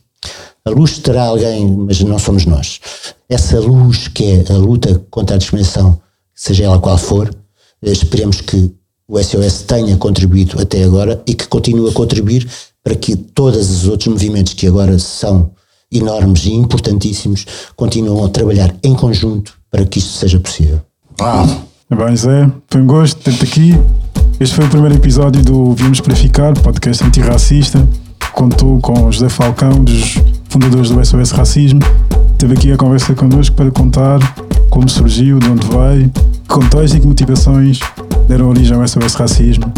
a 0.65 0.69
luz 0.69 0.99
terá 0.99 1.23
alguém, 1.23 1.67
mas 1.75 2.01
não 2.01 2.19
somos 2.19 2.45
nós. 2.45 2.79
Essa 3.27 3.59
luz 3.59 4.07
que 4.07 4.23
é 4.23 4.53
a 4.53 4.57
luta 4.57 5.03
contra 5.09 5.35
a 5.35 5.39
discriminação, 5.39 5.99
seja 6.35 6.65
ela 6.65 6.79
qual 6.79 6.97
for, 6.97 7.33
esperemos 7.81 8.41
que 8.41 8.73
o 9.07 9.21
SOS 9.21 9.63
tenha 9.63 9.97
contribuído 9.97 10.61
até 10.61 10.83
agora 10.83 11.21
e 11.27 11.33
que 11.33 11.47
continue 11.47 11.89
a 11.89 11.93
contribuir 11.93 12.47
para 12.83 12.95
que 12.95 13.15
todos 13.15 13.69
os 13.69 13.87
outros 13.87 14.07
movimentos 14.07 14.53
que 14.53 14.67
agora 14.67 14.97
são 14.99 15.51
enormes 15.91 16.45
e 16.45 16.53
importantíssimos 16.53 17.45
continuem 17.75 18.23
a 18.23 18.29
trabalhar 18.29 18.73
em 18.83 18.93
conjunto 18.93 19.53
para 19.69 19.85
que 19.85 19.99
isto 19.99 20.11
seja 20.11 20.39
possível. 20.39 20.81
Ah. 21.19 21.45
Bem, 21.93 22.15
Zé, 22.15 22.49
foi 22.69 22.81
um 22.81 22.87
gosto 22.87 23.21
ter-te 23.21 23.43
aqui. 23.43 23.71
Este 24.39 24.55
foi 24.55 24.63
o 24.65 24.69
primeiro 24.69 24.95
episódio 24.95 25.43
do 25.43 25.73
Viemos 25.73 25.99
Purificar, 25.99 26.57
podcast 26.61 27.03
antirracista. 27.03 27.85
Contou 28.33 28.79
com 28.79 29.11
José 29.11 29.27
Falcão, 29.27 29.83
dos 29.83 30.15
fundadores 30.51 30.91
do 30.91 31.03
SOS 31.03 31.31
Racismo. 31.31 31.79
Teve 32.37 32.53
aqui 32.53 32.71
a 32.73 32.77
conversa 32.77 33.15
connosco 33.15 33.55
para 33.55 33.71
contar 33.71 34.19
como 34.69 34.87
surgiu, 34.89 35.39
de 35.39 35.49
onde 35.49 35.65
vai, 35.67 36.11
que 36.13 36.47
contexto 36.47 36.97
e 36.97 36.99
que 36.99 37.07
motivações 37.07 37.79
deram 38.27 38.49
origem 38.49 38.75
ao 38.75 38.85
SOS 38.85 39.13
Racismo. 39.15 39.71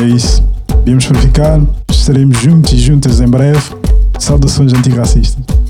É 0.00 0.04
isso. 0.04 0.42
Viemos 0.84 1.04
Purificar. 1.06 1.60
Estaremos 1.90 2.38
juntos 2.38 2.72
e 2.72 2.78
juntas 2.78 3.20
em 3.20 3.28
breve. 3.28 3.60
Saudações 4.18 4.72
antirracistas. 4.72 5.63